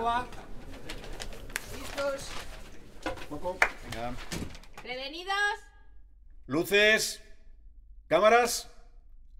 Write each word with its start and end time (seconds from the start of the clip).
¿Cómo 0.00 0.12
va? 0.12 0.26
¿Listos? 1.76 2.28
Poco. 3.28 3.58
Venga. 3.84 4.14
¿Prevenidos? 4.82 5.34
Luces. 6.46 7.20
Cámaras. 8.06 8.70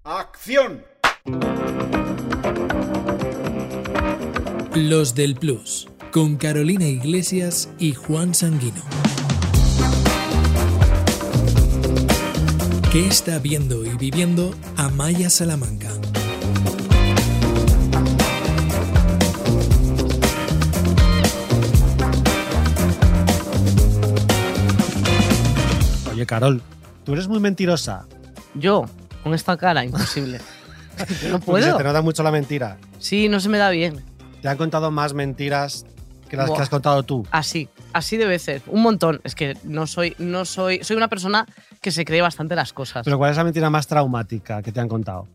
Acción. 0.05 0.85
Los 4.75 5.15
del 5.15 5.35
Plus, 5.37 5.89
con 6.13 6.37
Carolina 6.37 6.85
Iglesias 6.85 7.71
y 7.79 7.95
Juan 7.95 8.35
Sanguino. 8.35 8.83
¿Qué 12.93 13.07
está 13.07 13.39
viendo 13.39 13.87
y 13.87 13.97
viviendo 13.97 14.55
Amaya 14.77 15.31
Salamanca? 15.31 15.91
Carol, 26.31 26.63
tú 27.05 27.15
eres 27.15 27.27
muy 27.27 27.41
mentirosa. 27.41 28.07
Yo, 28.55 28.85
con 29.25 29.35
esta 29.35 29.57
cara, 29.57 29.85
imposible. 29.85 30.39
No 31.01 31.07
Porque 31.41 31.63
se 31.63 31.69
puedo. 31.71 31.77
te 31.79 31.85
nota 31.85 32.03
mucho 32.03 32.23
la 32.23 32.31
mentira. 32.31 32.77
Sí, 32.99 33.29
no 33.31 33.41
se 33.41 33.49
me 33.49 33.57
da 33.57 33.71
bien. 33.71 34.05
Te 34.43 34.49
han 34.49 34.59
contado 34.59 34.91
más 34.91 35.15
mentiras 35.15 35.87
que 36.29 36.37
las 36.37 36.51
que 36.51 36.61
has 36.61 36.69
contado 36.69 37.03
tú. 37.05 37.27
Así, 37.31 37.71
así 37.95 38.19
de 38.19 38.27
veces. 38.27 38.63
Un 38.67 38.83
montón. 38.83 39.21
Es 39.25 39.35
que 39.35 39.57
no 39.65 39.87
soy, 39.87 40.15
no 40.19 40.45
soy. 40.45 40.85
Soy 40.85 40.97
una 40.99 41.09
persona 41.09 41.47
que 41.81 41.91
se 41.91 42.05
cree 42.05 42.21
bastante 42.21 42.55
las 42.55 42.75
cosas. 42.75 43.05
Pero 43.05 43.17
¿cuál 43.17 43.31
es 43.31 43.39
la 43.39 43.45
mentira 43.45 43.71
más 43.71 43.87
traumática 43.87 44.61
que 44.63 44.73
te 44.73 44.81
han 44.81 44.89
contado? 44.89 45.27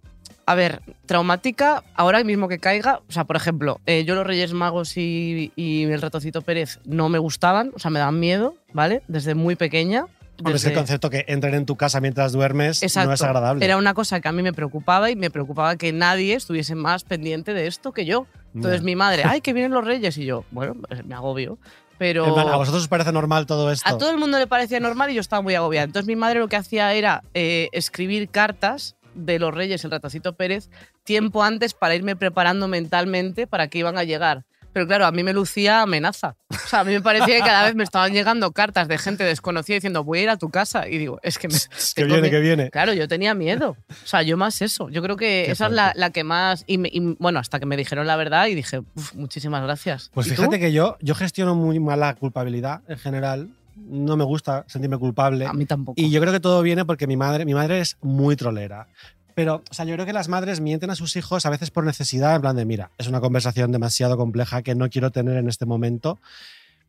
A 0.46 0.54
ver, 0.54 0.84
traumática, 1.08 1.84
ahora 1.96 2.24
mismo 2.24 2.48
que 2.48 2.60
caiga. 2.60 3.00
O 3.10 3.12
sea, 3.12 3.24
por 3.24 3.36
ejemplo, 3.36 3.82
eh, 3.88 4.06
yo 4.06 4.14
los 4.14 4.28
Reyes 4.28 4.54
Magos 4.54 4.96
y, 4.98 5.52
y 5.56 5.86
el 5.86 6.00
Ratocito 6.00 6.44
Pérez 6.44 6.80
no 6.86 7.10
me 7.10 7.18
gustaban, 7.18 7.72
o 7.76 7.80
sea, 7.80 7.90
me 7.90 7.98
daban 7.98 8.20
miedo, 8.20 8.54
¿vale? 8.72 9.02
Desde 9.08 9.34
muy 9.34 9.56
pequeña. 9.56 10.06
Hombre, 10.40 10.56
es 10.56 10.64
el 10.64 10.70
desde- 10.70 10.74
concepto 10.80 11.10
que 11.10 11.26
entren 11.28 11.54
en 11.54 11.66
tu 11.66 11.76
casa 11.76 12.02
mientras 12.02 12.32
duermes 12.34 12.84
Exacto. 12.84 13.08
no 13.10 13.14
es 13.14 13.22
agradable. 13.22 13.64
Era 13.64 13.78
una 13.78 13.94
cosa 13.94 14.20
que 14.20 14.28
a 14.28 14.32
mí 14.32 14.44
me 14.44 14.54
preocupaba 14.54 15.10
y 15.10 15.16
me 15.16 15.30
preocupaba 15.30 15.76
que 15.78 15.94
nadie 15.94 16.34
estuviese 16.36 16.76
más 16.76 17.04
pendiente 17.04 17.54
de 17.54 17.68
esto 17.68 17.92
que 17.94 18.06
yo. 18.06 18.28
Entonces 18.54 18.82
mi 18.84 18.96
madre, 18.96 19.24
ay, 19.26 19.42
que 19.42 19.54
vienen 19.54 19.72
los 19.72 19.86
reyes. 19.86 20.18
Y 20.18 20.26
yo, 20.26 20.44
bueno, 20.52 20.76
pues 20.88 21.06
me 21.06 21.16
agobio. 21.16 21.58
Pero 21.98 22.34
plan, 22.34 22.50
¿A 22.50 22.58
vosotros 22.58 22.84
os 22.84 22.88
parece 22.90 23.14
normal 23.14 23.46
todo 23.46 23.72
esto? 23.72 23.88
a 23.88 23.98
todo 23.98 24.12
el 24.12 24.18
mundo 24.18 24.38
le 24.38 24.48
parecía 24.48 24.82
normal 24.82 25.12
y 25.12 25.14
yo 25.14 25.22
estaba 25.22 25.42
muy 25.42 25.56
agobiada. 25.56 25.86
Entonces 25.86 26.08
mi 26.08 26.18
madre 26.18 26.40
lo 26.40 26.50
que 26.50 26.58
hacía 26.58 26.92
era 26.94 27.24
eh, 27.34 27.70
escribir 27.72 28.28
cartas 28.30 28.98
de 29.14 29.40
los 29.40 29.54
reyes, 29.56 29.86
el 29.86 29.92
ratacito 29.92 30.34
Pérez, 30.36 30.70
tiempo 31.06 31.42
antes 31.42 31.74
para 31.74 31.96
irme 31.96 32.18
preparando 32.18 32.68
mentalmente 32.68 33.48
para 33.48 33.70
que 33.70 33.78
iban 33.78 33.98
a 33.98 34.04
llegar. 34.04 34.44
Pero 34.76 34.88
claro, 34.88 35.06
a 35.06 35.12
mí 35.14 35.24
me 35.24 35.32
lucía 35.32 35.84
amenaza. 35.84 36.36
O 36.50 36.68
sea, 36.68 36.82
a 36.82 36.84
mí 36.84 36.92
me 36.92 37.00
parecía 37.02 37.36
que 37.38 37.46
cada 37.46 37.64
vez 37.64 37.76
me 37.76 37.84
estaban 37.86 38.12
llegando 38.12 38.52
cartas 38.52 38.90
de 38.90 38.98
gente 38.98 39.24
desconocida 39.24 39.76
diciendo, 39.76 40.04
voy 40.04 40.20
a 40.20 40.24
ir 40.24 40.30
a 40.30 40.36
tu 40.36 40.50
casa. 40.50 40.90
Y 40.90 40.98
digo, 40.98 41.18
es 41.24 41.38
que 41.40 41.48
me, 41.48 41.54
Es 41.78 41.94
que 41.96 42.04
viene, 42.04 42.30
que 42.30 42.42
viene. 42.42 42.70
Claro, 42.72 42.92
yo 42.92 43.08
tenía 43.08 43.34
miedo. 43.34 43.78
O 43.90 44.06
sea, 44.06 44.22
yo 44.22 44.36
más 44.36 44.62
eso. 44.62 44.90
Yo 44.90 45.02
creo 45.02 45.16
que 45.16 45.44
Qué 45.46 45.52
esa 45.54 45.68
es 45.68 45.72
la, 45.72 46.10
que 46.10 46.26
más. 46.26 46.66
Y, 46.68 46.78
me- 46.78 46.90
y, 46.92 47.16
bueno, 47.20 47.40
hasta 47.40 47.58
que 47.58 47.66
me 47.66 47.78
dijeron 47.78 48.06
la 48.06 48.18
verdad 48.18 48.48
y 48.48 48.56
dije, 48.56 48.80
"Uf, 48.80 49.14
muchísimas 49.14 49.64
gracias. 49.64 50.12
Pues 50.14 50.28
fíjate 50.28 50.60
que 50.60 50.74
yo, 50.74 50.98
yo 51.00 51.16
gestiono 51.16 51.56
muy 51.56 51.80
mal 51.80 52.02
la 52.02 52.14
culpabilidad 52.16 52.82
en 52.90 52.98
general. 52.98 53.48
No 53.78 54.18
me 54.18 54.26
gusta 54.26 54.66
sentirme 54.68 54.98
culpable. 54.98 55.46
A 55.46 55.54
mí 55.54 55.66
tampoco. 55.66 56.02
Y 56.02 56.12
yo 56.12 56.20
creo 56.20 56.34
que 56.34 56.42
todo 56.42 56.62
viene 56.64 56.84
porque 56.84 57.08
mi 57.08 57.16
madre, 57.16 57.46
mi 57.46 57.54
madre 57.54 57.80
es 57.80 57.96
muy 58.02 58.36
trolera. 58.36 58.88
Pero, 59.36 59.64
o 59.70 59.74
sea, 59.74 59.86
yo 59.86 59.94
creo 59.96 60.06
que 60.06 60.14
las 60.14 60.30
madres 60.30 60.62
mienten 60.62 60.90
a 60.90 60.96
sus 60.96 61.16
hijos 61.18 61.46
a 61.46 61.50
veces 61.50 61.70
por 61.70 61.84
necesidad, 61.84 62.36
en 62.36 62.42
plan 62.42 62.56
de, 62.56 62.66
mira, 62.66 62.92
es 62.98 63.08
una 63.08 63.20
conversación 63.22 63.72
demasiado 63.72 64.16
compleja 64.18 64.62
que 64.64 64.76
no 64.76 64.90
quiero 64.90 65.12
tener 65.12 65.36
en 65.38 65.50
este 65.50 65.66
momento. 65.66 66.20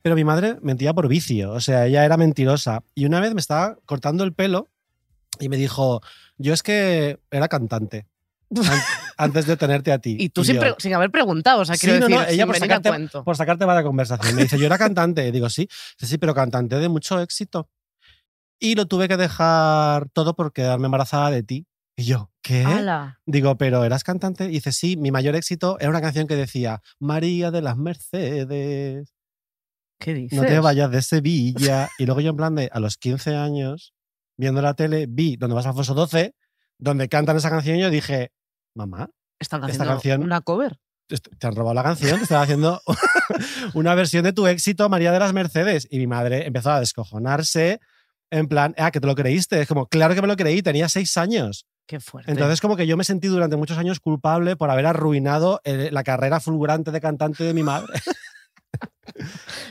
Pero 0.02 0.14
mi 0.14 0.22
madre 0.24 0.56
mentía 0.62 0.94
por 0.94 1.08
vicio, 1.08 1.50
o 1.52 1.60
sea, 1.60 1.86
ella 1.86 2.04
era 2.04 2.16
mentirosa. 2.16 2.84
Y 2.94 3.04
una 3.06 3.18
vez 3.20 3.34
me 3.34 3.40
estaba 3.40 3.76
cortando 3.84 4.22
el 4.22 4.32
pelo 4.32 4.68
y 5.40 5.48
me 5.48 5.56
dijo, 5.56 6.00
yo 6.38 6.54
es 6.54 6.62
que 6.62 7.18
era 7.32 7.48
cantante 7.48 8.06
an- 8.56 8.80
antes 9.16 9.46
de 9.46 9.56
tenerte 9.56 9.90
a 9.90 9.98
ti. 9.98 10.16
y 10.20 10.28
tú 10.28 10.44
sin, 10.44 10.60
pre- 10.60 10.76
sin 10.78 10.94
haber 10.94 11.10
preguntado, 11.10 11.62
o 11.62 11.64
sea, 11.64 11.74
Sí, 11.74 11.88
quiero 11.88 11.98
no, 11.98 12.06
decir, 12.06 12.16
no, 12.16 12.22
ella 12.32 12.44
sin 12.44 12.46
por 12.46 12.56
sacarte, 12.58 13.08
por 13.24 13.36
sacarte 13.36 13.66
mala 13.66 13.82
conversación. 13.82 14.36
Me 14.36 14.42
dice, 14.44 14.56
yo 14.56 14.66
era 14.66 14.78
cantante. 14.78 15.26
Y 15.26 15.32
digo, 15.32 15.50
sí, 15.50 15.66
sí, 15.98 16.06
sí, 16.06 16.16
pero 16.18 16.32
cantante 16.32 16.76
de 16.76 16.88
mucho 16.88 17.20
éxito. 17.20 17.68
Y 18.60 18.76
lo 18.76 18.86
tuve 18.86 19.08
que 19.08 19.16
dejar 19.16 20.08
todo 20.10 20.36
por 20.36 20.52
quedarme 20.52 20.84
embarazada 20.86 21.30
de 21.32 21.42
ti. 21.42 21.66
Y 21.96 22.04
yo, 22.04 22.30
¿qué? 22.42 22.62
¡Hala! 22.62 23.20
Digo, 23.24 23.56
pero 23.56 23.82
eras 23.84 24.04
cantante. 24.04 24.44
Y 24.44 24.48
dice, 24.48 24.70
sí, 24.72 24.96
mi 24.98 25.10
mayor 25.10 25.34
éxito 25.34 25.78
era 25.80 25.88
una 25.88 26.02
canción 26.02 26.26
que 26.26 26.36
decía, 26.36 26.82
María 27.00 27.50
de 27.50 27.62
las 27.62 27.76
Mercedes, 27.78 29.14
¿Qué 29.98 30.12
dices? 30.12 30.38
no 30.38 30.46
te 30.46 30.60
vayas 30.60 30.90
de 30.90 31.00
Sevilla. 31.00 31.88
y 31.98 32.04
luego 32.04 32.20
yo 32.20 32.30
en 32.30 32.36
plan 32.36 32.54
de, 32.54 32.68
a 32.70 32.80
los 32.80 32.98
15 32.98 33.34
años, 33.34 33.94
viendo 34.36 34.60
la 34.60 34.74
tele, 34.74 35.06
vi 35.08 35.36
donde 35.36 35.54
vas 35.56 35.64
a 35.64 35.70
Alfonso 35.70 35.94
12, 35.94 36.34
donde 36.78 37.08
cantan 37.08 37.38
esa 37.38 37.48
canción 37.48 37.78
y 37.78 37.80
yo 37.80 37.88
dije, 37.90 38.30
mamá, 38.74 39.08
Están 39.40 39.60
esta 39.60 39.66
haciendo 39.72 39.92
canción- 39.94 40.22
una 40.22 40.40
cover. 40.42 40.78
Te 41.38 41.46
han 41.46 41.54
robado 41.54 41.72
la 41.74 41.84
canción, 41.84 42.16
te 42.18 42.24
estaba 42.24 42.42
haciendo 42.42 42.82
una 43.74 43.94
versión 43.94 44.24
de 44.24 44.32
tu 44.32 44.46
éxito, 44.48 44.88
María 44.88 45.12
de 45.12 45.20
las 45.20 45.32
Mercedes. 45.32 45.86
Y 45.88 45.98
mi 45.98 46.08
madre 46.08 46.46
empezó 46.46 46.72
a 46.72 46.80
descojonarse, 46.80 47.78
en 48.30 48.48
plan, 48.48 48.74
ah, 48.76 48.90
que 48.90 49.00
te 49.00 49.06
lo 49.06 49.14
creíste. 49.14 49.60
Es 49.60 49.68
como, 49.68 49.86
claro 49.86 50.14
que 50.16 50.20
me 50.20 50.26
lo 50.26 50.34
creí, 50.36 50.62
tenía 50.62 50.88
seis 50.88 51.16
años. 51.16 51.64
Qué 51.86 52.00
fuerte. 52.00 52.30
Entonces, 52.32 52.60
como 52.60 52.76
que 52.76 52.86
yo 52.86 52.96
me 52.96 53.04
sentí 53.04 53.28
durante 53.28 53.56
muchos 53.56 53.78
años 53.78 54.00
culpable 54.00 54.56
por 54.56 54.70
haber 54.70 54.86
arruinado 54.86 55.60
eh, 55.64 55.90
la 55.92 56.02
carrera 56.02 56.40
fulgurante 56.40 56.90
de 56.90 57.00
cantante 57.00 57.44
de 57.44 57.54
mi 57.54 57.62
madre. 57.62 57.92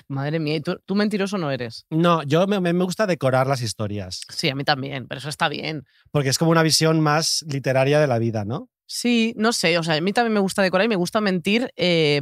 Madre 0.08 0.40
mía, 0.40 0.56
¿y 0.56 0.62
tú, 0.62 0.80
tú 0.86 0.96
mentiroso 0.96 1.38
no 1.38 1.52
eres? 1.52 1.86
No, 1.90 2.24
yo 2.24 2.48
me, 2.48 2.60
me 2.60 2.72
gusta 2.84 3.06
decorar 3.06 3.48
las 3.48 3.62
historias, 3.62 4.22
Sí, 4.30 4.50
a 4.50 4.56
mí 4.56 4.64
también, 4.64 5.08
pero 5.08 5.20
eso 5.20 5.30
está 5.30 5.50
bien. 5.50 5.84
porque 6.12 6.30
es 6.30 6.38
como 6.38 6.52
una 6.52 6.64
visión 6.64 7.00
más 7.02 7.44
literaria 7.48 8.00
de 8.00 8.08
la 8.08 8.18
vida, 8.18 8.46
¿no? 8.46 8.70
Sí, 8.88 9.34
no 9.38 9.52
sé, 9.52 9.78
o 9.78 9.84
sea, 9.84 9.96
a 9.96 10.02
mí 10.02 10.14
también 10.14 10.34
me 10.34 10.40
gusta 10.40 10.62
decorar 10.62 10.86
y 10.86 10.90
me 10.90 10.96
gusta 10.96 11.20
mentir, 11.22 11.72
eh, 11.76 12.22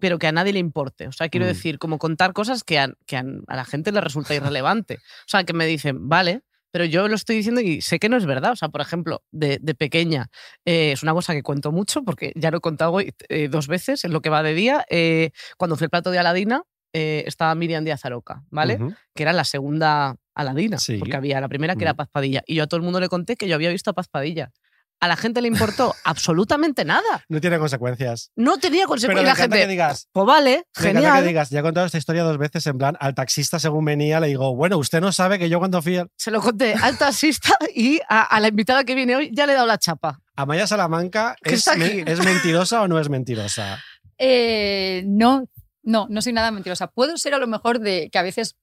pero 0.00 0.18
que 0.18 0.26
a 0.26 0.32
nadie 0.32 0.52
le 0.52 0.60
importe. 0.60 1.08
O 1.08 1.12
sea, 1.12 1.28
quiero 1.28 1.46
Mm. 1.46 1.48
decir, 1.48 1.78
como 1.78 1.98
contar 1.98 2.32
cosas 2.32 2.64
que, 2.64 2.78
a, 2.78 2.88
que 3.06 3.16
a, 3.16 3.24
a 3.48 3.56
la 3.56 3.64
gente 3.64 3.92
le 3.92 4.00
resulta 4.00 4.34
irrelevante. 4.34 4.94
O 4.94 5.26
sea, 5.28 5.44
que 5.44 5.52
me 5.52 5.66
dicen, 5.66 6.08
vale, 6.08 6.42
pero 6.74 6.84
yo 6.86 7.06
lo 7.06 7.14
estoy 7.14 7.36
diciendo 7.36 7.60
y 7.60 7.80
sé 7.82 8.00
que 8.00 8.08
no 8.08 8.16
es 8.16 8.26
verdad. 8.26 8.50
O 8.50 8.56
sea, 8.56 8.68
por 8.68 8.80
ejemplo, 8.80 9.22
de, 9.30 9.58
de 9.62 9.74
pequeña, 9.76 10.26
eh, 10.64 10.90
es 10.90 11.04
una 11.04 11.12
cosa 11.12 11.32
que 11.32 11.44
cuento 11.44 11.70
mucho 11.70 12.02
porque 12.02 12.32
ya 12.34 12.50
lo 12.50 12.56
he 12.56 12.60
contado 12.60 12.90
hoy 12.90 13.14
eh, 13.28 13.46
dos 13.46 13.68
veces 13.68 14.04
en 14.04 14.12
lo 14.12 14.20
que 14.20 14.28
va 14.28 14.42
de 14.42 14.54
día. 14.54 14.84
eh, 14.90 15.30
cuando 15.56 15.76
fui 15.76 15.84
al 15.84 15.90
plato 15.90 16.10
de 16.10 16.18
Aladina, 16.18 16.64
estaba 16.92 17.54
Miriam 17.54 17.84
Díaz 17.84 18.04
Aroca, 18.04 18.42
¿vale? 18.50 18.78
Que 19.14 19.22
era 19.22 19.32
la 19.32 19.44
segunda 19.44 20.16
Aladina, 20.34 20.78
Sí. 20.78 20.98
porque 20.98 21.16
había 21.16 21.40
la 21.40 21.48
primera 21.48 21.76
que 21.76 21.84
era 21.84 21.92
Mm. 21.92 21.96
Paz 21.96 22.08
Padilla. 22.10 22.42
Y 22.46 22.56
yo 22.56 22.64
a 22.64 22.66
todo 22.66 22.78
el 22.78 22.82
mundo 22.84 22.98
le 22.98 23.08
conté 23.08 23.36
que 23.36 23.46
yo 23.48 23.54
había 23.54 23.70
visto 23.70 23.90
a 23.90 23.94
Paz 23.94 24.08
Padilla. 24.08 24.50
A 25.00 25.08
la 25.08 25.16
gente 25.16 25.42
le 25.42 25.48
importó 25.48 25.94
absolutamente 26.04 26.84
nada. 26.84 27.24
No 27.28 27.40
tiene 27.40 27.58
consecuencias. 27.58 28.30
No 28.36 28.56
tenía 28.58 28.80
Pero 28.82 28.88
consecuencias. 28.88 29.24
me 29.24 29.30
Y 29.30 29.32
la 29.32 29.34
gente, 29.36 29.58
que 29.58 29.66
digas, 29.66 30.08
pues 30.12 30.26
vale, 30.26 30.50
Me 30.50 30.58
encanta 30.58 30.80
que 30.80 30.88
genial. 31.06 31.26
digas, 31.26 31.50
ya 31.50 31.60
he 31.60 31.62
contado 31.62 31.86
esta 31.86 31.98
historia 31.98 32.22
dos 32.22 32.38
veces, 32.38 32.66
en 32.66 32.78
plan, 32.78 32.96
al 33.00 33.14
taxista 33.14 33.58
según 33.58 33.84
venía 33.84 34.20
le 34.20 34.28
digo, 34.28 34.54
bueno, 34.56 34.78
usted 34.78 35.00
no 35.00 35.12
sabe 35.12 35.38
que 35.38 35.48
yo 35.48 35.58
cuando 35.58 35.82
fui 35.82 36.00
Se 36.16 36.30
lo 36.30 36.40
conté 36.40 36.74
al 36.74 36.96
taxista 36.96 37.50
y 37.74 38.00
a, 38.08 38.22
a 38.22 38.40
la 38.40 38.48
invitada 38.48 38.84
que 38.84 38.94
viene 38.94 39.16
hoy 39.16 39.30
ya 39.32 39.46
le 39.46 39.52
he 39.52 39.56
dado 39.56 39.66
la 39.66 39.78
chapa. 39.78 40.20
Amaya 40.36 40.66
Salamanca, 40.66 41.36
¿es, 41.42 41.66
me-. 41.76 42.04
¿es 42.06 42.24
mentirosa 42.24 42.82
o 42.82 42.88
no 42.88 42.98
es 42.98 43.08
mentirosa? 43.08 43.78
Eh, 44.18 45.02
no, 45.06 45.48
no, 45.82 46.06
no 46.08 46.22
soy 46.22 46.32
nada 46.32 46.50
mentirosa. 46.50 46.86
Puedo 46.88 47.16
ser 47.18 47.34
a 47.34 47.38
lo 47.38 47.46
mejor 47.46 47.80
de 47.80 48.08
que 48.10 48.18
a 48.18 48.22
veces 48.22 48.56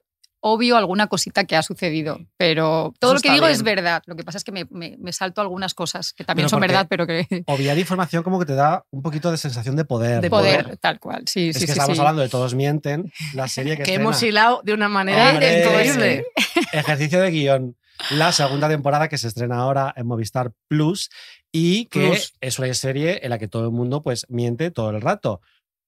obvio 0.43 0.75
alguna 0.75 1.07
cosita 1.07 1.43
que 1.45 1.55
ha 1.55 1.61
sucedido, 1.63 2.19
pero 2.35 2.93
todo 2.99 3.11
Eso 3.11 3.15
lo 3.17 3.21
que 3.21 3.31
digo 3.31 3.45
bien. 3.45 3.55
es 3.55 3.63
verdad. 3.63 4.01
Lo 4.07 4.15
que 4.15 4.23
pasa 4.23 4.37
es 4.39 4.43
que 4.43 4.51
me, 4.51 4.65
me- 4.71 4.97
me 4.99 5.13
salto 5.13 5.39
algunas 5.39 5.73
cosas 5.73 6.13
que 6.13 6.23
también 6.23 6.45
Pero 6.45 6.49
son 6.49 6.59
verdad, 6.61 6.87
pero 6.89 7.05
que 7.07 7.43
Obviar 7.47 7.77
información 7.77 8.23
como 8.23 8.39
que 8.39 8.45
te 8.45 8.55
da 8.55 8.83
un 8.91 9.01
poquito 9.03 9.29
de 9.31 9.37
sensación 9.37 9.75
de 9.75 9.85
poder. 9.85 10.19
De 10.21 10.29
¿no? 10.29 10.37
poder, 10.37 10.77
tal 10.77 10.99
cual. 10.99 11.23
Sí, 11.27 11.49
Es 11.49 11.57
sí, 11.57 11.61
que 11.61 11.67
sí. 11.67 11.71
estamos 11.79 11.95
sí. 11.95 12.01
hablando 12.01 12.21
de 12.23 12.29
Todos 12.29 12.55
Mienten, 12.55 13.11
la 13.35 13.47
serie 13.47 13.73
que, 13.73 13.83
Que 13.83 13.91
estrena. 13.91 14.01
hemos 14.03 14.23
hilado 14.23 14.61
de 14.63 14.73
una 14.73 14.89
manera 14.89 15.29
Hombre, 15.29 15.63
increíble. 15.63 16.25
Ejercicio 16.73 17.21
de 17.21 17.31
guion. 17.31 17.77
La 18.09 18.31
segunda 18.31 18.67
temporada 18.67 19.07
que 19.09 19.19
se 19.19 19.27
estrena 19.27 19.57
ahora 19.59 19.93
en 19.95 20.07
Movistar 20.07 20.53
Plus 20.67 21.09
y 21.51 21.85
que 21.85 22.07
Plus. 22.09 22.33
es 22.41 22.57
una 22.57 22.73
serie 22.73 23.19
en 23.23 23.29
la 23.29 23.37
que 23.37 23.47
todo 23.47 23.65
el 23.65 23.71
mundo 23.71 24.01
pues 24.01 24.25
miente 24.27 24.71
todo 24.71 24.89
el 24.89 25.01
rato. 25.01 25.41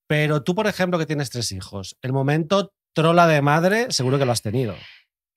Pero 0.06 0.42
tú, 0.44 0.54
por 0.54 0.66
ejemplo, 0.68 0.98
que 0.98 1.06
tienes 1.06 1.30
tres 1.30 1.50
hijos, 1.50 1.96
el 2.02 2.12
momento 2.12 2.72
trola 2.94 3.26
de 3.26 3.42
madre 3.42 3.86
seguro 3.90 4.18
que 4.18 4.24
lo 4.24 4.32
has 4.32 4.42
tenido. 4.42 4.74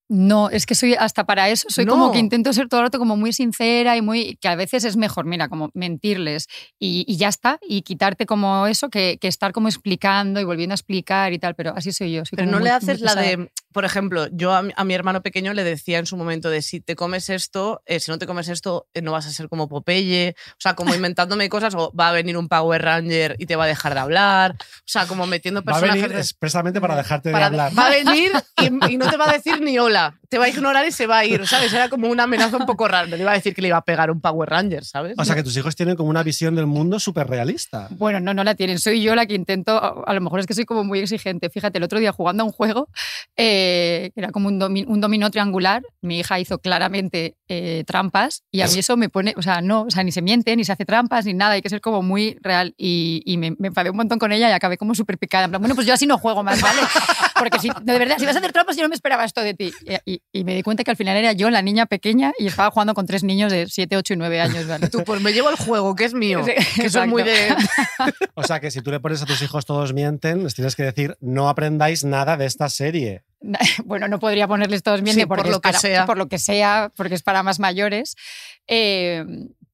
No, 0.09 0.49
es 0.49 0.65
que 0.65 0.73
soy 0.73 0.93
hasta 0.93 1.25
para 1.25 1.49
eso, 1.49 1.67
soy 1.69 1.85
como 1.85 2.11
que 2.13 2.19
intento 2.19 2.53
ser 2.53 2.69
todo 2.69 2.79
el 2.79 2.85
rato 2.85 2.97
como 2.97 3.17
muy 3.17 3.33
sincera 3.33 3.97
y 3.97 4.01
muy 4.01 4.37
que 4.37 4.47
a 4.47 4.55
veces 4.55 4.85
es 4.85 4.95
mejor, 4.95 5.25
mira, 5.25 5.49
como 5.49 5.69
mentirles 5.73 6.47
y, 6.79 7.03
y 7.07 7.17
ya 7.17 7.27
está, 7.27 7.59
y 7.67 7.81
quitarte 7.81 8.25
como 8.25 8.67
eso 8.67 8.89
que, 8.89 9.17
que 9.19 9.27
estar 9.27 9.51
como 9.51 9.67
explicando 9.67 10.39
y 10.39 10.45
volviendo 10.45 10.71
a 10.73 10.75
explicar 10.77 11.33
y 11.33 11.39
tal, 11.39 11.55
pero 11.55 11.73
así 11.75 11.91
soy 11.91 12.13
yo. 12.13 12.23
soy 12.25 12.37
Pero 12.37 12.49
no 12.49 12.57
muy- 12.59 12.63
le 12.65 12.71
haces 12.71 13.01
la 13.01 13.15
de, 13.15 13.51
por 13.73 13.83
ejemplo, 13.83 14.27
yo 14.31 14.53
a 14.53 14.61
mi, 14.61 14.71
a 14.77 14.83
mi 14.85 14.93
hermano 14.93 15.21
pequeño 15.21 15.53
le 15.53 15.65
decía 15.65 15.99
en 15.99 16.05
su 16.05 16.15
momento 16.15 16.49
de 16.49 16.61
si 16.61 16.79
te 16.79 16.95
comes 16.95 17.29
esto, 17.29 17.81
eh, 17.85 17.99
si 17.99 18.09
no 18.09 18.17
te 18.17 18.25
comes 18.27 18.47
esto, 18.47 18.87
eh, 18.93 19.01
no 19.01 19.11
vas 19.11 19.27
a 19.27 19.31
ser 19.31 19.49
como 19.49 19.67
Popeye. 19.67 20.35
O 20.51 20.55
sea, 20.59 20.73
como 20.75 20.93
inventándome 20.95 21.49
cosas, 21.49 21.75
o 21.75 21.91
va 21.93 22.07
a 22.09 22.11
venir 22.13 22.37
un 22.37 22.47
Power 22.47 22.81
Ranger 22.81 23.35
y 23.39 23.45
te 23.45 23.57
va 23.57 23.65
a 23.65 23.67
dejar 23.67 23.93
de 23.93 23.99
hablar. 23.99 24.55
O 24.61 24.83
sea, 24.85 25.05
como 25.05 25.27
metiendo 25.27 25.61
Va 25.63 25.73
a 25.73 25.75
personajes. 25.81 26.01
venir 26.03 26.17
expresamente 26.17 26.79
para 26.79 26.95
dejarte 26.95 27.29
para- 27.31 27.49
de 27.49 27.59
hablar. 27.61 27.77
Va 27.77 27.87
a 27.87 27.89
venir 27.89 28.31
y, 28.87 28.93
y 28.93 28.97
no 28.97 29.09
te 29.09 29.17
va 29.17 29.29
a 29.29 29.33
decir 29.33 29.59
ni 29.61 29.77
hola. 29.77 29.96
Te 30.29 30.37
va 30.37 30.45
a 30.45 30.49
ignorar 30.49 30.85
y 30.85 30.91
se 30.91 31.07
va 31.07 31.19
a 31.19 31.25
ir, 31.25 31.47
¿sabes? 31.47 31.71
Era 31.71 31.87
como 31.89 32.07
una 32.09 32.23
amenaza 32.23 32.57
un 32.57 32.65
poco 32.65 32.87
rara. 32.87 33.07
No 33.07 33.15
le 33.15 33.21
iba 33.21 33.31
a 33.31 33.35
decir 33.35 33.55
que 33.55 33.61
le 33.61 33.69
iba 33.69 33.77
a 33.77 33.81
pegar 33.81 34.11
un 34.11 34.19
Power 34.19 34.49
Ranger, 34.49 34.83
¿sabes? 34.83 35.13
O 35.17 35.23
sea, 35.23 35.35
que 35.35 35.43
tus 35.43 35.55
hijos 35.55 35.75
tienen 35.75 35.95
como 35.95 36.09
una 36.09 36.21
visión 36.23 36.53
del 36.55 36.65
mundo 36.67 36.99
súper 36.99 37.27
realista. 37.27 37.87
Bueno, 37.91 38.19
no, 38.19 38.33
no 38.33 38.43
la 38.43 38.53
tienen. 38.55 38.77
Soy 38.79 39.01
yo 39.01 39.15
la 39.15 39.25
que 39.25 39.35
intento, 39.35 40.05
a 40.05 40.13
lo 40.13 40.19
mejor 40.21 40.39
es 40.41 40.45
que 40.45 40.53
soy 40.53 40.65
como 40.65 40.83
muy 40.83 40.99
exigente. 40.99 41.49
Fíjate, 41.49 41.77
el 41.77 41.83
otro 41.85 41.99
día 41.99 42.11
jugando 42.11 42.43
a 42.43 42.45
un 42.45 42.51
juego, 42.51 42.89
eh, 43.37 44.11
era 44.15 44.31
como 44.31 44.47
un, 44.49 44.59
domi- 44.59 44.85
un 44.87 44.99
dominó 44.99 45.29
triangular, 45.31 45.81
mi 46.01 46.19
hija 46.19 46.39
hizo 46.39 46.59
claramente 46.59 47.35
eh, 47.47 47.83
trampas 47.87 48.43
y 48.51 48.61
a 48.61 48.65
mí 48.67 48.79
eso 48.79 48.97
me 48.97 49.09
pone, 49.09 49.33
o 49.37 49.41
sea, 49.41 49.61
no, 49.61 49.83
o 49.83 49.91
sea, 49.91 50.03
ni 50.03 50.11
se 50.11 50.21
miente, 50.21 50.55
ni 50.55 50.65
se 50.65 50.71
hace 50.73 50.85
trampas, 50.85 51.25
ni 51.25 51.33
nada, 51.33 51.53
hay 51.53 51.61
que 51.61 51.69
ser 51.69 51.79
como 51.81 52.01
muy 52.01 52.37
real. 52.41 52.73
Y, 52.77 53.21
y 53.25 53.37
me, 53.37 53.55
me 53.59 53.69
enfadé 53.69 53.89
un 53.91 53.97
montón 53.97 54.19
con 54.19 54.31
ella 54.31 54.49
y 54.49 54.51
acabé 54.51 54.77
como 54.77 54.93
súper 54.95 55.17
picada. 55.17 55.45
En 55.45 55.51
plan, 55.51 55.61
bueno, 55.61 55.75
pues 55.75 55.87
yo 55.87 55.93
así 55.93 56.05
no 56.05 56.17
juego 56.17 56.43
más, 56.43 56.61
¿vale? 56.61 56.81
Porque 57.39 57.59
si, 57.59 57.69
de 57.81 57.99
verdad, 57.99 58.17
si 58.17 58.25
vas 58.25 58.35
a 58.35 58.39
hacer 58.39 58.51
trampas, 58.51 58.75
yo 58.75 58.83
no 58.83 58.89
me 58.89 58.95
esperaba 58.95 59.23
esto 59.25 59.41
de 59.41 59.53
ti. 59.53 59.71
Y, 60.05 60.13
y- 60.13 60.21
y 60.31 60.43
me 60.43 60.55
di 60.55 60.63
cuenta 60.63 60.83
que 60.83 60.91
al 60.91 60.97
final 60.97 61.15
era 61.17 61.33
yo 61.33 61.49
la 61.49 61.61
niña 61.61 61.85
pequeña 61.85 62.31
y 62.37 62.47
estaba 62.47 62.71
jugando 62.71 62.93
con 62.93 63.05
tres 63.05 63.23
niños 63.23 63.51
de 63.51 63.67
7, 63.67 63.97
8 63.97 64.13
y 64.13 64.17
9 64.17 64.41
años, 64.41 64.67
¿vale? 64.67 64.87
Tú, 64.89 65.03
pues 65.03 65.21
me 65.21 65.33
llevo 65.33 65.49
el 65.49 65.55
juego, 65.55 65.95
que 65.95 66.05
es 66.05 66.13
mío. 66.13 66.43
Sí, 66.45 66.53
que 66.81 66.89
soy 66.89 67.07
muy 67.07 67.23
de. 67.23 67.55
O 68.35 68.43
sea, 68.43 68.59
que 68.59 68.71
si 68.71 68.81
tú 68.81 68.91
le 68.91 68.99
pones 68.99 69.21
a 69.21 69.25
tus 69.25 69.41
hijos 69.41 69.65
todos 69.65 69.93
mienten, 69.93 70.43
les 70.43 70.53
tienes 70.55 70.75
que 70.75 70.83
decir, 70.83 71.17
no 71.21 71.49
aprendáis 71.49 72.03
nada 72.03 72.37
de 72.37 72.45
esta 72.45 72.69
serie. 72.69 73.23
bueno, 73.85 74.07
no 74.07 74.19
podría 74.19 74.47
ponerles 74.47 74.81
todos 74.83 74.99
Sí, 74.99 75.25
porque 75.25 75.43
por 75.43 75.45
lo 75.47 75.51
es 75.51 75.57
que 75.57 75.61
para- 75.61 75.79
sea. 75.79 76.05
por 76.05 76.17
lo 76.17 76.27
que 76.27 76.39
sea, 76.39 76.91
porque 76.95 77.15
es 77.15 77.23
para 77.23 77.43
más 77.43 77.59
mayores. 77.59 78.15
Eh, 78.67 79.23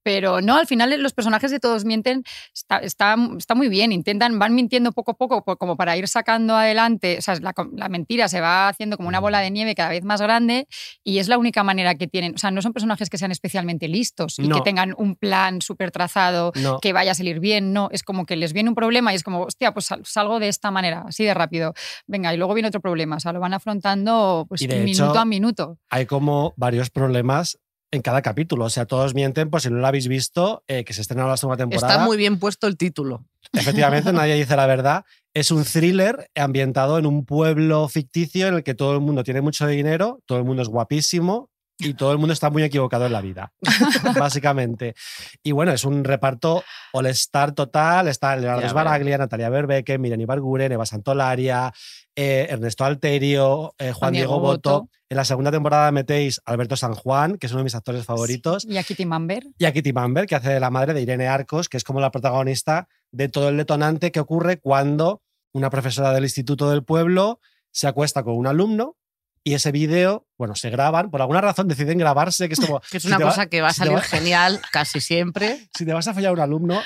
pero 0.04 0.40
no, 0.40 0.56
al 0.56 0.68
final 0.68 1.02
los 1.02 1.12
personajes 1.14 1.50
de 1.50 1.58
Todos 1.58 1.84
Mienten 1.84 2.22
está, 2.54 2.78
está, 2.78 3.16
está 3.36 3.54
muy 3.56 3.68
bien, 3.68 3.90
intentan, 3.90 4.38
van 4.38 4.54
mintiendo 4.54 4.92
poco 4.92 5.10
a 5.12 5.14
poco 5.14 5.42
po- 5.42 5.56
como 5.56 5.76
para 5.76 5.96
ir 5.96 6.06
sacando 6.06 6.54
adelante, 6.54 7.16
o 7.18 7.22
sea, 7.22 7.34
la, 7.40 7.88
mentira 7.88 8.28
se 8.28 8.40
va 8.40 8.68
haciendo 8.68 8.96
como 8.96 9.08
una 9.08 9.18
bola 9.18 9.40
de 9.40 9.50
nieve 9.50 9.74
cada 9.74 9.88
vez 9.88 10.04
más 10.04 10.20
grande 10.20 10.68
y 11.02 11.18
es 11.18 11.26
la 11.28 11.38
única 11.38 11.64
manera 11.64 11.96
que 11.96 12.06
tienen, 12.06 12.34
o 12.34 12.38
sea, 12.38 12.50
no 12.52 12.62
son 12.62 12.72
personajes 12.72 13.10
que 13.10 13.18
sean 13.18 13.32
especialmente 13.32 13.88
listos 13.88 14.38
y 14.38 14.46
No. 14.46 14.56
que 14.56 14.60
tengan 14.62 14.94
un 14.98 15.16
plan 15.16 15.60
súper 15.62 15.90
trazado, 15.90 16.52
No. 16.54 16.78
que 16.80 16.92
vaya 16.92 17.12
a 17.12 17.14
salir 17.14 17.40
bien, 17.40 17.72
no, 17.72 17.88
es 17.90 18.02
como 18.02 18.26
que 18.26 18.36
les 18.36 18.52
viene 18.52 18.68
un 18.68 18.74
problema 18.74 19.12
y 19.12 19.16
es 19.16 19.22
como, 19.24 19.40
hostia, 19.42 19.72
pues 19.72 19.86
sal- 19.86 20.02
salgo 20.04 20.38
de 20.38 20.48
esta 20.48 20.70
manera, 20.70 21.04
así 21.08 21.24
de 21.24 21.32
rápido. 21.32 21.72
Venga, 22.06 22.34
y 22.34 22.36
luego 22.36 22.52
viene 22.52 22.68
otro 22.68 22.80
problema, 22.82 23.16
o 23.16 23.20
sea, 23.20 23.32
lo 23.32 23.40
van 23.40 23.54
afrontando 23.54 24.44
pues 24.48 24.60
Y 24.60 24.66
de 24.66 24.80
minuto 24.80 25.10
hecho- 25.12 25.18
a 25.18 25.24
minuto. 25.24 25.78
Hay 25.88 26.04
como 26.04 26.52
varios 26.56 26.90
problemas 26.90 27.58
en 27.94 28.02
cada 28.02 28.22
capítulo. 28.22 28.64
O 28.64 28.70
sea, 28.70 28.86
todos 28.86 29.14
mienten, 29.14 29.50
por 29.50 29.60
si 29.60 29.70
no 29.70 29.76
lo 29.76 29.86
habéis 29.86 30.08
visto, 30.08 30.64
eh, 30.68 30.84
que 30.84 30.92
se 30.92 31.00
estrena 31.00 31.26
la 31.26 31.36
segunda 31.36 31.56
temporada. 31.56 31.92
Está 31.92 32.04
muy 32.04 32.16
bien 32.16 32.38
puesto 32.38 32.66
el 32.66 32.76
título. 32.76 33.24
Efectivamente, 33.52 34.12
nadie 34.12 34.34
dice 34.34 34.56
la 34.56 34.66
verdad. 34.66 35.04
Es 35.32 35.50
un 35.50 35.64
thriller 35.64 36.30
ambientado 36.34 36.98
en 36.98 37.06
un 37.06 37.24
pueblo 37.24 37.88
ficticio 37.88 38.48
en 38.48 38.54
el 38.54 38.62
que 38.62 38.74
todo 38.74 38.94
el 38.94 39.00
mundo 39.00 39.24
tiene 39.24 39.40
mucho 39.40 39.66
dinero, 39.66 40.20
todo 40.26 40.38
el 40.38 40.44
mundo 40.44 40.62
es 40.62 40.68
guapísimo 40.68 41.50
y 41.78 41.94
todo 41.94 42.12
el 42.12 42.18
mundo 42.18 42.32
está 42.32 42.50
muy 42.50 42.62
equivocado 42.62 43.06
en 43.06 43.12
la 43.12 43.20
vida, 43.20 43.52
básicamente. 44.18 44.94
Y 45.42 45.52
bueno, 45.52 45.72
es 45.72 45.84
un 45.84 46.04
reparto 46.04 46.62
all-star 46.92 47.52
total. 47.52 48.08
Está 48.08 48.36
Leonardo 48.36 48.68
Sbaraglia, 48.68 49.18
Natalia 49.18 49.48
Berbeque, 49.50 49.98
Miriam 49.98 50.20
Ibarguren, 50.20 50.72
Eva 50.72 50.86
Santolaria, 50.86 51.72
eh, 52.14 52.46
Ernesto 52.48 52.84
Alterio, 52.84 53.74
eh, 53.78 53.92
Juan 53.92 54.12
Diego, 54.12 54.34
Diego 54.34 54.40
Boto. 54.40 54.70
Boto. 54.70 54.90
En 55.08 55.16
la 55.16 55.24
segunda 55.24 55.50
temporada 55.50 55.92
metéis 55.92 56.40
a 56.44 56.52
Alberto 56.52 56.76
San 56.76 56.94
Juan, 56.94 57.36
que 57.38 57.46
es 57.46 57.52
uno 57.52 57.60
de 57.60 57.64
mis 57.64 57.74
actores 57.74 58.04
favoritos, 58.04 58.64
Y 58.64 58.78
a 58.78 58.82
Kitty 58.82 59.04
Mamber. 59.06 59.44
y 59.58 59.64
a 59.64 59.72
Kitty 59.72 59.92
Mamber, 59.92 60.26
que 60.26 60.34
hace 60.34 60.50
de 60.50 60.60
la 60.60 60.70
madre 60.70 60.94
de 60.94 61.02
Irene 61.02 61.28
Arcos, 61.28 61.68
que 61.68 61.76
es 61.76 61.84
como 61.84 62.00
la 62.00 62.10
protagonista 62.10 62.88
de 63.12 63.28
todo 63.28 63.48
el 63.48 63.56
detonante 63.56 64.10
que 64.10 64.20
ocurre 64.20 64.58
cuando 64.58 65.22
una 65.52 65.70
profesora 65.70 66.12
del 66.12 66.24
instituto 66.24 66.70
del 66.70 66.84
pueblo 66.84 67.38
se 67.70 67.86
acuesta 67.86 68.24
con 68.24 68.34
un 68.36 68.46
alumno 68.46 68.96
y 69.44 69.54
ese 69.54 69.70
vídeo, 69.72 70.26
bueno, 70.38 70.54
se 70.54 70.70
graban, 70.70 71.10
por 71.10 71.20
alguna 71.20 71.40
razón 71.42 71.68
deciden 71.68 71.98
grabarse, 71.98 72.48
que 72.48 72.54
es 72.54 72.60
como... 72.60 72.80
Que 72.90 72.96
es 72.96 73.02
si 73.02 73.08
una 73.08 73.18
va- 73.18 73.26
cosa 73.28 73.46
que 73.46 73.60
va 73.60 73.68
a 73.68 73.72
si 73.72 73.78
salir 73.80 73.96
va- 73.96 74.00
genial 74.00 74.60
casi 74.72 75.00
siempre. 75.00 75.68
Si 75.76 75.84
te 75.84 75.92
vas 75.92 76.08
a 76.08 76.14
follar 76.14 76.30
a 76.30 76.32
un 76.32 76.40
alumno, 76.40 76.80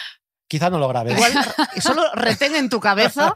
quizá 0.49 0.69
no 0.69 0.79
lo 0.79 0.89
grabes. 0.89 1.15
Igual 1.15 1.33
solo 1.81 2.03
retén 2.15 2.57
en 2.57 2.69
tu 2.69 2.81
cabeza 2.81 3.33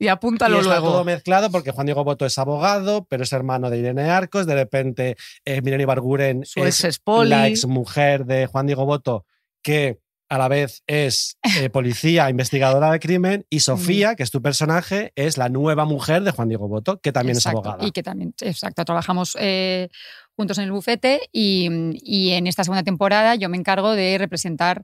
y 0.00 0.06
y 0.06 0.08
apúntalo 0.08 0.58
todo 0.60 0.68
luego. 0.68 1.04
mezclado 1.04 1.50
porque 1.50 1.70
Juan 1.70 1.86
Diego 1.86 2.02
Boto 2.02 2.26
es 2.26 2.36
abogado, 2.38 3.06
pero 3.08 3.22
es 3.22 3.32
hermano 3.32 3.70
de 3.70 3.78
Irene 3.78 4.10
Arcos. 4.10 4.46
De 4.46 4.54
repente, 4.54 5.16
eh, 5.44 5.60
Miriam 5.62 5.80
Ibarguren 5.82 6.44
Su 6.44 6.64
es 6.64 6.82
ex 6.84 7.00
la 7.24 7.46
exmujer 7.46 8.24
de 8.24 8.46
Juan 8.46 8.66
Diego 8.66 8.84
Boto, 8.86 9.26
que 9.62 9.98
a 10.28 10.38
la 10.38 10.48
vez 10.48 10.82
es 10.86 11.38
eh, 11.56 11.70
policía, 11.70 12.28
investigadora 12.30 12.90
de 12.92 13.00
crimen, 13.00 13.46
y 13.50 13.60
Sofía, 13.60 14.14
que 14.14 14.22
es 14.22 14.30
tu 14.30 14.42
personaje, 14.42 15.12
es 15.16 15.36
la 15.36 15.48
nueva 15.48 15.84
mujer 15.84 16.22
de 16.22 16.30
Juan 16.30 16.48
Diego 16.48 16.68
Boto, 16.68 17.00
que 17.00 17.12
también 17.12 17.36
Exacto, 17.36 17.60
es 17.60 17.66
abogada. 17.66 17.86
Y 17.86 17.92
que 17.92 18.02
también, 18.02 18.34
exacto, 18.40 18.84
trabajamos 18.84 19.36
eh, 19.40 19.88
juntos 20.36 20.58
en 20.58 20.64
el 20.64 20.72
bufete 20.72 21.28
y, 21.32 21.68
y 22.02 22.32
en 22.32 22.46
esta 22.46 22.64
segunda 22.64 22.82
temporada 22.82 23.34
yo 23.34 23.48
me 23.48 23.56
encargo 23.56 23.92
de 23.92 24.18
representar 24.18 24.82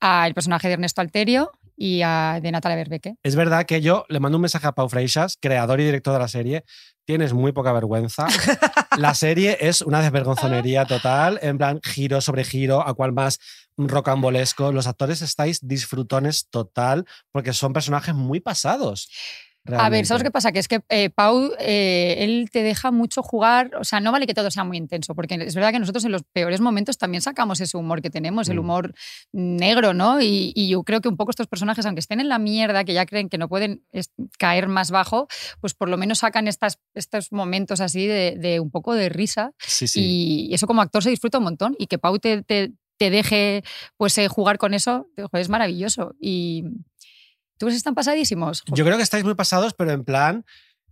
al 0.00 0.34
personaje 0.34 0.68
de 0.68 0.74
Ernesto 0.74 1.00
Alterio 1.00 1.52
y 1.76 2.02
a, 2.02 2.38
de 2.40 2.52
Natalia 2.52 2.76
Berbeque. 2.76 3.16
Es 3.22 3.34
verdad 3.34 3.66
que 3.66 3.80
yo 3.80 4.04
le 4.08 4.20
mando 4.20 4.38
un 4.38 4.42
mensaje 4.42 4.66
a 4.66 4.72
Pau 4.72 4.88
Freixas, 4.88 5.36
creador 5.40 5.80
y 5.80 5.84
director 5.84 6.12
de 6.12 6.20
la 6.20 6.28
serie. 6.28 6.64
Tienes 7.04 7.32
muy 7.32 7.50
poca 7.52 7.72
vergüenza. 7.72 8.26
La 8.98 9.14
serie 9.14 9.56
es 9.60 9.80
una 9.80 10.00
desvergonzonería 10.00 10.84
total, 10.86 11.40
en 11.42 11.58
plan 11.58 11.80
giro 11.82 12.20
sobre 12.20 12.44
giro, 12.44 12.86
a 12.86 12.94
cual 12.94 13.12
más 13.12 13.40
rocambolesco. 13.76 14.72
Los 14.72 14.86
actores 14.86 15.22
estáis 15.22 15.60
disfrutones 15.66 16.48
total 16.50 17.06
porque 17.30 17.52
son 17.52 17.72
personajes 17.72 18.14
muy 18.14 18.40
pasados. 18.40 19.08
A 19.78 19.88
ver. 19.90 20.04
¿sabes 20.06 20.24
qué 20.24 20.32
pasa? 20.32 20.50
Que 20.50 20.58
es 20.58 20.66
que 20.66 20.80
eh, 20.88 21.08
Pau, 21.10 21.52
eh, 21.60 22.16
él 22.18 22.48
te 22.50 22.64
deja 22.64 22.90
mucho 22.90 23.22
jugar, 23.22 23.70
o 23.76 23.84
sea, 23.84 24.00
no 24.00 24.10
vale 24.10 24.26
que 24.26 24.34
todo 24.34 24.50
sea 24.50 24.64
muy 24.64 24.76
intenso, 24.76 25.14
porque 25.14 25.36
es 25.36 25.54
verdad 25.54 25.70
que 25.70 25.78
nosotros 25.78 26.04
en 26.04 26.10
los 26.10 26.22
peores 26.32 26.60
momentos 26.60 26.98
también 26.98 27.22
sacamos 27.22 27.60
ese 27.60 27.76
humor 27.76 28.02
que 28.02 28.10
tenemos, 28.10 28.48
el 28.48 28.56
Mm. 28.56 28.58
humor 28.58 28.94
negro, 29.30 29.94
¿no? 29.94 30.20
Y, 30.20 30.52
y 30.56 30.68
yo 30.68 30.82
creo 30.82 31.00
que 31.00 31.08
un 31.08 31.16
poco 31.16 31.30
estos 31.30 31.46
personajes, 31.46 31.86
aunque 31.86 32.00
estén 32.00 32.18
en 32.18 32.28
la 32.28 32.40
mierda, 32.40 32.82
que 32.82 32.92
ya 32.92 33.06
creen 33.06 33.28
que 33.28 33.38
no 33.38 33.48
pueden 33.48 33.84
caer 34.36 34.66
más 34.66 34.90
bajo, 34.90 35.28
pues 35.60 35.74
por 35.74 35.88
lo 35.88 35.96
menos 35.96 36.18
sacan 36.18 36.48
estas, 36.48 36.80
estos 36.94 37.30
momentos 37.30 37.80
así 37.80 38.04
de, 38.08 38.34
de 38.40 38.58
un 38.58 38.72
poco 38.72 38.94
de 38.94 39.10
risa 39.10 39.52
Sí, 39.60 39.86
sí. 39.86 40.48
y 40.50 40.54
eso 40.54 40.66
como 40.66 40.82
actor 40.82 41.04
se 41.04 41.10
disfruta 41.10 41.38
un 41.38 41.44
montón 41.44 41.76
y 41.78 41.86
que 41.86 41.98
Pau 41.98 42.18
te, 42.18 42.42
te- 42.42 42.72
te 43.02 43.10
deje 43.10 43.64
pues 43.96 44.16
eh, 44.18 44.28
jugar 44.28 44.58
con 44.58 44.74
eso, 44.74 45.08
joder, 45.16 45.40
es 45.42 45.48
maravilloso. 45.48 46.14
Y 46.20 46.64
tú 47.58 47.66
están 47.68 47.94
pasadísimos. 47.96 48.62
Yo 48.66 48.84
creo 48.84 48.96
que 48.96 49.02
estáis 49.02 49.24
muy 49.24 49.34
pasados, 49.34 49.74
pero 49.74 49.90
en 49.90 50.04
plan 50.04 50.44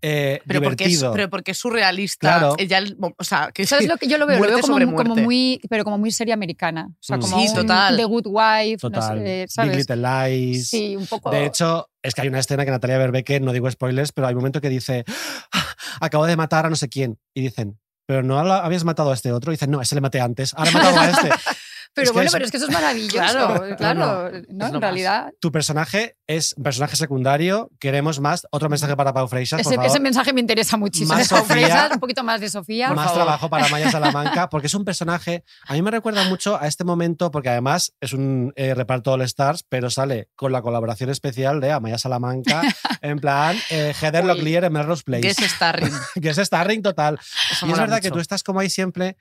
eh, 0.02 0.40
Pero 0.46 0.62
porque, 0.62 0.84
es, 0.86 1.04
pero 1.12 1.28
porque 1.28 1.50
es 1.50 1.58
surrealista. 1.58 2.26
Claro. 2.38 2.54
Ella, 2.58 2.78
el- 2.78 2.96
o 3.18 3.22
sea, 3.22 3.50
que 3.52 3.66
¿Sabes 3.66 3.86
lo 3.86 3.98
que 3.98 4.08
yo 4.08 4.16
lo 4.16 4.26
veo? 4.26 4.38
Lo 4.40 4.46
veo 4.48 4.60
como, 4.60 4.96
como 4.96 5.14
muy, 5.14 5.60
pero 5.68 5.84
como 5.84 5.98
muy 5.98 6.10
serie 6.10 6.32
americana. 6.32 6.86
O 6.90 6.96
sea, 7.02 7.18
Mm. 7.18 7.20
como 7.20 7.38
Sí, 7.38 7.48
un 7.48 7.54
total. 7.54 7.96
The 7.98 8.04
Good 8.04 8.26
Wife, 8.26 8.78
no 8.82 8.90
Total. 8.90 9.18
sé, 9.18 9.40
Big 9.42 9.50
¿sabes? 9.50 9.76
Little 9.76 9.96
Lies. 10.30 10.68
Sí, 10.68 10.96
un 10.96 11.06
poco. 11.06 11.30
De 11.30 11.44
hecho, 11.44 11.90
es 12.02 12.14
que 12.14 12.22
hay 12.22 12.28
una 12.28 12.38
escena 12.40 12.64
que 12.64 12.70
Natalia 12.70 12.96
Berbeque, 12.96 13.40
no 13.40 13.52
digo 13.52 13.70
spoilers, 13.70 14.12
pero 14.12 14.26
hay 14.26 14.32
un 14.34 14.38
momento 14.40 14.62
que 14.62 14.70
dice, 14.70 15.04
"Ah, 15.52 15.66
acabo 16.00 16.24
de 16.24 16.34
matar 16.36 16.64
a 16.64 16.70
no 16.70 16.76
sé 16.76 16.88
quién. 16.88 17.18
Y 17.34 17.42
dicen, 17.42 17.78
pero 18.06 18.22
no 18.22 18.38
habías 18.38 18.84
matado 18.84 19.10
a 19.10 19.14
este 19.14 19.32
otro. 19.32 19.52
Y 19.52 19.56
dicen, 19.56 19.70
no, 19.70 19.82
ese 19.82 19.94
le 19.94 20.00
maté 20.00 20.20
antes, 20.20 20.54
ahora 20.54 20.70
he 20.70 20.74
matado 20.74 20.98
a 20.98 21.10
este. 21.10 21.28
pero 21.94 22.04
es 22.04 22.10
que 22.10 22.14
bueno, 22.14 22.26
es- 22.28 22.32
pero 22.32 22.44
es 22.44 22.50
que 22.50 22.56
eso 22.56 22.66
es 22.66 22.72
maravilloso. 22.72 23.10
Claro. 23.20 23.76
Claro, 23.76 24.00
No, 24.00 24.30
¿no? 24.30 24.36
es 24.36 24.44
en 24.48 24.56
más. 24.58 24.80
realidad. 24.80 25.30
tu 25.40 25.50
personaje 25.52 26.16
es 26.26 26.54
un 26.56 26.62
personaje 26.62 26.96
secundario. 26.96 27.70
Queremos 27.78 28.20
más. 28.20 28.46
Otro 28.50 28.68
mensaje 28.68 28.96
para 28.96 29.12
Pau 29.12 29.26
Freixas, 29.28 29.62
por 29.62 29.72
Ese, 29.72 29.76
favor. 29.76 29.90
ese 29.90 30.00
mensaje 30.00 30.32
me 30.32 30.40
interesa 30.40 30.76
muchísimo. 30.76 31.14
Más 31.14 31.28
Pau 31.28 31.44
un 31.92 32.00
poquito 32.00 32.22
más 32.24 32.40
de 32.40 32.48
Sofía. 32.48 32.88
más 32.92 33.06
favor. 33.06 33.22
trabajo 33.22 33.50
para 33.50 33.68
Maya 33.68 33.90
Salamanca, 33.90 34.48
porque 34.48 34.66
es 34.68 34.74
un 34.74 34.84
personaje. 34.84 35.44
A 35.66 35.72
mí 35.74 35.82
me 35.82 35.90
recuerda 35.90 36.24
mucho 36.28 36.60
a 36.60 36.66
este 36.66 36.84
momento, 36.84 37.30
porque 37.30 37.48
además 37.48 37.92
es 38.00 38.12
un 38.12 38.52
eh, 38.56 38.74
reparto 38.74 39.12
All 39.12 39.22
Stars, 39.22 39.64
pero 39.68 39.90
sale 39.90 40.28
con 40.36 40.52
la 40.52 40.62
colaboración 40.62 41.10
especial 41.10 41.60
de 41.60 41.72
Amaya 41.72 41.98
Salamanca, 41.98 42.62
en 43.00 43.18
plan 43.18 43.56
eh, 43.70 43.94
Heather. 44.00 44.24
Locklear 44.24 44.64
en 44.64 44.72
Melrose 44.72 45.02
Place. 45.04 45.22
Guest 45.26 45.40
starring. 45.42 45.92
que 46.20 46.28
es 46.30 46.36
starring 46.36 46.82
total. 46.82 47.18
Eso 47.50 47.66
y 47.66 47.72
es 47.72 47.78
verdad 47.78 48.00
que 48.00 48.08
mucho. 48.08 48.14
tú 48.14 48.20
estás 48.20 48.42
como 48.42 48.60
ahí 48.60 48.70
siempre. 48.70 49.16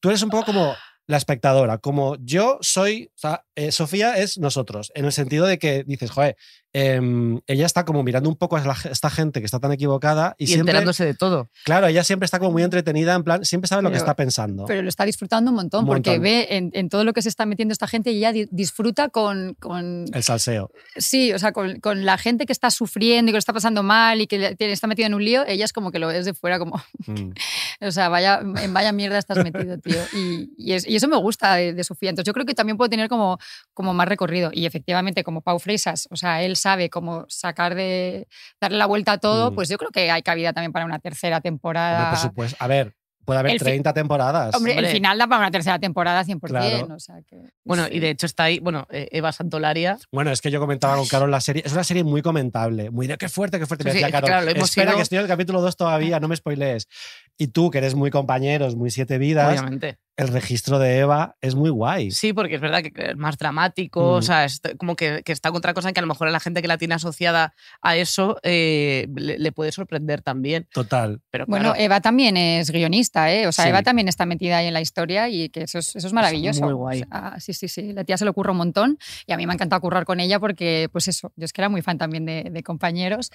Tú 0.00 0.08
eres 0.10 0.22
un 0.22 0.30
poco 0.30 0.46
como 0.46 0.74
la 1.08 1.16
espectadora, 1.16 1.78
como 1.78 2.16
yo 2.20 2.58
soy. 2.60 3.10
O 3.16 3.18
sea, 3.18 3.44
eh, 3.56 3.72
Sofía 3.72 4.18
es 4.18 4.38
nosotros, 4.38 4.92
en 4.94 5.06
el 5.06 5.12
sentido 5.12 5.46
de 5.46 5.58
que 5.58 5.82
dices, 5.84 6.10
joder, 6.10 6.36
em, 6.72 7.40
ella 7.46 7.66
está 7.66 7.84
como 7.84 8.02
mirando 8.02 8.28
un 8.28 8.36
poco 8.36 8.56
a 8.56 8.60
la- 8.64 8.76
esta 8.90 9.10
gente 9.10 9.40
que 9.40 9.46
está 9.46 9.58
tan 9.60 9.72
equivocada 9.72 10.34
y, 10.38 10.44
Y, 10.44 10.46
siempre, 10.48 10.70
enterándose 10.72 11.04
de 11.04 11.14
todo. 11.14 11.48
claro, 11.64 11.86
ella 11.86 12.04
siempre 12.04 12.24
está 12.26 12.38
como 12.38 12.52
muy 12.52 12.62
entretenida, 12.62 13.14
en 13.14 13.24
plan, 13.24 13.44
siempre 13.44 13.68
sabe 13.68 13.82
lo 13.82 13.90
que 13.90 13.96
está 13.96 14.14
pensando. 14.14 14.64
Pero 14.66 14.82
lo 14.82 14.88
está 14.88 15.04
disfrutando 15.04 15.50
un 15.50 15.56
montón, 15.56 15.80
Un 15.84 15.86
porque 15.86 16.10
montón. 16.10 16.22
ve 16.22 16.46
en, 16.50 16.70
en 16.74 16.88
todo 16.88 17.04
lo 17.04 17.12
que 17.12 17.22
se 17.22 17.28
está 17.28 17.46
metiendo 17.46 17.72
esta 17.72 17.86
gente 17.86 18.10
y 18.12 18.18
ella 18.18 18.32
di- 18.32 18.48
disfruta 18.50 19.08
con, 19.08 19.54
con 19.60 20.04
el 20.12 20.22
salseo. 20.22 20.70
sí, 20.96 21.32
o 21.32 21.38
sea, 21.38 21.52
con, 21.52 21.80
con 21.80 22.04
la 22.04 22.18
gente 22.18 22.46
que 22.46 22.52
está 22.52 22.70
sufriendo 22.70 23.30
y 23.30 23.32
que 23.32 23.36
lo 23.36 23.38
está 23.38 23.52
pasando 23.52 23.82
mal 23.82 24.20
y 24.20 24.26
que 24.26 24.54
está 24.58 24.86
metido 24.86 25.06
en 25.06 25.14
un 25.14 25.24
lío, 25.24 25.44
ella 25.46 25.64
es 25.64 25.72
como 25.72 25.90
que 25.90 25.98
lo 25.98 26.08
ves 26.08 26.24
de 26.26 26.34
fuera 26.34 26.58
como, 26.58 26.80
Mm. 27.06 27.30
o 27.80 27.90
sea, 27.90 28.08
vaya, 28.08 28.40
en 28.40 28.72
vaya 28.74 28.92
mierda 28.92 29.18
estás 29.18 29.38
metido, 29.42 29.78
tío. 29.78 29.98
Y, 30.12 30.50
y 30.58 30.72
es- 30.74 30.86
y 30.86 30.96
eso 30.96 31.08
me 31.08 31.16
gusta 31.16 31.54
de, 31.54 31.72
de 31.72 31.84
Sofía. 31.84 32.10
Entonces 32.10 32.26
yo 32.26 32.32
creo 32.34 32.44
que 32.44 32.54
también 32.54 32.76
puede 32.76 32.90
tener 32.90 33.08
como, 33.08 33.38
como 33.72 33.94
más 33.94 34.08
recorrido. 34.08 34.50
Y 34.52 34.66
efectivamente, 34.66 35.24
como 35.24 35.40
Pau 35.40 35.58
Fresas, 35.58 36.08
o 36.10 36.16
sea, 36.16 36.42
él 36.42 36.56
sabe 36.58 36.90
cómo 36.90 37.24
sacar 37.28 37.74
de, 37.74 38.28
darle 38.60 38.76
la 38.76 38.86
vuelta 38.86 39.12
a 39.12 39.18
todo, 39.18 39.50
Mm. 39.50 39.54
pues 39.54 39.68
yo 39.70 39.78
creo 39.78 39.90
que 39.90 40.10
hay 40.10 40.22
cabida 40.22 40.52
también 40.52 40.72
para 40.72 40.84
una 40.84 40.98
tercera 40.98 41.36
Hombre, 41.38 41.48
temporada. 41.50 42.10
por 42.10 42.18
supuesto. 42.18 42.56
A 42.60 42.66
ver, 42.66 42.94
puede 43.24 43.40
haber 43.40 43.52
El 43.52 43.58
fi- 43.58 43.64
30 43.66 43.92
temporadas. 43.92 44.54
Hombre, 44.54 44.78
el 44.78 44.86
final 44.86 45.18
da 45.18 45.26
para 45.26 45.40
una 45.40 45.50
tercera 45.50 45.78
temporada 45.78 46.24
100%. 46.24 46.38
Claro. 46.78 46.94
O 46.94 46.98
sea 46.98 47.16
que, 47.28 47.36
Bueno, 47.64 47.84
sí. 47.84 47.90
y 47.94 47.98
de 48.00 48.10
hecho 48.10 48.24
está 48.26 48.44
ahí, 48.44 48.58
bueno, 48.58 48.86
eh, 48.90 49.06
Eva 49.12 49.32
Santolaria. 49.32 49.98
Bueno, 50.10 50.30
es 50.30 50.40
que 50.40 50.50
yo 50.50 50.60
comentaba 50.60 50.96
con 50.96 51.06
Carol 51.06 51.30
la 51.30 51.40
serie. 51.42 51.62
Es 51.64 51.72
una 51.72 51.84
serie 51.84 52.04
muy 52.04 52.22
comentable. 52.22 52.90
Muy 52.90 53.06
de 53.06 53.18
qué 53.18 53.28
fuerte, 53.28 53.58
qué 53.58 53.66
fuerte. 53.66 53.84
Me 53.84 53.90
Sí, 53.90 53.96
decía 53.98 54.06
es 54.08 54.12
que 54.12 54.16
Carol. 54.16 54.28
claro, 54.30 54.44
lo 54.46 54.50
hemos 54.52 54.70
Espera, 54.70 54.94
que 54.94 55.02
estoy 55.02 55.18
en 55.18 55.22
el 55.24 55.28
capítulo 55.28 55.60
2 55.60 55.76
todavía, 55.76 56.20
no 56.20 56.28
me 56.28 56.36
spoilees. 56.36 56.88
Y 57.36 57.48
tú, 57.48 57.70
que 57.70 57.78
eres 57.78 57.94
muy 57.94 58.10
compañeros, 58.10 58.76
muy 58.76 58.90
siete 58.90 59.18
vidas, 59.18 59.50
Obviamente. 59.60 59.98
El 60.18 60.28
registro 60.28 60.78
de 60.78 60.98
Eva 60.98 61.36
es 61.40 61.54
muy 61.54 61.70
guay. 61.70 62.10
Sí, 62.10 62.32
porque 62.34 62.56
es 62.56 62.60
verdad 62.60 62.82
que 62.82 62.92
es 62.96 63.16
más 63.16 63.38
dramático, 63.38 64.00
Mm. 64.02 64.14
o 64.16 64.22
sea, 64.22 64.44
es 64.44 64.60
como 64.76 64.96
que, 64.96 65.22
que 65.24 65.32
está 65.32 65.50
contra 65.52 65.72
cosa 65.72 65.92
que 65.92 66.00
a 66.00 66.02
lo 66.02 66.08
mejor 66.08 66.28
a 66.28 66.30
la 66.30 66.40
gente 66.40 66.60
que 66.60 66.68
la 66.68 66.76
tiene 66.76 66.94
asociada 66.94 67.54
a 67.80 67.96
eso 67.96 68.36
eh, 68.42 69.06
le, 69.16 69.38
le 69.38 69.52
puede 69.52 69.72
sorprender 69.72 70.20
también. 70.20 70.66
Total. 70.74 71.20
Pero 71.30 71.46
Bueno, 71.46 71.70
claro, 71.70 71.80
Eva 71.80 72.00
también 72.00 72.36
es 72.36 72.70
guionista, 72.70 73.32
¿eh? 73.32 73.46
O 73.46 73.52
sea, 73.52 73.64
Sí. 73.64 73.70
Eva 73.70 73.82
también 73.82 74.08
está 74.08 74.26
metida 74.26 74.58
ahí 74.58 74.66
en 74.66 74.74
la 74.74 74.80
historia 74.80 75.28
y 75.28 75.48
que 75.50 75.62
eso 75.62 75.78
es, 75.78 75.94
eso 75.94 76.06
es 76.08 76.12
maravilloso. 76.12 76.64
muy 76.64 76.72
guay. 76.74 77.02
O 77.02 77.06
sea, 77.08 77.34
sí, 77.38 77.54
sí, 77.54 77.68
sí. 77.68 77.92
La 77.92 78.02
tía 78.02 78.16
se 78.18 78.24
lo 78.24 78.32
ocurre 78.32 78.50
un 78.50 78.56
montón 78.58 78.98
y 79.24 79.32
a 79.32 79.36
mí 79.36 79.46
me 79.46 79.52
ha 79.52 79.54
encantado 79.54 79.80
currar 79.80 80.04
con 80.04 80.18
ella 80.20 80.40
porque, 80.40 80.88
pues 80.92 81.06
eso, 81.06 81.32
yo 81.36 81.44
es 81.44 81.52
que 81.52 81.60
era 81.60 81.68
muy 81.68 81.80
fan 81.82 81.96
también 81.96 82.26
de, 82.26 82.42
de 82.50 82.62
compañeros 82.64 83.30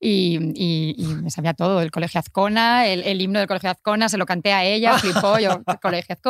y, 0.00 0.38
y- 0.54 0.94
y 0.96 1.04
me 1.16 1.30
sabía 1.30 1.52
todo. 1.54 1.82
El 1.82 1.90
Colegio 1.90 2.20
Azcona, 2.20 2.86
el, 2.86 3.02
el 3.02 3.20
himno 3.20 3.40
del 3.40 3.48
Colegio 3.48 3.70
Azcona, 3.70 4.08
se 4.08 4.18
lo 4.18 4.24
canté 4.26 4.52
a 4.52 4.64
ella, 4.64 4.96
flipó 4.98 5.38
yo. 5.40 5.62
Colegio 5.82 6.12
Azcona, 6.14 6.27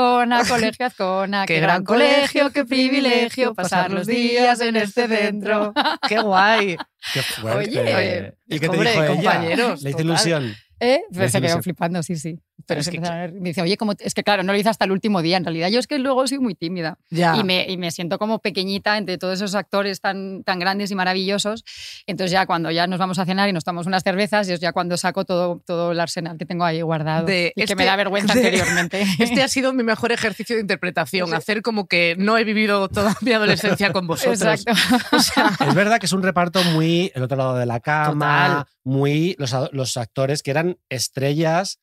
Colegio 0.48 0.86
Azcona, 0.86 1.46
qué, 1.46 1.60
gran 1.60 1.84
colegio, 1.84 2.50
qué 2.50 2.64
privilegio 2.64 3.54
pasar 3.54 3.90
los 3.90 4.06
días 4.06 4.60
en 4.60 4.76
este 4.76 5.08
centro. 5.08 5.72
qué 6.08 6.20
guay. 6.20 6.76
Qué 7.12 7.22
fuerte. 7.22 7.68
Oye, 7.70 7.80
oye, 7.80 8.34
¿Y 8.46 8.58
qué 8.58 8.68
te 8.68 8.76
dijo 8.76 8.88
ella? 8.88 9.06
compañeros, 9.06 9.82
Le 9.82 9.90
hizo 9.90 10.00
ilusión. 10.00 10.54
¿Eh? 10.80 11.02
Pues 11.12 11.32
se 11.32 11.40
quedó 11.40 11.62
flipando, 11.62 12.02
sí, 12.02 12.16
sí. 12.16 12.38
Pero 12.68 12.80
es 12.80 12.84
se 12.86 12.90
que- 12.92 12.96
empezaron 12.98 13.18
a 13.18 13.26
ver- 13.26 13.32
me 13.40 13.48
dice, 13.48 13.62
oye, 13.62 13.76
¿cómo 13.76 13.94
te-?" 13.94 14.06
es 14.06 14.14
que 14.14 14.22
claro, 14.22 14.42
no 14.44 14.52
lo 14.52 14.58
hice 14.58 14.68
hasta 14.68 14.84
el 14.84 14.92
último 14.92 15.22
día 15.22 15.36
en 15.38 15.44
realidad. 15.44 15.68
Yo 15.68 15.80
es 15.80 15.86
que 15.86 15.98
luego 15.98 16.26
soy 16.28 16.38
muy 16.38 16.54
tímida 16.54 16.98
Ya. 17.10 17.36
y, 17.36 17.42
me, 17.44 17.66
y 17.68 17.76
me 17.76 17.90
siento 17.90 18.18
como 18.18 18.38
pequeñita 18.38 18.96
entre 18.98 19.18
todos 19.18 19.34
esos 19.40 19.54
actores 19.54 20.00
tan, 20.00 20.44
tan 20.44 20.58
grandes 20.58 20.90
y 20.90 20.94
maravillosos. 20.94 21.64
Entonces 22.06 22.30
ya 22.30 22.46
cuando 22.46 22.70
ya 22.70 22.86
nos 22.86 22.98
vamos 22.98 23.18
a 23.18 23.24
cenar 23.24 23.48
y 23.48 23.52
nos 23.52 23.64
tomamos 23.64 23.86
unas 23.86 24.02
cervezas, 24.04 24.48
es 24.48 24.60
ya 24.60 24.72
cuando 24.72 24.96
saco 24.96 25.24
todo, 25.24 25.62
todo 25.66 25.92
el 25.92 26.00
arsenal 26.00 26.36
que 26.38 26.44
tengo 26.46 26.64
ahí 26.64 26.80
guardado 26.82 27.26
De 27.26 27.52
y 27.56 27.60
que 27.60 27.64
este- 27.64 27.74
me 27.76 27.84
da 27.84 27.96
vergüenza 27.96 28.34
de- 28.34 28.40
anteriormente. 28.40 29.02
Este 29.18 29.42
ha 29.42 29.48
sido 29.48 29.72
mi 29.72 29.82
mejor 29.82 30.12
ejercicio 30.12 30.56
de 30.56 30.62
interpretación, 30.62 31.28
Sí. 31.30 31.34
hacer 31.34 31.62
como 31.62 31.86
que 31.88 32.14
no 32.18 32.36
he 32.38 32.44
vivido 32.44 32.88
toda 32.88 33.16
mi 33.22 33.32
adolescencia 33.32 33.92
con 33.92 34.06
vosotros. 34.06 34.42
Exacto. 34.42 34.72
O 35.16 35.20
sea, 35.20 35.50
Es 35.66 35.74
verdad 35.74 35.98
que 35.98 36.06
es 36.06 36.12
un 36.12 36.22
reparto 36.22 36.62
muy 36.64 37.10
el 37.14 37.22
otro 37.22 37.36
lado 37.36 37.56
de 37.56 37.64
la 37.66 37.80
cama, 37.80 38.64
Total. 38.64 38.64
muy 38.84 39.34
los, 39.38 39.54
los 39.72 39.96
actores 39.96 40.42
que 40.42 40.50
eran 40.50 40.76
estrellas 40.88 41.78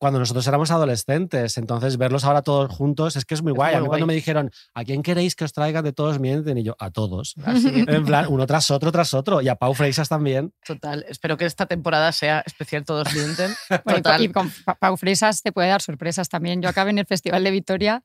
cuando 0.00 0.18
nosotros 0.18 0.46
éramos 0.46 0.70
adolescentes. 0.70 1.58
Entonces, 1.58 1.98
verlos 1.98 2.24
ahora 2.24 2.40
todos 2.42 2.72
juntos 2.74 3.16
es 3.16 3.24
que 3.26 3.34
es 3.34 3.42
muy 3.42 3.52
Es 3.52 3.56
guay. 3.56 3.74
a 3.74 3.80
mí 3.80 3.86
cuando 3.86 4.06
me 4.06 4.14
dijeron, 4.14 4.50
¿a 4.74 4.82
quién 4.84 5.02
queréis 5.02 5.36
que 5.36 5.44
os 5.44 5.52
traigan 5.52 5.84
de 5.84 5.92
todos 5.92 6.18
mienten? 6.18 6.56
Y 6.56 6.62
yo, 6.62 6.74
a 6.78 6.90
todos. 6.90 7.34
así, 7.44 7.68
En 7.86 8.04
plan, 8.06 8.26
uno 8.28 8.46
tras 8.46 8.70
otro, 8.70 8.90
tras 8.90 9.12
otro. 9.12 9.42
Y 9.42 9.48
a 9.48 9.56
Pau 9.56 9.74
Freisas 9.74 10.08
también. 10.08 10.52
total. 10.66 11.04
Espero 11.08 11.36
que 11.36 11.44
esta 11.44 11.66
temporada 11.66 12.10
sea 12.12 12.42
especial 12.46 12.84
Todos 12.84 13.12
Mienten. 13.14 13.52
Bueno, 13.68 13.82
y 13.84 13.84
con- 13.84 14.02
Total. 14.02 14.22
y 14.24 14.28
con 14.32 14.50
Pa- 14.64 14.74
Pau 14.76 14.96
Fresas 14.96 15.42
te 15.42 15.52
puede 15.52 15.68
dar 15.68 15.82
sorpresas 15.82 16.28
también. 16.30 16.62
Yo 16.62 16.68
acabé 16.70 16.90
en 16.90 16.98
el 16.98 17.06
Festival 17.06 17.44
de 17.44 17.50
Vitoria. 17.50 18.02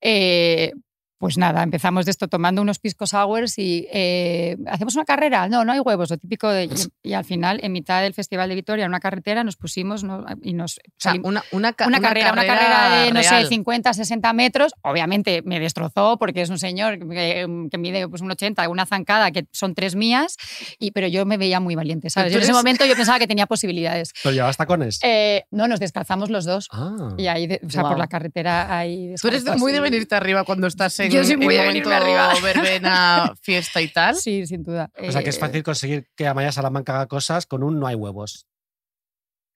eh, 0.00 0.72
pues 1.18 1.36
nada, 1.36 1.62
empezamos 1.62 2.04
de 2.04 2.12
esto 2.12 2.28
tomando 2.28 2.62
unos 2.62 2.78
pisco 2.78 3.06
sours 3.06 3.58
y 3.58 3.86
eh, 3.92 4.56
hacemos 4.68 4.94
una 4.94 5.04
carrera. 5.04 5.48
No, 5.48 5.64
no 5.64 5.72
hay 5.72 5.80
huevos, 5.80 6.10
lo 6.10 6.16
típico 6.16 6.48
de. 6.48 6.66
Y, 7.02 7.10
y 7.10 7.12
al 7.14 7.24
final, 7.24 7.58
en 7.62 7.72
mitad 7.72 8.02
del 8.02 8.14
Festival 8.14 8.48
de 8.48 8.54
Vitoria, 8.54 8.84
en 8.84 8.90
una 8.90 9.00
carretera, 9.00 9.42
nos 9.42 9.56
pusimos 9.56 10.04
¿no? 10.04 10.24
y 10.42 10.54
nos. 10.54 10.78
O 10.78 10.80
sea, 10.96 11.14
una, 11.22 11.42
una, 11.52 11.72
ca- 11.72 11.86
una, 11.88 12.00
carrera, 12.00 12.32
una 12.32 12.46
carrera 12.46 13.02
de, 13.04 13.12
no 13.12 13.22
sé, 13.22 13.30
real. 13.30 13.46
50, 13.48 13.92
60 13.94 14.32
metros. 14.32 14.72
Obviamente 14.82 15.42
me 15.44 15.58
destrozó 15.58 16.18
porque 16.18 16.42
es 16.42 16.50
un 16.50 16.58
señor 16.58 16.98
que, 17.00 17.46
que 17.70 17.78
mide 17.78 18.08
pues, 18.08 18.22
un 18.22 18.30
80, 18.30 18.68
una 18.68 18.86
zancada 18.86 19.30
que 19.32 19.46
son 19.52 19.74
tres 19.74 19.96
mías, 19.96 20.36
y, 20.78 20.92
pero 20.92 21.08
yo 21.08 21.26
me 21.26 21.36
veía 21.36 21.58
muy 21.60 21.74
valiente, 21.74 22.10
¿sabes? 22.10 22.32
Yo 22.32 22.38
en 22.38 22.44
ese 22.44 22.52
momento 22.52 22.86
yo 22.86 22.94
pensaba 22.94 23.18
que 23.18 23.26
tenía 23.26 23.46
posibilidades. 23.46 24.12
Pero 24.22 24.32
llevabas 24.34 24.56
tacones. 24.56 25.00
Eh, 25.02 25.44
no, 25.50 25.66
nos 25.68 25.80
descalzamos 25.80 26.30
los 26.30 26.44
dos. 26.44 26.68
ah. 26.72 27.14
Y 27.18 27.26
ahí, 27.26 27.48
o 27.66 27.70
sea, 27.70 27.82
por 27.82 27.98
la 27.98 28.06
carretera 28.06 28.78
ahí. 28.78 29.14
Tú 29.20 29.28
eres 29.28 29.44
muy 29.58 29.72
de 29.72 29.80
venirte 29.80 30.14
arriba 30.14 30.44
cuando 30.44 30.66
estás 30.68 30.98
en, 31.00 31.07
Yo 31.10 31.24
soy 31.24 31.36
muy 31.36 31.54
en 31.56 31.66
momento 31.66 31.88
venirme 31.90 31.94
arriba. 31.94 32.34
verbena, 32.42 33.34
fiesta 33.42 33.80
y 33.80 33.88
tal. 33.88 34.16
Sí, 34.16 34.46
sin 34.46 34.62
duda. 34.62 34.90
O 34.98 35.12
sea 35.12 35.22
que 35.22 35.30
es 35.30 35.36
Eh, 35.36 35.40
fácil 35.40 35.62
conseguir 35.62 36.06
que 36.16 36.26
Amaya 36.26 36.52
Salamanca 36.52 36.94
haga 36.94 37.06
cosas 37.06 37.46
con 37.46 37.62
un 37.62 37.78
no 37.80 37.86
hay 37.86 37.94
huevos. 37.94 38.46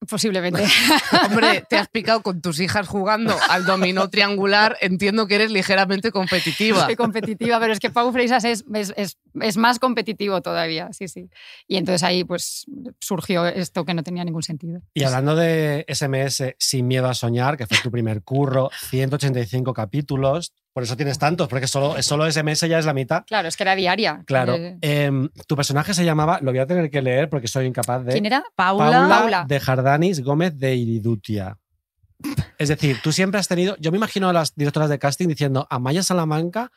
Posiblemente. 0.09 0.65
Hombre, 1.31 1.65
te 1.69 1.77
has 1.77 1.87
picado 1.89 2.23
con 2.25 2.41
tus 2.43 2.59
hijas 2.59 2.89
jugando 2.89 3.37
al 3.49 3.65
dominó 3.65 4.11
triangular. 4.11 4.77
Entiendo 4.81 5.29
que 5.29 5.37
eres 5.37 5.53
ligeramente 5.53 6.11
competitiva. 6.11 6.87
Soy 6.87 6.97
competitiva, 6.97 7.61
pero 7.61 7.73
es 7.73 7.79
que 7.79 7.89
Pau 7.91 8.11
Freisas 8.13 8.43
es, 8.45 8.65
es, 8.75 8.93
es- 8.97 9.19
es 9.41 9.57
más 9.57 9.79
competitivo 9.79 10.41
todavía, 10.43 10.91
sí, 10.93 11.09
sí. 11.09 11.29
Y 11.67 11.77
entonces 11.77 12.03
ahí 12.03 12.25
pues 12.25 12.67
surgió 13.01 13.47
esto 13.47 13.85
que 13.85 13.95
no 13.95 14.03
tenía 14.03 14.25
ningún 14.25 14.43
sentido. 14.43 14.81
Y 14.95 15.05
hablando 15.05 15.35
de 15.37 15.85
SMS 15.89 16.55
Sin 16.59 16.87
Miedo 16.87 17.09
a 17.09 17.15
Soñar, 17.15 17.57
que 17.57 17.67
fue 17.67 17.79
tu 17.83 17.91
primer 17.91 18.23
curro, 18.23 18.71
185 18.91 19.73
capítulos. 19.75 20.53
Por 20.73 20.83
eso 20.83 20.97
tienes 20.97 21.19
tantos, 21.19 21.49
porque 21.49 21.67
solo, 21.67 22.01
solo 22.03 22.31
SMS 22.31 22.67
ya 22.67 22.79
es 22.79 22.87
la 22.87 22.95
mitad. 22.95 23.25
Claro, 23.27 23.47
es 23.47 23.57
que 23.57 23.63
era 23.63 23.75
diaria. 23.75 24.23
Claro. 24.27 24.55
Eh, 24.55 24.79
Em, 24.81 25.29
tu 25.47 25.55
personaje 25.55 25.93
se 25.93 26.05
llamaba, 26.05 26.39
lo 26.41 26.51
voy 26.51 26.61
a 26.61 26.67
tener 26.67 26.91
que 26.91 27.03
leer 27.03 27.29
porque 27.29 27.47
soy 27.49 27.67
incapaz 27.67 28.05
de. 28.05 28.13
¿Quién 28.13 28.27
era? 28.27 28.43
Paula, 28.55 28.91
Paula, 28.91 29.09
Paula. 29.09 29.45
de 29.47 29.61
Jardanis 29.61 30.23
Gómez 30.23 30.57
de 30.59 30.75
Iridutia. 30.75 31.59
Es 32.59 32.69
decir, 32.69 32.99
tú 33.03 33.13
siempre 33.13 33.41
has 33.41 33.49
tenido. 33.49 33.77
Yo 33.81 33.91
me 33.91 33.99
imagino 33.99 34.29
a 34.29 34.33
las 34.33 34.55
directoras 34.55 34.89
de 34.89 34.99
casting 34.99 35.29
diciendo 35.29 35.67
Amaya 35.71 36.03
Salamanca, 36.03 36.71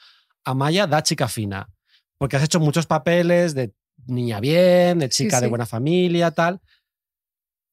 Amaya 0.43 0.87
da 0.87 1.03
chica 1.03 1.27
fina. 1.27 1.69
Porque 2.17 2.37
has 2.37 2.43
hecho 2.43 2.59
muchos 2.59 2.85
papeles 2.85 3.53
de 3.55 3.73
niña 4.07 4.39
bien, 4.39 4.99
de 4.99 5.09
chica 5.09 5.37
Sí, 5.37 5.43
de 5.43 5.49
buena 5.49 5.65
familia, 5.65 6.31
tal. 6.31 6.61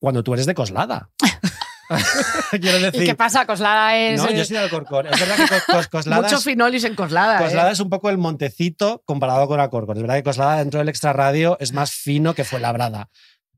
Cuando 0.00 0.22
tú 0.24 0.34
eres 0.34 0.46
de 0.46 0.54
Coslada. 0.54 1.10
Quiero 2.50 2.78
¿Y 2.78 2.82
decir. 2.82 3.04
qué 3.04 3.14
pasa? 3.14 3.44
Coslada 3.46 3.96
es. 3.96 4.20
No, 4.20 4.28
eh, 4.28 4.36
yo 4.36 4.44
soy 4.44 4.56
de 4.56 4.62
Alcorcón. 4.62 5.06
Es 5.08 5.20
verdad 5.20 5.36
que 5.36 5.42
Cos- 5.44 5.64
Cos- 5.66 5.88
Coslada, 5.88 6.22
mucho 6.22 6.36
es, 6.36 6.44
finolis 6.44 6.84
en 6.84 6.94
Coslada. 6.94 7.38
¿eh? 7.38 7.42
Coslada 7.44 7.70
es 7.70 7.80
un 7.80 7.90
poco 7.90 8.08
el 8.08 8.18
montecito 8.18 9.02
comparado 9.04 9.46
con 9.46 9.60
Alcorcón. 9.60 9.96
Es 9.96 10.02
verdad 10.02 10.16
que 10.16 10.22
Coslada 10.22 10.58
dentro 10.58 10.78
del 10.78 10.88
extrarradio 10.88 11.56
es 11.60 11.72
más 11.72 11.92
fino 11.92 12.34
que 12.34 12.44
fue 12.44 12.60
labrada. 12.60 13.10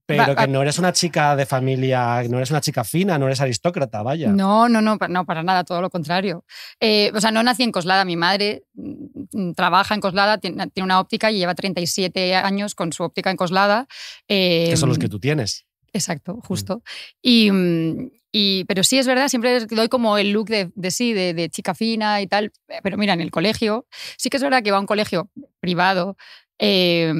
Pero 0.07 0.21
Va- 0.23 0.27
que 0.27 0.35
va- 0.35 0.47
no 0.47 0.61
eres 0.61 0.79
una 0.79 0.93
chica 0.93 1.35
de 1.35 1.47
familia, 1.47 2.23
no 2.29 2.37
eres 2.37 2.51
una 2.51 2.61
chica 2.61 2.85
fina, 2.85 3.19
no 3.19 3.25
eres 3.27 3.41
aristócrata, 3.41 4.03
vaya. 4.03 4.29
No, 4.31 4.69
no, 4.69 4.83
no, 4.83 4.99
no, 5.09 5.25
para 5.25 5.43
nada, 5.43 5.65
todo 5.65 5.81
lo 5.81 5.89
contrario. 5.89 6.45
Eh, 6.79 7.11
o 7.15 7.21
sea, 7.23 7.31
no 7.31 7.43
nací 7.43 7.63
en 7.63 7.73
Coslada. 7.73 8.05
Mi 8.05 8.17
madre 8.17 8.65
mm, 8.75 9.53
trabaja 9.53 9.95
en 9.95 10.01
Coslada, 10.03 10.37
tiene, 10.39 10.71
una 10.83 11.01
óptica 11.01 11.31
y 11.31 11.39
lleva 11.39 11.55
37 11.55 12.35
años 12.37 12.75
con 12.75 12.93
su 12.93 13.03
óptica 13.03 13.31
en 13.31 13.37
Coslada. 13.39 13.87
Eh, 14.29 14.67
que 14.71 14.77
son 14.77 14.91
los 14.91 14.99
que 14.99 15.09
tú 15.09 15.19
tienes. 15.19 15.65
Exacto, 15.95 16.39
justo. 16.45 16.83
Y, 17.23 17.51
mm, 17.51 18.11
y- 18.33 18.65
pero 18.65 18.83
sí 18.85 18.99
es 18.99 19.07
verdad, 19.07 19.29
siempre 19.29 19.65
doy 19.67 19.89
como 19.89 20.19
el 20.19 20.33
look 20.33 20.49
de, 20.49 20.71
de 20.75 20.91
sí, 20.91 21.15
de, 21.15 21.33
de 21.33 21.49
chica 21.49 21.73
fina 21.75 22.21
y 22.21 22.27
tal. 22.27 22.53
Pero 22.83 22.99
mira, 22.99 23.15
en 23.15 23.21
el 23.23 23.31
colegio, 23.31 23.87
sí 24.19 24.29
que 24.29 24.37
es 24.37 24.43
verdad 24.43 24.63
que 24.63 24.69
iba 24.69 24.77
a 24.77 24.81
un 24.81 24.87
colegio 24.87 25.31
privado. 25.61 26.17
eh, 26.59 27.13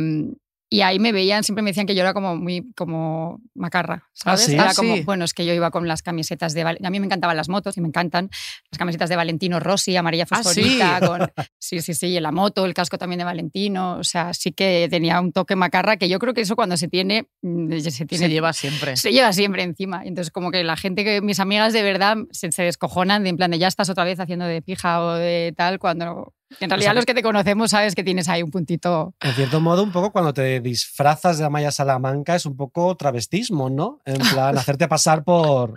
y 0.77 0.83
ahí 0.83 0.99
me 0.99 1.13
veían, 1.13 1.45
siempre 1.45 1.63
me 1.63 1.71
decían 1.71 1.87
que 1.87 1.95
yo 1.95 2.01
era 2.03 2.15
como 2.15 2.37
muy 2.37 2.73
como 2.77 3.41
macarra, 3.55 4.09
¿sabes? 4.13 4.43
sí? 4.45 4.55
Era 4.55 4.71
Ah, 4.71 4.73
como, 4.75 4.95
sí. 4.97 5.03
bueno, 5.03 5.25
es 5.25 5.35
que 5.35 5.45
yo 5.47 5.53
iba 5.55 5.71
con 5.71 5.87
las 5.89 6.03
camisetas 6.03 6.55
de... 6.55 6.63
A 6.63 6.91
mí 6.91 7.01
me 7.01 7.07
encantaban 7.07 7.37
las 7.37 7.49
motos 7.49 7.77
y 7.77 7.81
me 7.81 7.89
encantan 7.89 8.31
las 8.71 8.79
camisetas 8.79 9.09
de 9.09 9.17
Valentino 9.17 9.61
Rossi, 9.61 9.97
amarilla 9.97 10.25
Ah, 10.31 10.43
sí. 10.43 10.63
fosforita, 10.63 11.01
con... 11.07 11.31
Sí, 11.59 11.81
sí, 11.81 11.95
sí, 11.95 12.07
y 12.09 12.21
la 12.21 12.33
moto, 12.33 12.65
el 12.67 12.75
casco 12.75 12.99
también 12.99 13.19
de 13.19 13.25
Valentino, 13.25 13.97
o 13.99 14.05
sea, 14.05 14.35
sí 14.35 14.53
que 14.53 14.87
tenía 14.91 15.21
un 15.21 15.33
toque 15.33 15.57
macarra 15.57 15.97
que 15.97 16.09
yo 16.09 16.19
creo 16.19 16.35
que 16.35 16.43
eso 16.43 16.57
cuando 16.57 16.77
se 16.77 16.89
tiene, 16.89 17.29
mm, 17.43 17.79
se 17.81 18.05
tiene 18.07 18.25
Se 18.27 18.31
lleva 18.31 18.53
siempre. 18.53 18.97
se 18.97 19.13
lleva 19.13 19.33
siempre 19.33 19.63
encima. 19.63 20.03
Entonces, 20.05 20.31
como 20.31 20.51
que 20.51 20.63
la 20.65 20.77
gente, 20.77 21.05
que 21.05 21.21
mis 21.21 21.41
amigas 21.41 21.73
de 21.73 21.83
verdad 21.83 22.17
se, 22.31 22.53
se 22.53 22.63
descojonan 22.65 23.23
de 23.23 23.31
en 23.31 23.37
plan 23.37 23.51
de 23.51 23.59
ya 23.59 23.69
estás 23.69 23.89
otra 23.91 24.05
vez 24.05 24.21
haciendo 24.21 24.45
de 24.45 24.61
pija 24.63 25.01
o 25.03 25.15
de 25.15 25.55
tal, 25.57 25.79
cuando 25.79 26.33
En 26.61 26.71
realidad, 26.71 26.79
O 26.79 26.93
sea, 26.93 26.95
los 26.95 27.07
que 27.07 27.15
te 27.15 27.23
conocemos 27.23 27.71
sabes 27.71 27.95
que 27.95 28.05
tienes 28.05 28.29
ahí 28.29 28.43
un 28.43 28.51
puntito. 28.51 29.15
En 29.21 29.33
cierto 29.33 29.61
modo, 29.61 29.83
un 29.83 29.93
poco 29.93 30.13
cuando 30.13 30.33
te 30.35 30.61
disfrazas 30.61 31.39
de 31.39 31.45
Amaya 31.45 31.71
Salamanca 31.71 32.35
es 32.35 32.47
un 32.47 32.57
poco 32.57 32.97
travestismo, 32.97 33.71
¿no? 33.71 34.01
En 34.05 34.19
plan, 34.19 34.57
hacerte 34.59 34.89
pasar 34.89 35.25
por... 35.25 35.75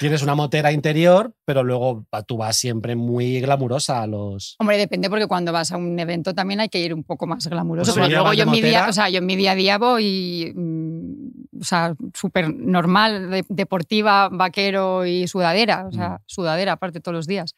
Tienes 0.00 0.22
una 0.22 0.34
motera 0.34 0.72
interior, 0.72 1.34
pero 1.44 1.62
luego 1.62 2.06
tú 2.26 2.38
vas 2.38 2.56
siempre 2.56 2.96
muy 2.96 3.38
glamurosa 3.42 4.02
a 4.02 4.06
los... 4.06 4.56
Hombre, 4.58 4.78
depende 4.78 5.10
porque 5.10 5.26
cuando 5.26 5.52
vas 5.52 5.70
a 5.72 5.76
un 5.76 5.98
evento 5.98 6.34
también 6.34 6.60
hay 6.60 6.70
que 6.70 6.80
ir 6.80 6.94
un 6.94 7.04
poco 7.04 7.26
más 7.26 7.46
glamuroso. 7.46 7.92
Pues 7.92 8.06
pero 8.08 8.22
luego 8.22 8.32
yo 8.32 8.44
en, 8.44 8.50
mi 8.50 8.62
día, 8.62 8.86
o 8.88 8.92
sea, 8.94 9.10
yo 9.10 9.18
en 9.18 9.26
mi 9.26 9.36
día 9.36 9.52
a 9.52 9.54
día 9.54 9.76
voy, 9.76 10.52
mm, 10.56 11.60
o 11.60 11.64
sea, 11.64 11.94
súper 12.14 12.52
normal, 12.52 13.30
de- 13.30 13.44
deportiva, 13.50 14.30
vaquero 14.32 15.04
y 15.04 15.28
sudadera. 15.28 15.86
O 15.86 15.92
sea, 15.92 16.08
Mm. 16.08 16.18
sudadera 16.26 16.72
aparte 16.72 17.00
todos 17.00 17.14
los 17.14 17.26
días. 17.26 17.54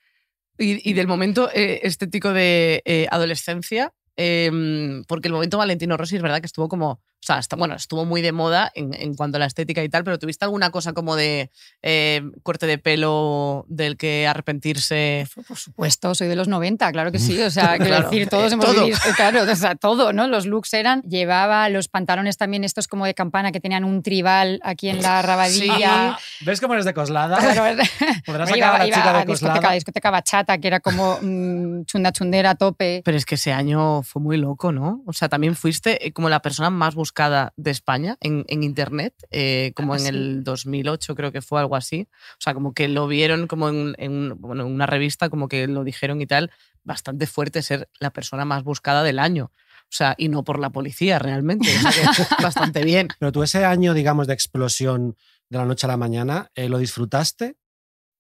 Y, 0.61 0.89
y 0.89 0.93
del 0.93 1.07
momento 1.07 1.51
eh, 1.55 1.81
estético 1.85 2.35
de 2.35 2.83
eh, 2.85 3.07
adolescencia, 3.11 3.95
em, 4.17 5.05
porque 5.05 5.29
el 5.29 5.33
momento 5.33 5.57
Valentino 5.57 5.97
Rossi 5.97 6.17
es 6.17 6.23
verdad 6.23 6.41
que 6.41 6.47
estuvo 6.47 6.69
como, 6.69 7.01
o 7.23 7.27
sea, 7.27 7.39
está, 7.39 7.57
bueno, 7.57 7.75
estuvo 7.75 8.07
muy 8.07 8.23
de 8.23 8.33
moda 8.33 8.73
en, 8.75 8.95
en 8.95 9.15
cuanto 9.15 9.37
a 9.37 9.41
la 9.41 9.47
estética 9.47 9.83
y 9.85 9.89
tal, 9.91 10.05
pero 10.05 10.19
¿tuviste 10.19 10.45
alguna 10.47 10.71
cosa 10.71 10.95
como 10.95 11.17
de 11.17 11.51
eh, 11.83 12.23
corte 12.43 12.67
de 12.67 12.79
pelo 12.79 13.67
del 13.69 13.97
que 13.99 14.27
arrepentirse? 14.27 15.27
Por 15.47 15.59
supuesto, 15.59 16.15
soy 16.15 16.29
de 16.29 16.37
los 16.37 16.49
90, 16.49 16.91
claro 16.93 17.13
que 17.13 17.19
sí. 17.19 17.41
O 17.43 17.51
sea, 17.51 17.69
quiero 17.77 17.85
Claro. 17.97 18.11
decir, 18.11 18.29
todos 18.29 18.51
hemos 18.53 18.65
Todo. 18.65 18.85
vivido, 18.85 18.99
claro, 19.17 19.43
o 19.43 19.55
sea, 19.57 19.75
todo, 19.75 20.13
¿no? 20.15 20.29
Los 20.29 20.47
looks 20.47 20.73
eran, 20.75 21.03
llevaba 21.03 21.69
los 21.69 21.89
pantalones 21.89 22.37
también 22.39 22.65
estos 22.65 22.89
como 22.89 23.05
de 23.05 23.13
campana 23.15 23.53
que 23.53 23.61
tenían 23.61 23.85
un 23.85 24.03
tribal 24.03 24.59
aquí 24.63 24.89
en 24.89 25.03
la 25.03 25.21
rabadilla. 25.23 26.17
¿Ves 26.41 26.61
cómo 26.61 26.73
eres 26.75 26.87
de 26.87 26.95
Coslada? 26.95 27.37
Claro, 27.39 27.83
Podrás 28.25 28.49
sacar 28.49 28.75
a 28.77 28.79
la 28.79 28.87
iba 28.87 28.97
chica 28.97 29.11
a 29.11 29.13
de 29.13 29.27
discoteca, 29.27 29.55
Coslada. 29.57 29.75
discoteca 29.75 30.11
bachata, 30.11 30.59
que 30.59 30.69
era 30.69 30.81
como 30.81 31.19
mm, 31.21 31.85
chunda 31.85 32.13
chundera 32.13 32.51
a 32.51 32.55
tope. 32.55 33.03
Pero 33.05 33.17
es 33.17 33.27
que 33.27 33.35
ese 33.35 33.53
año 33.53 34.03
fue 34.03 34.23
muy 34.23 34.37
loco, 34.39 34.73
¿no? 34.73 35.03
O 35.07 35.13
sea, 35.13 35.29
también 35.29 35.55
fuiste 35.55 36.07
eh, 36.07 36.13
como 36.13 36.29
la 36.31 36.41
persona 36.41 36.71
más 36.71 36.95
buscada 36.95 37.10
de 37.57 37.71
España 37.71 38.17
en, 38.21 38.45
en 38.49 38.63
Internet, 38.63 39.15
eh, 39.31 39.73
como 39.75 39.95
Ah, 39.95 39.97
en 39.97 40.03
sí. 40.03 40.09
el 40.09 40.45
2008 40.45 41.15
creo 41.15 41.33
que 41.33 41.43
fue 41.43 41.61
algo 41.61 41.77
así. 41.77 42.09
O 42.13 42.41
sea, 42.41 42.55
como 42.55 42.73
que 42.75 42.89
lo 42.89 43.07
vieron 43.07 43.47
como 43.47 43.69
en, 43.69 43.95
en, 43.99 44.41
bueno, 44.41 44.67
en 44.67 44.73
una 44.73 44.87
revista, 44.87 45.29
como 45.29 45.49
que 45.49 45.67
lo 45.67 45.85
dijeron 45.85 46.21
y 46.21 46.27
tal, 46.27 46.51
bastante 46.85 47.27
fuerte 47.27 47.63
ser 47.63 47.89
la 47.99 48.11
persona 48.11 48.45
más 48.45 48.63
buscada 48.65 49.03
del 49.03 49.19
año. 49.19 49.53
O 49.83 49.93
sea, 49.93 50.15
y 50.17 50.29
no 50.29 50.45
por 50.45 50.59
la 50.61 50.71
policía 50.71 51.19
realmente. 51.19 51.69
O 51.77 51.91
sea, 51.91 52.13
que 52.13 52.23
bastante 52.43 52.85
bien. 52.85 53.09
Pero 53.19 53.33
tú 53.33 53.43
ese 53.43 53.65
año, 53.65 53.93
digamos, 53.93 54.27
de 54.29 54.35
explosión 54.35 55.17
de 55.49 55.59
la 55.59 55.65
noche 55.65 55.87
a 55.87 55.89
la 55.89 55.97
mañana, 55.97 56.51
eh, 56.55 56.69
¿lo 56.69 56.79
disfrutaste 56.79 57.57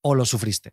o 0.02 0.14
lo 0.16 0.25
sufriste? 0.25 0.73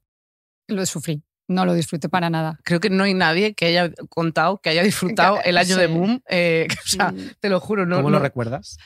Lo 0.68 0.86
sufrí, 0.86 1.22
no 1.48 1.66
lo 1.66 1.74
disfruté 1.74 2.10
para 2.10 2.30
nada. 2.30 2.60
Creo 2.63 2.80
que 2.80 2.89
no 2.89 3.04
hay 3.04 3.13
nadie 3.13 3.54
que 3.54 3.66
haya 3.68 3.92
contado, 4.10 4.58
que 4.60 4.70
haya 4.70 4.84
disfrutado 4.84 5.39
el 5.44 5.58
año 5.58 5.77
de. 5.77 5.88
Boom. 5.88 6.22
eh, 6.30 6.68
o 6.86 6.88
sea, 6.88 7.12
Mm. 7.12 7.32
te 7.39 7.50
lo 7.50 7.60
juro, 7.60 7.86
no. 7.86 7.98
¿Cómo 7.98 8.10
no- 8.10 8.18
lo 8.18 8.24
recuerdas? 8.24 8.77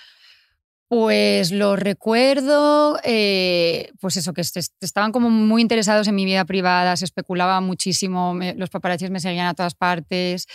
Pues 0.88 1.52
lo 1.54 1.78
recuerdo, 1.78 3.00
eh, 3.06 3.92
pues 4.02 4.18
eso, 4.18 4.34
que 4.34 4.42
est- 4.42 4.58
est- 4.58 4.74
estaban 4.84 5.14
como 5.14 5.30
muy 5.30 5.62
interesados 5.62 6.06
en 6.10 6.16
mi 6.16 6.26
vida 6.26 6.44
privada, 6.44 6.98
se 6.98 7.06
especulaba 7.06 7.62
muchísimo, 7.62 8.34
me- 8.34 8.56
los 8.56 8.70
paparazzis 8.70 9.10
me 9.10 9.22
seguían 9.22 9.48
a 9.48 9.54
todas 9.54 9.74
partes. 9.76 10.48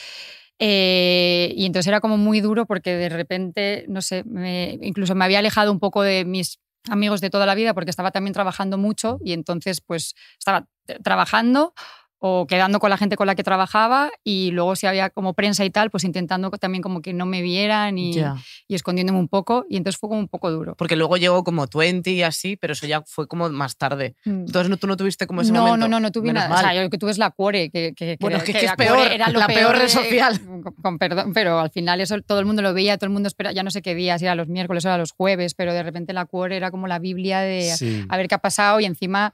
eh, 0.59 1.53
y 1.55 1.67
entonces 1.67 1.87
era 1.89 2.01
como 2.01 2.17
muy 2.17 2.41
duro 2.41 2.65
porque 2.65 2.97
de 2.97 3.11
repente, 3.11 3.85
no 3.89 4.01
sé, 4.01 4.25
me- 4.25 4.79
incluso 4.81 5.15
me 5.15 5.25
había 5.27 5.41
alejado 5.41 5.71
un 5.71 5.79
poco 5.81 6.03
de 6.03 6.25
mis 6.25 6.59
amigos 6.91 7.21
de 7.21 7.31
toda 7.31 7.47
la 7.47 7.55
vida 7.55 7.75
porque 7.75 7.91
estaba 7.91 8.11
también 8.11 8.35
trabajando 8.35 8.79
mucho 8.79 9.19
y 9.25 9.33
entonces 9.33 9.81
pues 9.81 10.15
estaba 10.39 10.67
trabajando 11.03 11.75
o 12.19 12.47
quedando 12.47 12.79
con 12.81 12.89
la 12.91 12.97
gente 12.97 13.15
con 13.17 13.27
la 13.27 13.35
que 13.35 13.43
trabajaba 13.45 14.11
y 14.25 14.51
luego 14.51 14.75
si 14.75 14.87
había 14.87 15.11
como 15.11 15.35
prensa 15.35 15.65
y 15.65 15.71
tal, 15.71 15.91
pues 15.91 16.03
intentando 16.05 16.51
también 16.53 16.83
como 16.83 17.03
que 17.03 17.13
no 17.13 17.27
me 17.27 17.43
vieran 17.43 17.99
y, 17.99 18.15
Ya. 18.15 18.37
y 18.69 18.75
escondiéndome 18.75 19.19
un 19.19 19.29
poco 19.29 19.67
y 19.69 19.77
entonces 19.77 20.01
fue 20.01 20.09
como 20.09 20.21
un 20.21 20.29
poco 20.29 20.51
duro. 20.51 20.75
Porque 20.77 20.97
luego 20.97 21.19
llegó 21.19 21.45
como 21.45 21.67
20 21.67 22.11
y 22.11 22.23
así, 22.23 22.57
pero 22.57 22.73
eso 22.73 22.87
ya 22.87 23.03
fue 23.07 23.29
como 23.29 23.49
más 23.51 23.77
tarde. 23.77 24.15
Mm. 24.25 24.31
Entonces 24.47 24.71
¿no- 24.71 24.77
tú 24.79 24.87
no 24.87 24.97
tuviste 24.97 25.27
como 25.27 25.43
ese 25.43 25.53
no, 25.53 25.61
momento. 25.63 25.77
no, 25.77 25.89
no, 25.89 26.01
no 26.01 26.11
tuve 26.11 26.29
Menos 26.29 26.45
nada. 26.45 26.55
O 26.55 26.59
sea, 26.59 26.67
mal. 26.69 26.77
yo 26.77 26.83
lo 26.85 26.91
que 26.91 26.99
tuve 26.99 27.11
es 27.11 27.19
la 27.19 27.31
cuore, 27.31 27.71
que, 27.71 27.93
que, 27.95 28.07
que 28.07 28.17
Bueno, 28.19 28.37
era- 28.37 28.45
que 28.45 28.53
es 28.53 28.59
que 28.59 28.65
es 28.65 28.71
la 28.71 28.77
peor, 28.77 29.07
era 29.13 29.29
lo 29.31 29.39
la 29.39 29.47
peor 29.47 29.73
red 29.77 29.83
de- 29.83 29.89
social. 29.91 30.41
Con, 30.41 30.63
con 30.63 30.99
perdón, 30.99 31.33
pero 31.35 31.59
al 31.61 31.71
final 31.71 32.01
eso 32.01 32.21
todo 32.23 32.41
el 32.41 32.47
mundo 32.47 32.63
lo 32.63 32.73
veía, 32.73 32.97
todo 32.97 33.07
el 33.09 33.13
mundo 33.13 33.27
espera, 33.27 33.53
ya 33.53 33.63
no 33.63 33.71
sé 33.71 33.83
qué 33.83 33.95
días, 33.95 34.21
si 34.21 34.25
era 34.27 34.35
los 34.35 34.49
miércoles 34.49 34.85
o 34.85 34.89
era 34.89 34.97
los 34.99 35.13
jueves, 35.13 35.55
pero 35.55 35.75
de 35.75 35.83
repente 35.83 36.13
la 36.15 36.25
cuore 36.25 36.57
era 36.57 36.71
como 36.71 36.87
la 36.87 36.99
Biblia 36.99 37.41
de 37.41 37.63
Sí. 37.77 38.05
a 38.09 38.17
ver 38.17 38.27
qué 38.29 38.35
ha 38.37 38.39
pasado 38.39 38.81
y 38.81 38.87
encima, 38.87 39.33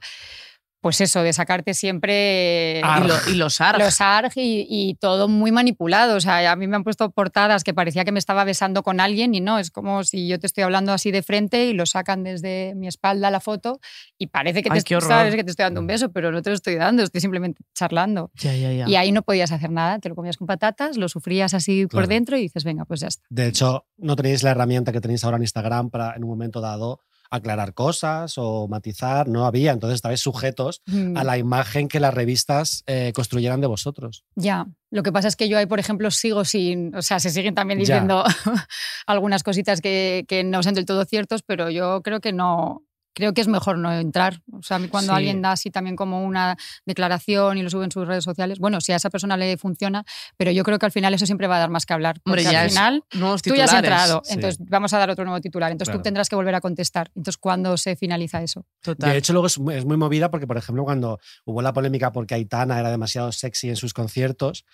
pues 0.83 0.99
eso, 1.01 1.23
de 1.23 1.31
sacarte 1.31 1.73
siempre 1.73 2.81
Ah, 2.83 3.01
Y, 3.03 3.07
lo- 3.07 3.31
y 3.33 3.35
los 3.37 3.61
ARG. 3.61 3.79
los 3.79 4.01
ARG 4.01 4.33
y, 4.35 4.67
y 4.69 4.95
todo 4.95 5.27
muy 5.29 5.51
manipulado. 5.53 6.17
O 6.17 6.19
sea, 6.19 6.51
a 6.51 6.55
mí 6.57 6.67
me 6.67 6.75
han 6.75 6.83
puesto 6.83 7.09
portadas 7.09 7.63
que 7.63 7.73
parecía 7.73 8.03
que 8.03 8.11
me 8.11 8.19
estaba 8.19 8.43
besando 8.43 8.83
con 8.83 8.99
alguien 8.99 9.33
y 9.33 9.39
no, 9.39 9.59
es 9.59 9.71
como 9.71 10.03
si 10.03 10.27
yo 10.27 10.37
te 10.39 10.45
estoy 10.45 10.63
hablando 10.65 10.91
así 10.91 11.09
de 11.11 11.23
frente 11.23 11.65
y 11.67 11.73
lo 11.73 11.85
sacan 11.85 12.23
desde 12.23 12.73
mi 12.75 12.87
espalda 12.87 13.31
la 13.31 13.39
foto 13.39 13.79
y 14.17 14.27
parece 14.27 14.61
que 14.61 14.69
Ay, 14.71 14.81
te, 14.81 15.01
sabes 15.01 15.35
que 15.35 15.43
te 15.45 15.51
estoy 15.51 15.63
dando 15.63 15.79
un 15.79 15.87
beso, 15.87 16.11
pero 16.11 16.31
no 16.33 16.41
te 16.41 16.49
lo 16.49 16.55
estoy 16.55 16.75
dando, 16.75 17.01
estoy 17.01 17.21
simplemente 17.21 17.61
charlando. 17.73 18.29
Ya, 18.35 18.53
ya, 18.53 18.71
ya. 18.73 18.89
Y 18.89 18.95
ahí 18.97 19.11
no 19.13 19.21
podías 19.21 19.53
hacer 19.53 19.71
nada, 19.71 19.99
te 19.99 20.09
lo 20.09 20.15
comías 20.15 20.35
con 20.35 20.47
patatas, 20.47 20.97
lo 20.97 21.07
sufrías 21.07 21.53
así 21.53 21.87
Claro. 21.87 22.03
por 22.05 22.07
dentro 22.13 22.37
y 22.37 22.41
dices, 22.41 22.65
venga, 22.65 22.83
pues 22.83 22.99
ya 22.99 23.07
está. 23.07 23.23
De 23.29 23.47
hecho, 23.47 23.85
no 23.97 24.17
tenéis 24.17 24.43
la 24.43 24.51
herramienta 24.51 24.91
que 24.91 24.99
tenéis 24.99 25.23
ahora 25.23 25.37
en 25.37 25.43
Instagram 25.43 25.89
para 25.89 26.13
en 26.15 26.23
un 26.25 26.29
momento 26.29 26.59
dado 26.59 26.99
aclarar 27.35 27.73
cosas 27.73 28.35
o 28.37 28.67
matizar, 28.67 29.27
no 29.27 29.45
había, 29.45 29.71
entonces 29.71 29.95
estabais 29.95 30.21
sujetos 30.21 30.81
Mm. 30.85 31.17
a 31.17 31.23
la 31.23 31.37
imagen 31.37 31.87
que 31.87 31.99
las 31.99 32.13
revistas 32.13 32.83
eh, 32.87 33.11
construyeran 33.15 33.59
de 33.61 33.67
vosotros. 33.67 34.23
Ya, 34.35 34.67
lo 34.91 35.01
que 35.03 35.11
pasa 35.11 35.27
es 35.27 35.35
que 35.35 35.49
yo 35.49 35.57
ahí, 35.57 35.65
por 35.65 35.79
ejemplo, 35.79 36.11
sigo 36.11 36.45
sin, 36.45 36.95
o 36.95 37.01
sea, 37.01 37.19
se 37.19 37.29
siguen 37.31 37.55
también 37.55 37.79
diciendo 37.79 38.23
algunas 39.07 39.43
cositas 39.43 39.81
que, 39.81 40.25
que 40.27 40.43
no 40.43 40.61
son 40.63 40.73
del 40.75 40.85
todo 40.85 41.05
ciertos, 41.05 41.41
pero 41.43 41.69
yo 41.69 42.01
creo 42.03 42.19
que 42.19 42.33
no, 42.33 42.83
creo 43.13 43.33
que 43.33 43.41
es 43.41 43.47
mejor 43.47 43.77
no 43.77 43.91
entrar. 43.93 44.41
O 44.51 44.61
sea, 44.63 44.77
a 44.77 44.79
mí 44.79 44.87
cuando 44.87 45.13
Sí. 45.13 45.17
alguien 45.17 45.41
da 45.41 45.51
así 45.53 45.69
también 45.71 45.95
como 45.95 46.23
una 46.23 46.57
declaración 46.85 47.57
y 47.57 47.63
lo 47.63 47.69
sube 47.69 47.85
en 47.85 47.91
sus 47.91 48.07
redes 48.07 48.23
sociales, 48.23 48.59
bueno, 48.59 48.81
si 48.81 48.91
a 48.91 48.95
esa 48.95 49.09
persona 49.09 49.37
le 49.37 49.57
funciona, 49.57 50.03
pero 50.37 50.51
yo 50.51 50.63
creo 50.63 50.79
que 50.79 50.85
al 50.85 50.91
final 50.91 51.13
eso 51.13 51.25
siempre 51.25 51.47
va 51.47 51.57
a 51.57 51.59
dar 51.59 51.69
más 51.69 51.85
que 51.85 51.93
hablar. 51.93 52.15
Porque 52.23 52.41
Hombre, 52.41 52.51
ya 52.53 52.61
al 52.63 52.69
final 52.69 53.03
Nuevos 53.13 53.41
tú 53.41 53.55
ya 53.55 53.65
has 53.65 53.73
entrado, 53.73 54.21
sí. 54.25 54.33
entonces 54.33 54.59
vamos 54.67 54.93
a 54.93 54.97
dar 54.97 55.09
otro 55.09 55.25
nuevo 55.25 55.39
titular, 55.41 55.71
entonces 55.71 55.89
Claro. 55.91 55.99
tú 55.99 56.03
tendrás 56.03 56.29
que 56.29 56.35
volver 56.35 56.55
a 56.55 56.61
contestar. 56.61 57.09
Entonces, 57.15 57.37
¿cuándo 57.37 57.77
se 57.77 57.95
finaliza 57.95 58.41
eso? 58.41 58.65
Total. 58.81 59.11
De 59.11 59.17
hecho, 59.17 59.33
luego 59.33 59.47
es, 59.47 59.57
muy- 59.59 59.75
es 59.75 59.85
muy 59.85 59.97
movida 59.97 60.29
porque, 60.31 60.47
por 60.47 60.57
ejemplo, 60.57 60.83
cuando 60.83 61.19
hubo 61.45 61.61
la 61.61 61.73
polémica 61.73 62.11
porque 62.11 62.35
Aitana 62.35 62.79
era 62.79 62.89
demasiado 62.89 63.31
sexy 63.31 63.69
en 63.69 63.75
sus 63.75 63.93
conciertos, 63.93 64.65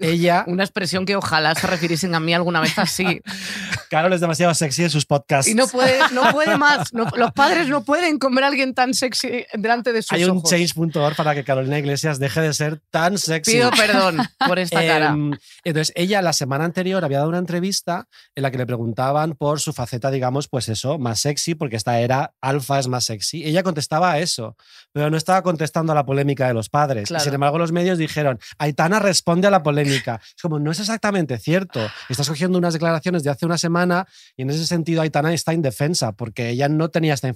ella, 0.00 0.44
Una 0.48 0.64
expresión 0.64 1.04
que 1.06 1.16
ojalá 1.16 1.54
se 1.54 1.66
refiriesen 1.66 2.14
a 2.14 2.20
mí 2.20 2.34
alguna 2.34 2.60
vez 2.60 2.78
así. 2.78 3.20
Carol 3.90 4.12
es 4.12 4.20
demasiado 4.20 4.52
sexy 4.54 4.84
en 4.84 4.90
sus 4.90 5.06
podcasts. 5.06 5.50
Y 5.50 5.54
no 5.54 5.66
puede, 5.68 5.98
no 6.12 6.30
puede 6.32 6.56
más. 6.56 6.92
No- 6.92 7.06
los 7.16 7.32
padres 7.32 7.68
no 7.68 7.84
pueden 7.84 8.18
comer 8.18 8.44
a 8.44 8.48
alguien 8.48 8.74
tan 8.74 8.94
sexy 8.94 9.44
delante 9.54 9.92
de 9.92 10.02
sus 10.02 10.12
Hay 10.12 10.24
un 10.24 10.38
ojos. 10.38 10.50
change.org 10.50 11.14
para 11.16 11.34
que 11.34 11.44
Carolina 11.44 11.78
Iglesias 11.78 12.18
deje 12.18 12.40
de 12.40 12.52
ser 12.54 12.80
tan 12.90 13.18
sexy. 13.18 13.52
Pido 13.52 13.70
perdón 13.70 14.18
por 14.46 14.58
esta 14.58 14.84
cara. 14.84 15.08
Em, 15.10 15.32
entonces, 15.64 15.92
ella 15.96 16.20
la 16.22 16.32
semana 16.32 16.64
anterior 16.64 17.04
había 17.04 17.18
dado 17.18 17.28
una 17.28 17.38
entrevista 17.38 18.08
en 18.34 18.42
la 18.42 18.50
que 18.50 18.58
le 18.58 18.66
preguntaban 18.66 19.34
por 19.34 19.60
su 19.60 19.72
faceta, 19.72 20.10
digamos, 20.10 20.48
pues 20.48 20.68
eso, 20.68 20.98
más 20.98 21.20
sexy, 21.20 21.54
porque 21.54 21.76
esta 21.76 22.00
era 22.00 22.32
alfa 22.40 22.78
es 22.78 22.88
más 22.88 23.04
sexy. 23.04 23.44
Ella 23.44 23.62
contestaba 23.62 24.12
a 24.12 24.18
eso, 24.18 24.56
pero 24.92 25.10
no 25.10 25.16
estaba 25.16 25.42
contestando 25.42 25.92
a 25.92 25.94
la 25.94 26.04
polémica 26.04 26.46
de 26.48 26.54
los 26.54 26.68
padres. 26.68 27.10
Y 27.10 27.20
sin 27.20 27.34
embargo, 27.34 27.58
los 27.58 27.72
medios 27.72 27.98
dijeron, 27.98 28.38
Aitana 28.58 28.98
responde 28.98 29.46
a 29.46 29.50
la 29.50 29.55
polémica. 29.62 30.20
Es 30.22 30.42
como, 30.42 30.58
no 30.58 30.70
es 30.70 30.80
exactamente 30.80 31.38
cierto. 31.38 31.80
Estás 32.08 32.28
cogiendo 32.28 32.58
unas 32.58 32.72
declaraciones 32.74 33.22
de 33.22 33.30
hace 33.30 33.46
una 33.46 33.58
semana 33.58 34.06
y 34.36 34.42
en 34.42 34.50
ese 34.50 34.66
sentido 34.66 35.02
Aitana 35.02 35.32
está 35.32 35.52
indefensa, 35.54 36.12
porque 36.12 36.50
ella 36.50 36.68
no 36.68 36.88
tenía 36.90 37.14
esta 37.14 37.28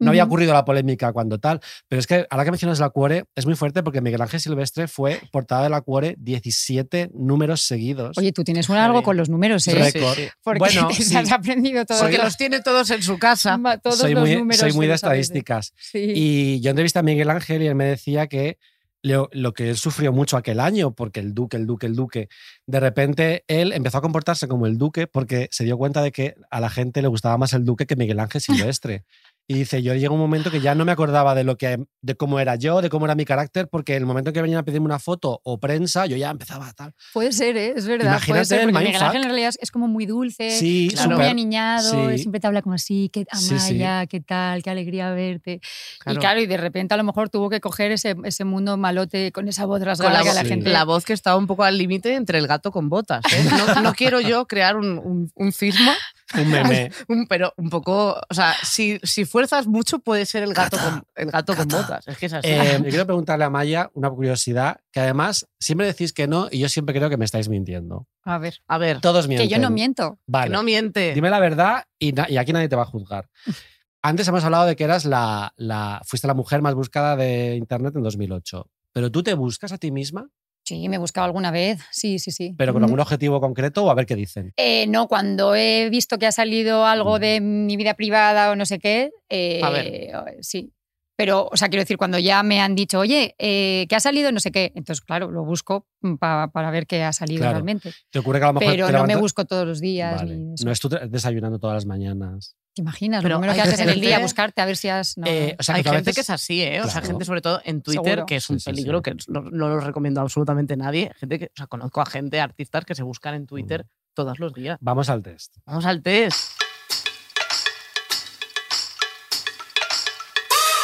no 0.00 0.10
había 0.10 0.24
ocurrido 0.24 0.52
la 0.52 0.64
polémica 0.64 1.12
cuando 1.12 1.38
tal. 1.38 1.60
Pero 1.88 2.00
es 2.00 2.06
que 2.06 2.26
ahora 2.30 2.44
que 2.44 2.50
mencionas 2.50 2.80
la 2.80 2.90
Cuore, 2.90 3.24
es 3.34 3.46
muy 3.46 3.54
fuerte 3.54 3.82
porque 3.82 4.00
Miguel 4.00 4.20
Ángel 4.20 4.40
Silvestre 4.40 4.88
fue 4.88 5.20
portada 5.30 5.64
de 5.64 5.70
la 5.70 5.80
Cuore 5.80 6.16
17 6.18 7.10
números 7.14 7.62
seguidos. 7.62 8.18
Oye, 8.18 8.32
tú 8.32 8.44
tienes 8.44 8.68
un 8.68 8.76
algo 8.76 9.02
con 9.02 9.16
los 9.16 9.28
números, 9.28 9.66
¿eh? 9.68 9.70
Sí, 9.72 9.76
Récord. 9.78 10.14
sí. 10.16 10.28
Porque 10.42 10.58
Bueno, 10.58 10.88
te 10.96 11.02
sí. 11.02 11.16
has 11.16 11.30
aprendido 11.30 11.84
todo. 11.84 12.00
Porque 12.00 12.18
los 12.18 12.36
tiene 12.36 12.60
todos 12.60 12.90
en 12.90 13.02
su 13.02 13.18
casa. 13.18 13.58
todos 13.82 13.98
soy 13.98 14.14
los 14.14 14.22
muy, 14.24 14.36
números. 14.36 14.60
soy 14.60 14.72
muy 14.72 14.86
de 14.86 14.94
estadísticas. 14.94 15.72
Sí. 15.76 16.12
Y 16.14 16.60
yo 16.60 16.70
entrevisté 16.70 16.98
a 16.98 17.02
Miguel 17.02 17.30
Ángel 17.30 17.62
y 17.62 17.66
él 17.66 17.74
me 17.74 17.84
decía 17.86 18.26
que 18.26 18.58
lo, 19.04 19.28
lo 19.32 19.52
que 19.52 19.68
él 19.68 19.76
sufrió 19.76 20.12
mucho 20.12 20.38
aquel 20.38 20.58
año, 20.58 20.94
porque 20.94 21.20
el 21.20 21.34
duque, 21.34 21.58
el 21.58 21.66
duque, 21.66 21.86
el 21.86 21.94
duque, 21.94 22.28
de 22.66 22.80
repente 22.80 23.44
él 23.48 23.72
empezó 23.72 23.98
a 23.98 24.00
comportarse 24.00 24.48
como 24.48 24.66
el 24.66 24.78
duque 24.78 25.06
porque 25.06 25.48
se 25.50 25.64
dio 25.64 25.76
cuenta 25.76 26.00
de 26.00 26.10
que 26.10 26.36
a 26.50 26.58
la 26.58 26.70
gente 26.70 27.02
le 27.02 27.08
gustaba 27.08 27.36
más 27.36 27.52
el 27.52 27.66
duque 27.66 27.86
que 27.86 27.96
Miguel 27.96 28.18
Ángel 28.18 28.40
Silvestre. 28.40 29.04
Y 29.46 29.52
dice, 29.54 29.82
yo 29.82 29.94
llega 29.94 30.10
un 30.14 30.18
momento 30.20 30.50
que 30.50 30.60
ya 30.62 30.74
no 30.74 30.86
me 30.86 30.92
acordaba 30.92 31.34
de 31.34 31.44
lo 31.44 31.56
que 31.58 31.84
de 32.00 32.14
cómo 32.14 32.40
era 32.40 32.54
yo, 32.56 32.80
de 32.80 32.88
cómo 32.88 33.04
era 33.04 33.14
mi 33.14 33.26
carácter, 33.26 33.68
porque 33.68 33.94
el 33.94 34.06
momento 34.06 34.32
que 34.32 34.40
venían 34.40 34.60
a 34.60 34.62
pedirme 34.64 34.86
una 34.86 34.98
foto 34.98 35.40
o 35.44 35.58
prensa, 35.60 36.06
yo 36.06 36.16
ya 36.16 36.30
empezaba 36.30 36.68
a 36.68 36.72
tal. 36.72 36.94
Puede 37.12 37.30
ser, 37.32 37.54
¿eh? 37.58 37.74
es 37.76 37.86
verdad. 37.86 38.06
Imagínate 38.06 38.30
puede 38.32 38.44
ser, 38.46 38.60
el 38.60 38.66
Miguel. 38.72 38.96
Ángel 39.02 39.22
en 39.22 39.28
realidad 39.28 39.48
es- 39.50 39.58
es 39.60 39.70
como 39.70 39.86
muy 39.86 40.06
dulce, 40.06 40.50
Sí, 40.50 40.88
es 40.92 41.04
muy 41.06 41.16
súper. 41.16 41.28
aniñado, 41.28 42.08
Sí. 42.10 42.18
siempre 42.18 42.40
te 42.40 42.46
habla 42.46 42.62
como 42.62 42.74
así, 42.74 43.10
qué 43.12 43.26
Sí, 43.34 43.58
sí. 43.58 43.74
Amaya, 43.82 44.06
qué 44.06 44.20
tal, 44.22 44.62
qué 44.62 44.70
alegría 44.70 45.10
verte. 45.10 45.60
Claro. 46.00 46.16
Y 46.16 46.20
claro, 46.20 46.40
y 46.40 46.46
de 46.46 46.56
repente 46.56 46.94
a 46.94 46.96
lo 46.96 47.04
mejor 47.04 47.28
tuvo 47.28 47.50
que 47.50 47.60
coger 47.60 47.92
ese, 47.92 48.16
ese 48.24 48.44
mundo 48.44 48.78
malote 48.78 49.30
con 49.30 49.46
esa 49.48 49.66
voz 49.66 49.82
rasgada 49.82 50.14
la, 50.14 50.22
que 50.22 50.32
la 50.34 50.44
gente... 50.44 50.70
la 50.70 50.84
voz 50.84 51.04
que 51.04 51.12
estaba 51.12 51.36
un 51.36 51.46
poco 51.46 51.64
al 51.64 51.76
límite 51.76 52.14
entre 52.14 52.38
el 52.38 52.46
gato 52.46 52.70
con 52.72 52.88
botas. 52.88 53.22
¿eh? 53.30 53.44
No, 53.74 53.82
no 53.82 53.92
quiero 53.92 54.20
yo 54.20 54.46
crear 54.46 54.76
un, 54.76 54.98
un, 54.98 55.30
un 55.34 55.52
cisma, 55.52 55.94
Un 56.36 56.50
meme. 56.50 56.90
un- 57.08 57.26
pero 57.26 57.52
un 57.56 57.68
poco. 57.70 58.18
O 58.28 58.34
sea, 58.34 58.54
si, 58.62 58.98
si 59.02 59.24
fuerzas 59.24 59.66
mucho, 59.66 59.98
puede 59.98 60.26
ser 60.26 60.42
el 60.42 60.54
gato, 60.54 60.76
con, 60.78 61.02
el 61.14 61.30
gato 61.30 61.54
con 61.54 61.68
botas. 61.68 62.06
Es 62.08 62.16
que 62.18 62.26
es 62.26 62.32
así. 62.32 62.48
Eh, 62.48 62.78
yo 62.82 62.88
quiero 62.88 63.06
preguntarle 63.06 63.44
a 63.44 63.50
Maya 63.50 63.90
una 63.94 64.10
curiosidad, 64.10 64.80
que 64.90 65.00
además 65.00 65.46
siempre 65.58 65.86
decís 65.86 66.12
que 66.12 66.26
no 66.26 66.48
y 66.50 66.58
yo 66.58 66.68
siempre 66.68 66.94
creo 66.94 67.10
que 67.10 67.16
me 67.16 67.24
estáis 67.24 67.48
mintiendo. 67.48 68.06
A 68.24 68.38
ver, 68.38 68.58
a 68.68 68.78
ver, 68.78 69.00
Todos 69.00 69.28
mienten. 69.28 69.48
que 69.48 69.54
yo 69.54 69.60
no 69.60 69.70
miento. 69.70 70.18
Vale. 70.26 70.46
que 70.50 70.52
no 70.56 70.62
miente. 70.62 71.12
Dime 71.14 71.30
la 71.30 71.40
verdad 71.40 71.84
y, 71.98 72.14
y 72.32 72.36
aquí 72.38 72.52
nadie 72.52 72.68
te 72.68 72.76
va 72.76 72.82
a 72.82 72.86
juzgar. 72.86 73.28
Antes 74.02 74.28
hemos 74.28 74.44
hablado 74.44 74.66
de 74.66 74.76
que 74.76 74.84
eras 74.84 75.04
la, 75.06 75.52
la, 75.56 76.00
fuiste 76.04 76.26
la 76.26 76.34
mujer 76.34 76.60
más 76.60 76.74
buscada 76.74 77.16
de 77.16 77.56
Internet 77.56 77.96
en 77.96 78.02
2008. 78.02 78.68
¿Pero 78.92 79.10
tú 79.10 79.22
te 79.22 79.32
buscas 79.34 79.72
a 79.72 79.78
ti 79.78 79.90
misma? 79.90 80.28
Sí, 80.64 80.88
me 80.88 80.96
he 80.96 80.98
buscado 80.98 81.26
alguna 81.26 81.50
vez, 81.50 81.80
sí, 81.90 82.18
sí, 82.18 82.30
sí. 82.30 82.54
¿Pero 82.56 82.72
con 82.72 82.82
algún 82.82 82.98
objetivo 83.00 83.38
concreto 83.40 83.84
o 83.84 83.90
a 83.90 83.94
ver 83.94 84.06
qué 84.06 84.16
dicen? 84.16 84.52
Eh, 84.56 84.86
no, 84.86 85.08
cuando 85.08 85.54
he 85.54 85.90
visto 85.90 86.18
que 86.18 86.26
ha 86.26 86.32
salido 86.32 86.86
algo 86.86 87.18
de 87.18 87.40
mi 87.42 87.76
vida 87.76 87.92
privada 87.94 88.50
o 88.50 88.56
no 88.56 88.64
sé 88.64 88.78
qué, 88.78 89.10
eh, 89.28 89.60
A 89.62 89.70
ver. 89.70 90.38
sí. 90.40 90.72
Pero, 91.16 91.48
o 91.52 91.56
sea, 91.56 91.68
quiero 91.68 91.82
decir, 91.82 91.96
cuando 91.96 92.18
ya 92.18 92.42
me 92.42 92.60
han 92.60 92.74
dicho, 92.74 92.98
oye, 92.98 93.36
eh, 93.38 93.86
que 93.88 93.94
ha 93.94 94.00
salido 94.00 94.32
no 94.32 94.40
sé 94.40 94.50
qué, 94.50 94.72
entonces, 94.74 95.00
claro, 95.04 95.30
lo 95.30 95.44
busco 95.44 95.86
pa- 96.18 96.50
para 96.52 96.70
ver 96.72 96.86
qué 96.86 97.04
ha 97.04 97.12
salido 97.12 97.40
Claro. 97.42 97.52
realmente. 97.52 97.92
¿Te 98.10 98.18
ocurre 98.18 98.38
que 98.40 98.44
a 98.44 98.48
lo 98.48 98.54
mejor 98.54 98.74
Pero 98.74 98.90
no 98.90 99.04
me 99.06 99.14
busco 99.16 99.44
todos 99.44 99.64
los 99.66 99.80
días. 99.80 100.16
Vale. 100.22 100.38
No 100.64 100.72
es 100.72 100.80
tú 100.80 100.88
te- 100.88 101.06
desayunando 101.06 101.58
todas 101.60 101.74
las 101.74 101.86
mañanas. 101.86 102.56
¿Te 102.74 102.82
imaginas? 102.82 103.22
Pero 103.22 103.36
lo 103.36 103.40
primero 103.40 103.54
que 103.54 103.68
haces 103.68 103.78
en 103.80 103.88
el 103.88 104.00
día, 104.00 104.18
buscarte 104.18 104.60
a 104.60 104.64
ver 104.66 104.76
si 104.76 104.88
has... 104.88 105.16
no, 105.16 105.26
Eh, 105.28 105.56
o 105.58 105.62
sea, 105.62 105.76
Hay 105.76 105.84
gente 105.84 105.98
veces- 105.98 106.14
que 106.16 106.20
es 106.22 106.30
así, 106.30 106.60
¿eh? 106.60 106.80
O 106.82 106.88
sea, 106.88 107.02
gente 107.02 107.24
sobre 107.24 107.40
todo 107.40 107.60
en 107.64 107.82
Twitter, 107.82 108.04
Seguro. 108.04 108.26
que 108.26 108.36
es 108.36 108.50
un 108.50 108.58
Sí, 108.58 108.68
peligro 108.70 108.98
sí. 108.98 109.02
que 109.04 109.16
no, 109.28 109.42
no 109.42 109.68
lo 109.68 109.78
recomiendo 109.80 110.20
a 110.20 110.24
absolutamente 110.24 110.76
nadie. 110.76 111.12
Gente 111.20 111.38
que, 111.38 111.44
o 111.46 111.56
sea, 111.56 111.68
conozco 111.68 112.00
a 112.00 112.06
gente, 112.06 112.40
artistas 112.40 112.84
que 112.84 112.96
se 112.96 113.04
buscan 113.04 113.34
en 113.34 113.46
Twitter 113.46 113.86
todos 114.12 114.40
los 114.40 114.52
días. 114.54 114.78
Vamos 114.80 115.08
al 115.08 115.22
test. 115.22 115.56
Vamos 115.66 115.84
al 115.86 116.02
test. 116.02 116.50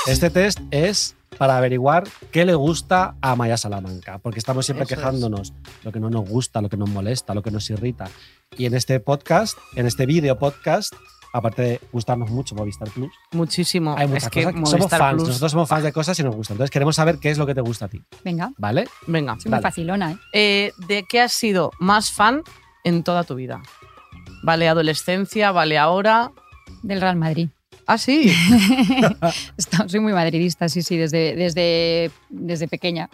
Este 0.06 0.30
test 0.30 0.58
es 0.70 1.16
para 1.38 1.56
averiguar 1.56 2.04
qué 2.32 2.44
le 2.44 2.54
gusta 2.54 3.16
a 3.20 3.34
Maya 3.36 3.56
Salamanca, 3.56 4.18
porque 4.18 4.38
estamos 4.38 4.64
siempre 4.64 4.84
Eso 4.84 4.94
es. 4.94 4.98
quejándonos 5.00 5.52
lo 5.84 5.92
que 5.92 6.00
no 6.00 6.10
nos 6.10 6.28
gusta, 6.28 6.60
lo 6.60 6.68
que 6.68 6.76
nos 6.76 6.88
molesta, 6.88 7.34
lo 7.34 7.42
que 7.42 7.50
nos 7.50 7.68
irrita. 7.70 8.08
Y 8.56 8.66
en 8.66 8.74
este 8.74 9.00
podcast, 9.00 9.58
en 9.76 9.86
este 9.86 10.06
video 10.06 10.38
podcast, 10.38 10.94
aparte 11.32 11.62
de 11.62 11.80
gustarnos 11.92 12.30
mucho 12.30 12.54
Movistar 12.54 12.88
Plus, 12.90 13.12
Muchísimo. 13.32 13.94
hay 13.96 14.04
es 14.04 14.10
muchas 14.10 14.30
que 14.30 14.44
cosas. 14.44 14.70
Somos 14.70 14.90
fans, 14.90 15.14
Plus- 15.14 15.28
nosotros 15.28 15.52
somos 15.52 15.68
fans 15.68 15.82
de 15.84 15.92
cosas 15.92 16.18
y 16.18 16.22
nos 16.24 16.34
gustan. 16.34 16.54
Entonces 16.56 16.70
queremos 16.70 16.96
saber 16.96 17.18
qué 17.18 17.30
es 17.30 17.38
lo 17.38 17.46
que 17.46 17.54
te 17.54 17.60
gusta 17.60 17.84
a 17.84 17.88
ti, 17.88 18.02
Venga, 18.24 18.52
¿vale? 18.58 18.86
Venga. 19.06 19.36
soy 19.40 19.50
muy 19.50 19.60
facilona, 19.60 20.12
¿eh? 20.12 20.16
Eh, 20.32 20.72
¿De 20.88 21.04
qué 21.08 21.20
has 21.20 21.32
sido 21.32 21.70
más 21.78 22.10
fan 22.12 22.42
en 22.84 23.02
toda 23.02 23.24
tu 23.24 23.34
vida? 23.34 23.62
¿Vale 24.42 24.68
adolescencia? 24.68 25.52
¿Vale 25.52 25.78
ahora? 25.78 26.32
Del 26.82 27.00
Real 27.00 27.16
Madrid. 27.16 27.48
Ah, 27.86 27.98
sí. 27.98 28.32
Está- 29.56 29.88
Soy 29.88 30.00
muy 30.00 30.12
madridista, 30.12 30.68
sí, 30.68 30.82
sí, 30.82 30.96
desde, 30.96 31.34
desde, 31.34 32.10
desde 32.28 32.68
pequeña. 32.68 33.10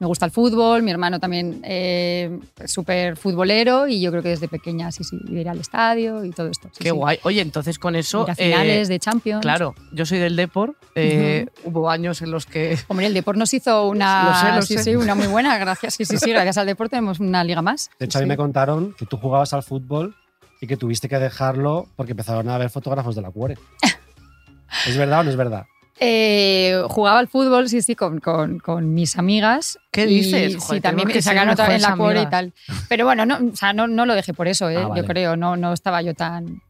Me 0.00 0.06
gusta 0.06 0.24
el 0.24 0.30
fútbol, 0.32 0.82
mi 0.82 0.90
hermano 0.90 1.20
también 1.20 1.60
eh, 1.62 2.38
es 2.58 2.72
súper 2.72 3.16
futbolero 3.18 3.86
y 3.86 4.00
yo 4.00 4.10
creo 4.10 4.22
que 4.22 4.30
desde 4.30 4.48
pequeña, 4.48 4.90
sí, 4.90 5.04
sí, 5.04 5.18
ir 5.30 5.46
al 5.46 5.60
estadio 5.60 6.24
y 6.24 6.30
todo 6.30 6.48
esto. 6.48 6.68
sí, 6.72 6.78
Qué 6.82 6.88
sí. 6.88 6.96
guay. 6.96 7.18
Oye, 7.22 7.42
entonces 7.42 7.78
con 7.78 7.94
eso. 7.94 8.24
Ir 8.24 8.30
a 8.30 8.34
finales 8.34 8.88
eh, 8.88 8.92
de 8.94 8.98
Champions. 8.98 9.42
Claro, 9.42 9.74
yo 9.92 10.06
soy 10.06 10.18
del 10.18 10.36
Depor. 10.36 10.74
eh, 10.94 11.46
Hubo 11.64 11.90
años 11.90 12.22
en 12.22 12.30
los 12.30 12.46
que. 12.46 12.78
Hombre, 12.88 13.06
el 13.06 13.14
Deport 13.14 13.38
nos 13.38 13.52
hizo 13.52 13.88
una, 13.88 14.24
Lo 14.24 14.34
sé, 14.34 14.56
lo 14.56 14.62
sí, 14.62 14.76
sé. 14.78 14.84
sí, 14.84 14.96
una 14.96 15.14
muy 15.14 15.26
buena, 15.26 15.58
gracias. 15.58 15.94
Sí, 15.94 16.06
sí, 16.06 16.16
sí, 16.16 16.30
gracias 16.30 16.56
al 16.56 16.66
Deport 16.66 16.90
tenemos 16.90 17.20
una 17.20 17.44
liga 17.44 17.60
más. 17.60 17.90
De 17.98 18.06
hecho, 18.06 18.18
a 18.18 18.22
mí 18.22 18.26
me 18.26 18.38
contaron 18.38 18.94
que 18.98 19.04
tú 19.04 19.18
jugabas 19.18 19.52
al 19.52 19.62
fútbol 19.62 20.16
y 20.62 20.66
que 20.66 20.78
tuviste 20.78 21.10
que 21.10 21.18
dejarlo 21.18 21.88
porque 21.96 22.12
empezaron 22.12 22.48
a 22.48 22.54
haber 22.54 22.70
fotógrafos 22.70 23.14
de 23.16 23.20
la 23.22 23.30
cuore. 23.30 23.58
¿Es 24.86 24.96
verdad 24.96 25.20
o 25.20 25.24
no 25.24 25.30
es 25.30 25.36
verdad? 25.36 25.66
Eh, 26.02 26.82
jugaba 26.88 27.18
al 27.18 27.28
fútbol, 27.28 27.68
sí, 27.68 27.82
sí, 27.82 27.94
con, 27.94 28.20
con- 28.20 28.58
con 28.58 28.94
mis 28.94 29.18
amigas. 29.18 29.78
¿Qué 29.90 30.04
Y 30.06 30.22
dices? 30.22 30.52
sí, 30.54 30.58
Joder, 30.58 30.82
también 30.82 31.08
tenemos 31.08 31.14
me 31.16 31.22
sacaron 31.22 31.52
otra 31.52 31.74
en 31.74 31.82
la 31.82 31.94
cuore 31.96 32.22
y 32.22 32.26
tal. 32.26 32.52
Pero 32.88 33.04
bueno, 33.04 33.26
no, 33.26 33.38
o 33.52 33.56
sea, 33.56 33.74
no, 33.74 33.86
no 33.86 34.06
lo 34.06 34.14
dejé 34.14 34.32
por 34.32 34.48
eso, 34.48 34.70
¿eh? 34.70 34.78
Ah, 34.78 34.86
vale. 34.88 35.02
yo 35.02 35.06
creo. 35.06 35.36
No, 35.36 35.56
no 35.58 35.72
estaba 35.74 36.00
yo 36.00 36.14
tan. 36.14 36.62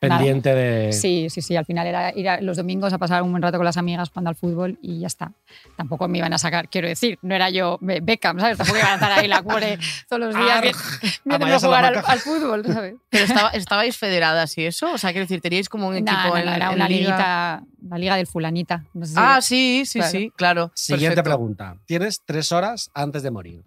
Nada. 0.00 0.16
Pendiente 0.18 0.54
de. 0.54 0.92
Sí, 0.92 1.26
sí, 1.28 1.42
sí. 1.42 1.56
Al 1.56 1.64
final 1.64 1.84
era 1.86 2.16
ir 2.16 2.28
a- 2.28 2.40
los 2.40 2.56
domingos 2.56 2.92
a 2.92 2.98
pasar 2.98 3.20
un 3.24 3.32
buen 3.32 3.42
rato 3.42 3.56
con 3.58 3.64
las 3.64 3.76
amigas 3.76 4.08
jugando 4.10 4.30
al 4.30 4.36
fútbol 4.36 4.78
y 4.80 5.00
ya 5.00 5.08
está. 5.08 5.32
Tampoco 5.76 6.06
me 6.06 6.18
iban 6.18 6.32
a 6.32 6.38
sacar, 6.38 6.68
quiero 6.68 6.86
decir, 6.86 7.18
no 7.22 7.34
era 7.34 7.50
yo 7.50 7.78
Be- 7.80 7.98
Beckham, 8.00 8.38
¿sabes? 8.38 8.56
Tampoco 8.58 8.78
iban 8.78 8.92
a 8.92 8.94
estar 8.94 9.10
ahí 9.12 9.24
en 9.24 9.30
la 9.30 9.42
cuore 9.42 9.76
todos 10.08 10.20
los 10.20 10.34
días 10.36 10.50
Arg. 10.58 10.66
vi- 10.66 11.08
viéndome 11.24 11.52
Amaya 11.54 11.58
jugar 11.66 11.84
al, 12.06 12.18
fútbol, 12.20 12.64
¿sabes? 12.64 12.94
Pero 13.10 13.24
estaba- 13.24 13.50
estabais 13.50 13.96
federadas 13.96 14.56
y 14.56 14.66
eso. 14.66 14.92
O 14.92 14.98
sea, 14.98 15.10
quiero 15.10 15.24
decir, 15.24 15.40
teníais 15.40 15.68
como 15.68 15.88
un 15.88 15.96
equipo 15.96 16.12
No, 16.12 16.28
no, 16.28 16.36
en 16.36 16.44
no, 16.46 16.52
era 16.54 16.66
en 16.68 16.74
una 16.76 16.88
liga? 16.88 17.00
liguita, 17.00 17.62
la 17.88 17.98
liga 17.98 18.16
del 18.16 18.26
fulanita. 18.28 18.84
No 18.94 19.04
sé 19.04 19.12
si- 19.14 19.18
Ah, 19.20 19.40
sí, 19.42 19.82
sí, 19.84 19.98
Claro. 19.98 20.10
sí, 20.12 20.32
claro. 20.36 20.72
Siguiente 20.76 21.16
Perfecto. 21.16 21.30
pregunta. 21.30 21.76
Tienes 21.86 22.22
tres 22.24 22.52
horas 22.52 22.88
antes 22.94 23.24
de 23.24 23.32
morir. 23.32 23.64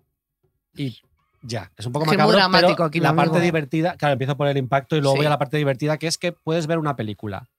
Y 0.77 0.97
ya, 1.41 1.71
es 1.77 1.85
un 1.85 1.91
poco 1.93 2.05
Es 2.11 2.17
muy 2.17 2.31
dramático 2.33 2.73
pero 2.75 2.83
aquí, 2.85 2.99
la 2.99 3.09
amigo. 3.09 3.23
parte 3.31 3.39
divertida, 3.43 3.95
claro, 3.97 4.13
empiezo 4.13 4.37
por 4.37 4.47
el 4.47 4.57
impacto 4.57 4.95
y 4.95 5.01
luego 5.01 5.13
Sí. 5.15 5.17
voy 5.19 5.25
a 5.25 5.29
la 5.29 5.37
parte 5.39 5.57
divertida, 5.57 5.97
que 5.97 6.07
es 6.07 6.17
que 6.17 6.31
puedes 6.31 6.67
ver 6.67 6.77
una 6.79 6.95
película. 6.95 7.49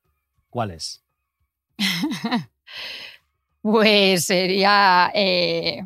¿Cuál 0.51 0.71
es? 0.73 1.03
Pues 3.63 4.25
sería 4.25 5.11
eh, 5.15 5.85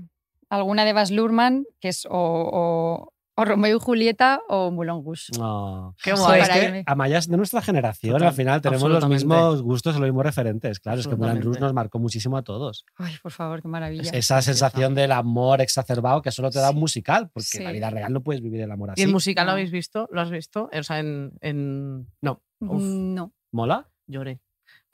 alguna 0.48 0.84
de 0.86 0.92
Baz 0.94 1.10
Luhrmann, 1.10 1.66
que 1.80 1.88
es 1.88 2.06
o, 2.06 2.10
o- 2.10 3.12
o 3.36 3.44
Romeo 3.44 3.76
y 3.76 3.80
Julieta 3.80 4.40
o 4.48 4.70
Moulin 4.70 5.04
Rouge. 5.04 5.30
No. 5.38 5.94
Qué 6.02 6.16
Sí, 6.16 6.22
guay. 6.22 6.40
Es 6.40 6.48
que 6.48 6.64
irme. 6.64 6.82
Amaya 6.86 7.18
es 7.18 7.28
de 7.28 7.36
nuestra 7.36 7.60
generación, 7.62 8.14
Total, 8.14 8.28
al 8.28 8.34
final 8.34 8.60
tenemos 8.60 8.90
los 8.90 9.08
mismos 9.08 9.62
gustos 9.62 9.94
y 9.96 9.98
los 10.00 10.08
mismos 10.08 10.24
referentes. 10.24 10.80
Claro, 10.80 11.00
es 11.00 11.06
que 11.06 11.16
Moulin 11.16 11.42
Rouge 11.42 11.60
nos 11.60 11.72
marcó 11.72 11.98
muchísimo 11.98 12.36
a 12.36 12.42
todos. 12.42 12.84
Ay, 12.96 13.14
por 13.22 13.32
favor, 13.32 13.62
qué 13.62 13.68
maravilla. 13.68 14.10
Esa 14.12 14.40
sensación 14.42 14.94
del 14.94 15.12
amor 15.12 15.60
exacerbado 15.60 16.22
que 16.22 16.30
solo 16.30 16.50
te 16.50 16.58
da 16.58 16.70
un 16.70 16.76
musical, 16.78 17.28
porque 17.32 17.46
Sí. 17.48 17.58
en 17.58 17.64
la 17.64 17.72
vida 17.72 17.90
real 17.90 18.12
no 18.12 18.22
puedes 18.22 18.42
vivir 18.42 18.60
el 18.62 18.70
amor 18.70 18.90
así. 18.90 19.00
¿Y 19.00 19.04
el 19.04 19.12
musical 19.12 19.46
lo 19.46 19.52
habéis 19.52 19.70
visto? 19.70 20.08
¿Lo 20.10 20.20
has 20.20 20.30
visto? 20.30 20.68
O 20.72 20.82
sea, 20.82 20.98
en. 20.98 21.32
en... 21.40 22.06
No. 22.22 22.42
Uf. 22.60 22.82
Mm, 22.82 23.14
No. 23.14 23.32
¿Mola? 23.52 23.88
Lloré. 24.06 24.40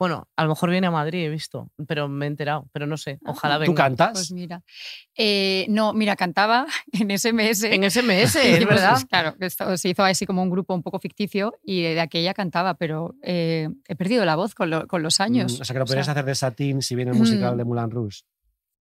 Bueno, 0.03 0.27
a 0.35 0.43
lo 0.43 0.49
mejor 0.49 0.69
viene 0.69 0.87
a 0.87 0.91
Madrid, 0.91 1.23
he 1.25 1.29
visto, 1.29 1.69
pero 1.87 2.09
me 2.09 2.25
he 2.25 2.27
enterado, 2.27 2.67
pero 2.73 2.85
no 2.85 2.97
sé. 2.97 3.19
Ojalá 3.25 3.57
venga. 3.57 3.71
¿Tú 3.71 3.73
cantas? 3.75 4.11
Pues 4.11 4.31
mira. 4.33 4.61
Eh, 5.15 5.65
no, 5.69 5.93
mira, 5.93 6.17
cantaba 6.17 6.65
en 6.91 7.09
SMS. 7.17 7.63
En 7.63 7.89
SMS, 7.89 8.35
es 8.43 8.65
verdad. 8.67 8.97
Claro, 9.07 9.33
esto 9.39 9.77
se 9.77 9.87
hizo 9.87 10.03
así 10.03 10.25
como 10.25 10.43
un 10.43 10.49
grupo 10.49 10.73
un 10.73 10.83
poco 10.83 10.99
ficticio 10.99 11.53
y 11.63 11.83
de 11.83 12.01
aquella 12.01 12.33
cantaba, 12.33 12.73
pero 12.73 13.15
eh, 13.23 13.69
he 13.87 13.95
perdido 13.95 14.25
la 14.25 14.35
voz 14.35 14.55
con, 14.55 14.69
lo- 14.71 14.87
con 14.87 15.03
los 15.03 15.21
años. 15.21 15.57
Mm, 15.57 15.61
O 15.61 15.63
sea, 15.65 15.73
que 15.73 15.79
lo 15.79 15.85
podrías 15.85 16.03
O 16.03 16.05
sea, 16.07 16.11
hacer 16.11 16.25
de 16.25 16.35
satín 16.35 16.81
si 16.81 16.95
viene 16.95 17.11
el 17.11 17.17
musical 17.17 17.53
Mm. 17.55 17.57
de 17.59 17.63
Moulin 17.63 17.89
Rouge. 17.91 18.23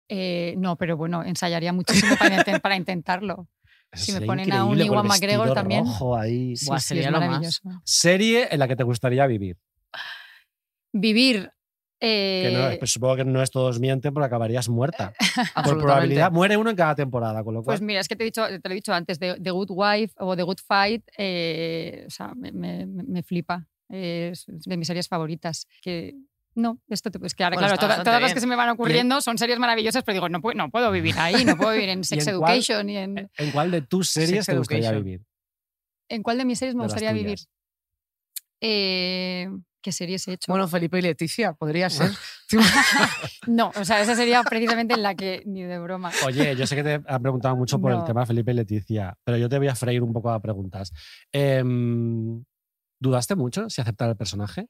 eh, 0.09 0.55
no, 0.59 0.75
pero 0.77 0.97
bueno, 0.97 1.23
ensayaría 1.23 1.73
muchísimo 1.73 2.17
para, 2.19 2.37
intent- 2.37 2.61
para 2.61 2.75
intentarlo. 2.77 3.47
Eso 3.93 4.07
Si 4.07 4.13
me 4.13 4.23
ponen 4.23 4.53
a 4.53 4.65
un 4.65 4.81
Ewan 4.81 5.07
McGregor 5.07 5.55
también. 5.55 5.85
rojo 5.85 6.17
ahí. 6.17 6.57
Sí, 6.57 6.67
Buah, 6.67 6.81
sí, 6.81 6.89
sería 6.89 7.07
es 7.07 7.13
lo 7.13 7.21
más. 7.21 7.61
Serie 7.85 8.49
en 8.51 8.59
la 8.59 8.67
que 8.67 8.75
te 8.75 8.83
gustaría 8.83 9.25
vivir. 9.29 9.57
Vivir. 10.93 11.51
Que 12.01 12.51
no, 12.53 12.69
eh, 12.71 12.77
pues 12.79 12.91
supongo 12.93 13.15
que 13.15 13.25
no 13.25 13.41
es 13.43 13.51
todos 13.53 13.79
mienten 13.79 14.13
porque 14.13 14.27
acabarías 14.27 14.69
muerta. 14.69 15.13
Por 15.65 15.79
probabilidad, 15.79 16.33
muere 16.33 16.57
uno 16.57 16.71
en 16.71 16.75
cada 16.77 16.97
temporada, 16.97 17.45
con 17.45 17.55
lo 17.55 17.63
cual. 17.63 17.75
Pues 17.75 17.81
mira, 17.81 18.01
es 18.01 18.09
que 18.09 18.17
te, 18.17 18.25
he 18.25 18.27
dicho, 18.27 18.45
te 18.45 18.69
lo 18.69 18.73
he 18.73 18.75
dicho 18.75 18.93
antes, 18.93 19.21
The, 19.21 19.37
The 19.41 19.51
Good 19.53 19.71
Wife 19.71 20.15
o 20.19 20.35
The 20.37 20.43
Good 20.43 20.59
Fight, 20.67 21.05
eh, 21.17 22.03
o 22.07 22.11
sea, 22.11 22.33
me, 22.35 22.51
me- 22.53 23.23
flipa. 23.23 23.69
Es 23.89 24.45
de 24.49 24.77
mis 24.77 24.89
series 24.89 25.07
favoritas. 25.07 25.69
Que 25.81 26.17
no, 26.57 26.81
esto 26.89 27.11
te 27.13 27.21
pues 27.21 27.35
que 27.37 27.45
ahora, 27.45 27.55
Bueno, 27.55 27.69
claro, 27.69 27.81
toda- 27.81 28.03
todas 28.05 28.21
las 28.21 28.31
bien. 28.31 28.35
que 28.35 28.41
se 28.41 28.47
me 28.49 28.57
van 28.57 28.71
ocurriendo 28.71 29.21
son 29.21 29.39
series 29.39 29.61
maravillosas, 29.61 30.03
pero 30.03 30.15
digo, 30.15 30.29
no, 30.29 30.41
puedo- 30.41 30.57
no 30.57 30.71
puedo 30.71 30.91
vivir 30.91 31.15
ahí, 31.19 31.45
no 31.45 31.57
puedo 31.57 31.71
vivir 31.73 31.89
en 31.91 32.03
Sex 32.05 32.27
en 32.27 32.39
cuál? 32.39 32.51
Education 32.53 32.87
ni 32.89 32.97
en. 32.97 33.31
¿En 33.39 33.51
cuál 33.53 33.71
de 33.71 33.83
tus 33.83 34.09
series 34.11 34.45
Sex 34.45 34.47
te 34.47 34.59
gustaría 34.59 34.87
Education. 34.89 35.05
vivir? 35.05 35.27
¿En 36.09 36.23
cuál 36.25 36.39
de 36.39 36.45
mis 36.47 36.59
series 36.59 36.75
me 36.75 36.81
de 36.83 36.87
gustaría 36.87 37.13
vivir? 37.13 37.39
Eh, 38.61 39.49
¿Qué 39.83 39.93
series 39.93 40.27
he 40.29 40.35
hecho? 40.35 40.51
Bueno, 40.51 40.69
Felipe 40.69 40.99
y 40.99 41.03
Leticia, 41.03 41.53
podría 41.55 41.91
ser. 41.91 42.11
no, 43.49 43.73
o 43.77 43.85
sea, 43.85 44.01
esa 44.01 44.15
sería 44.15 44.43
precisamente 44.43 44.95
en 44.95 45.03
la 45.03 45.15
que 45.15 45.43
ni 45.45 45.63
de 45.63 45.79
broma. 45.79 46.13
Oye, 46.25 46.55
yo 46.57 46.67
sé 46.67 46.77
que 46.77 46.83
te 46.85 47.01
han 47.07 47.23
preguntado 47.23 47.57
mucho 47.57 47.81
por 47.81 47.93
el 47.93 48.05
tema 48.05 48.21
de 48.21 48.27
Felipe 48.27 48.53
y 48.53 48.55
Leticia, 48.55 49.15
pero 49.25 49.37
yo 49.39 49.49
te 49.49 49.59
voy 49.59 49.69
a 49.69 49.75
freír 49.75 50.03
un 50.03 50.13
poco 50.13 50.31
a 50.31 50.41
preguntas. 50.41 50.93
Em, 51.33 52.45
¿Dudaste 53.01 53.35
mucho 53.35 53.69
si 53.69 53.81
aceptar 53.81 54.09
el 54.09 54.17
personaje? 54.17 54.69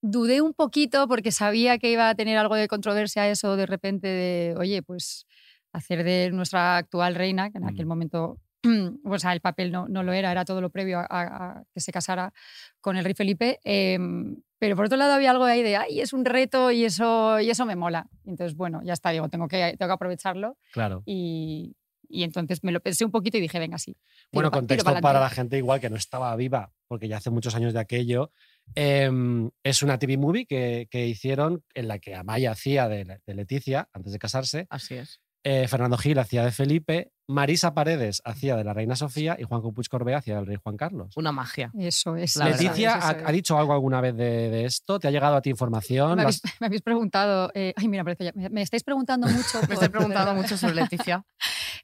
dudé 0.00 0.40
un 0.40 0.54
poquito 0.54 1.08
porque 1.08 1.32
sabía 1.32 1.76
que 1.78 1.90
iba 1.90 2.08
a 2.08 2.14
tener 2.14 2.38
algo 2.38 2.54
de 2.54 2.68
controversia 2.68 3.28
eso 3.28 3.56
de 3.56 3.66
repente 3.66 4.06
de, 4.06 4.54
oye, 4.56 4.80
pues 4.80 5.26
hacer 5.72 6.04
de 6.04 6.30
nuestra 6.30 6.76
actual 6.76 7.16
reina, 7.16 7.50
que 7.50 7.58
en 7.58 7.64
aquel 7.64 7.84
Mm. 7.84 7.88
momento 7.88 8.38
o 9.04 9.18
sea, 9.18 9.32
el 9.32 9.40
papel 9.40 9.70
no, 9.72 9.88
no 9.88 10.02
lo 10.02 10.12
era, 10.12 10.30
era 10.32 10.44
todo 10.44 10.60
lo 10.60 10.70
previo 10.70 10.98
a, 11.00 11.62
que 11.72 11.80
se 11.80 11.92
casara 11.92 12.32
con 12.80 12.96
el 12.96 13.04
rey 13.04 13.14
Felipe. 13.14 13.58
em, 13.64 14.36
pero 14.58 14.74
por 14.74 14.86
otro 14.86 14.98
lado 14.98 15.12
había 15.12 15.30
algo 15.30 15.44
ahí 15.44 15.62
de, 15.62 15.76
ay, 15.76 16.00
es 16.00 16.12
un 16.12 16.24
reto 16.24 16.72
y 16.72 16.84
eso, 16.84 17.38
y 17.38 17.48
eso 17.50 17.64
me 17.64 17.76
mola. 17.76 18.08
Entonces, 18.24 18.56
bueno, 18.56 18.80
ya 18.84 18.92
está, 18.92 19.10
digo, 19.10 19.28
tengo 19.28 19.46
que, 19.46 19.76
tengo 19.78 19.88
que 19.88 19.94
aprovecharlo. 19.94 20.58
Claro. 20.72 21.04
Y, 21.06 21.76
y 22.08 22.24
entonces 22.24 22.64
me 22.64 22.72
lo 22.72 22.80
pensé 22.80 23.04
un 23.04 23.12
poquito 23.12 23.36
y 23.38 23.40
dije, 23.40 23.60
venga, 23.60 23.78
sí. 23.78 23.96
Bueno, 24.32 24.50
pa- 24.50 24.56
contexto 24.58 25.00
para 25.00 25.20
la 25.20 25.30
gente 25.30 25.58
igual 25.58 25.78
que 25.78 25.90
no 25.90 25.96
estaba 25.96 26.34
viva, 26.34 26.72
porque 26.88 27.06
ya 27.06 27.18
hace 27.18 27.30
muchos 27.30 27.54
años 27.54 27.72
de 27.72 27.78
aquello. 27.78 28.32
em, 28.74 29.50
es 29.62 29.82
una 29.84 29.98
TV 29.98 30.16
movie 30.16 30.46
que, 30.46 30.88
que 30.90 31.06
hicieron 31.06 31.62
en 31.74 31.86
la 31.86 31.98
que 32.00 32.16
Amaya 32.16 32.50
hacía 32.50 32.88
de, 32.88 33.04
de 33.24 33.34
Leticia 33.34 33.88
antes 33.92 34.12
de 34.12 34.18
casarse, 34.18 34.66
Así 34.70 34.94
es. 34.96 35.20
Eh, 35.50 35.66
Fernando 35.66 35.96
Gil 35.96 36.18
hacía 36.18 36.44
de 36.44 36.52
Felipe, 36.52 37.10
Marisa 37.26 37.72
Paredes 37.72 38.20
hacía 38.26 38.54
de 38.54 38.64
la 38.64 38.74
reina 38.74 38.96
Sofía 38.96 39.34
y 39.38 39.44
Juan 39.44 39.62
Puig 39.62 39.88
Corbea 39.88 40.18
hacía 40.18 40.36
del 40.36 40.44
rey 40.46 40.56
Juan 40.62 40.76
Carlos. 40.76 41.14
Una 41.16 41.32
magia. 41.32 41.70
Eso 41.78 42.16
es. 42.16 42.36
La 42.36 42.46
verdad, 42.46 42.60
Leticia, 42.60 42.96
eso 42.98 43.16
ha, 43.26 43.32
dicho 43.32 43.58
algo 43.58 43.72
alguna 43.72 44.00
vez 44.02 44.14
de, 44.14 44.50
de 44.50 44.64
esto? 44.66 44.98
¿Te 44.98 45.08
ha 45.08 45.10
llegado 45.10 45.36
a 45.36 45.40
ti 45.42 45.48
información? 45.50 46.10
Me 46.10 46.16
¿Lo 46.16 46.22
habéis, 46.22 46.42
has- 46.44 46.52
me 46.60 46.66
habéis 46.66 46.82
preguntado, 46.82 47.50
eh, 47.54 47.72
ay, 47.76 47.88
mira, 47.88 48.04
parece 48.04 48.24
ya- 48.24 48.32
me, 48.34 48.50
me 48.50 48.60
estáis 48.62 48.82
preguntando 48.84 49.26
mucho. 49.28 49.58
Me 49.68 49.74
estoy 49.74 49.88
preguntando 49.88 50.34
mucho 50.40 50.56
sobre 50.58 50.74
Leticia. 50.74 51.24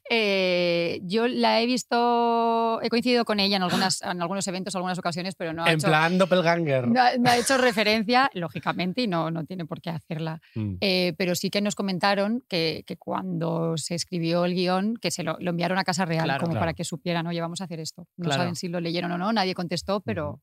Eh, 0.09 0.99
yo 1.03 1.27
la 1.27 1.61
he 1.61 1.65
visto, 1.65 2.79
he 2.81 2.89
coincidido 2.89 3.25
con 3.25 3.39
ella 3.39 3.57
en, 3.57 3.63
algunas, 3.63 4.01
en 4.01 4.21
algunos 4.21 4.47
eventos, 4.47 4.75
algunas 4.75 4.99
ocasiones, 4.99 5.35
pero 5.35 5.51
no 5.53 5.63
ha, 5.63 5.69
En 5.71 5.75
hecho, 5.79 5.87
plan 5.87 6.17
doppelganger. 6.17 6.87
no, 6.87 7.01
ha- 7.01 7.17
no 7.17 7.29
ha 7.29 7.37
hecho 7.37 7.57
referencia, 7.57 8.29
lógicamente, 8.33 9.01
y 9.01 9.07
no, 9.07 9.31
no 9.31 9.45
tiene 9.45 9.65
por 9.65 9.81
qué 9.81 9.89
hacerla. 9.89 10.41
Mm. 10.55 10.75
Eh, 10.81 11.13
pero 11.17 11.33
sí 11.35 11.49
que 11.49 11.61
nos 11.61 11.75
comentaron 11.75 12.43
que, 12.47 12.83
que 12.85 12.97
cuando 12.97 13.77
se 13.77 13.95
escribió 13.95 14.45
el 14.45 14.53
guion, 14.53 14.95
que 14.97 15.11
se 15.11 15.23
lo, 15.23 15.37
lo 15.39 15.49
enviaron 15.49 15.77
a 15.77 15.83
Casa 15.83 16.05
Real, 16.05 16.25
Claro. 16.25 16.41
como 16.41 16.51
Claro. 16.53 16.61
para 16.61 16.73
que 16.73 16.83
supieran, 16.83 17.25
oye, 17.27 17.41
vamos 17.41 17.61
a 17.61 17.65
hacer 17.65 17.79
esto. 17.79 18.07
No 18.17 18.25
Claro. 18.25 18.41
saben 18.41 18.55
si 18.55 18.67
lo 18.67 18.79
leyeron 18.79 19.11
o 19.11 19.17
no, 19.17 19.33
nadie 19.33 19.53
contestó, 19.53 20.01
pero... 20.01 20.39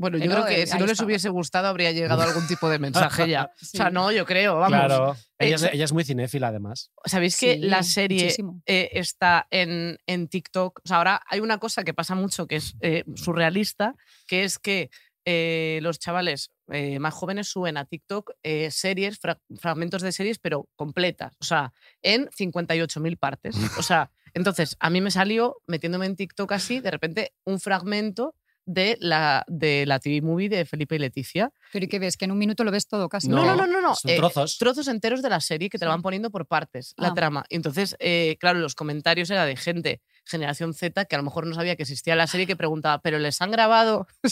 Bueno, 0.00 0.18
yo 0.18 0.30
creo 0.30 0.44
que 0.46 0.66
si 0.66 0.74
no 0.78 0.80
les 0.86 0.92
estaba. 0.92 1.06
hubiese 1.06 1.28
gustado 1.28 1.68
habría 1.68 1.92
llegado 1.92 2.22
algún 2.22 2.46
tipo 2.48 2.68
de 2.68 2.78
mensaje 3.18 3.28
ya. 3.28 3.52
Sí. 3.56 3.76
O 3.76 3.82
sea, 3.82 3.90
no, 3.90 4.10
yo 4.12 4.24
creo, 4.26 4.54
vamos. 4.56 4.78
Claro. 4.78 5.16
Ella 5.38 5.56
es, 5.56 5.62
ella 5.64 5.84
es 5.84 5.92
muy 5.92 6.04
cinéfila, 6.04 6.48
además. 6.48 6.90
¿Sabéis 7.04 7.38
que 7.38 7.54
Sí, 7.54 7.60
la 7.60 7.82
serie 7.82 8.34
eh, 8.66 8.88
está 8.92 9.46
en, 9.50 9.98
en 10.06 10.28
TikTok? 10.28 10.80
O 10.84 10.88
sea, 10.88 10.98
ahora 10.98 11.20
hay 11.28 11.40
una 11.40 11.58
cosa 11.58 11.84
que 11.84 11.94
pasa 11.94 12.14
mucho 12.14 12.46
que 12.46 12.56
es 12.56 12.74
eh, 12.80 13.04
surrealista, 13.14 13.94
que 14.26 14.44
es 14.44 14.58
que 14.58 14.90
eh, 15.26 15.80
los 15.82 15.98
chavales 15.98 16.50
eh, 16.72 16.98
más 16.98 17.12
jóvenes 17.14 17.48
suben 17.48 17.76
a 17.76 17.84
TikTok 17.84 18.32
eh, 18.42 18.70
series, 18.70 19.18
fra- 19.18 19.40
fragmentos 19.60 20.02
de 20.02 20.12
series, 20.12 20.38
pero 20.38 20.68
completas. 20.76 21.34
O 21.40 21.44
sea, 21.44 21.72
en 22.02 22.28
58.000 22.28 23.18
partes. 23.18 23.56
O 23.78 23.82
sea, 23.82 24.10
entonces 24.34 24.76
a 24.80 24.88
mí 24.90 25.00
me 25.00 25.10
salió 25.10 25.56
metiéndome 25.66 26.06
en 26.06 26.16
TikTok 26.16 26.52
así, 26.52 26.80
de 26.80 26.90
repente, 26.90 27.32
un 27.44 27.60
fragmento 27.60 28.34
de 28.66 28.96
la, 29.00 29.44
de 29.48 29.84
la 29.86 29.98
TV 29.98 30.20
movie 30.22 30.48
de 30.48 30.64
Felipe 30.64 30.96
y 30.96 30.98
Leticia. 30.98 31.50
Pero 31.72 31.84
¿y 31.84 31.88
qué 31.88 31.98
ves? 31.98 32.16
Que 32.16 32.26
en 32.26 32.30
un 32.32 32.38
minuto 32.38 32.62
lo 32.64 32.70
ves 32.70 32.86
todo 32.86 33.08
casi. 33.08 33.28
No, 33.28 33.44
no, 33.44 33.56
no, 33.56 33.66
no. 33.66 33.80
no. 33.80 33.94
Son 33.94 34.10
eh, 34.10 34.16
trozos. 34.16 34.58
trozos 34.58 34.86
enteros 34.88 35.22
de 35.22 35.30
la 35.30 35.40
serie 35.40 35.68
que 35.70 35.78
te 35.78 35.84
lo 35.84 35.90
Sí. 35.90 35.94
van 35.94 36.02
poniendo 36.02 36.30
por 36.30 36.46
partes, 36.46 36.94
la 36.96 37.08
Ah. 37.08 37.14
trama. 37.14 37.44
Y 37.48 37.56
entonces, 37.56 37.96
eh, 37.98 38.36
claro, 38.38 38.58
los 38.60 38.74
comentarios 38.74 39.30
era 39.30 39.44
de 39.44 39.56
gente, 39.56 40.00
generación 40.30 40.72
Z, 40.74 41.04
que 41.04 41.14
a 41.16 41.18
lo 41.18 41.24
mejor 41.24 41.46
no 41.46 41.54
sabía 41.54 41.76
que 41.76 41.82
existía 41.82 42.14
la 42.16 42.26
serie, 42.26 42.46
que 42.46 42.56
preguntaba, 42.56 43.00
pero 43.02 43.18
les 43.18 43.40
han 43.42 43.50
grabado 43.50 44.06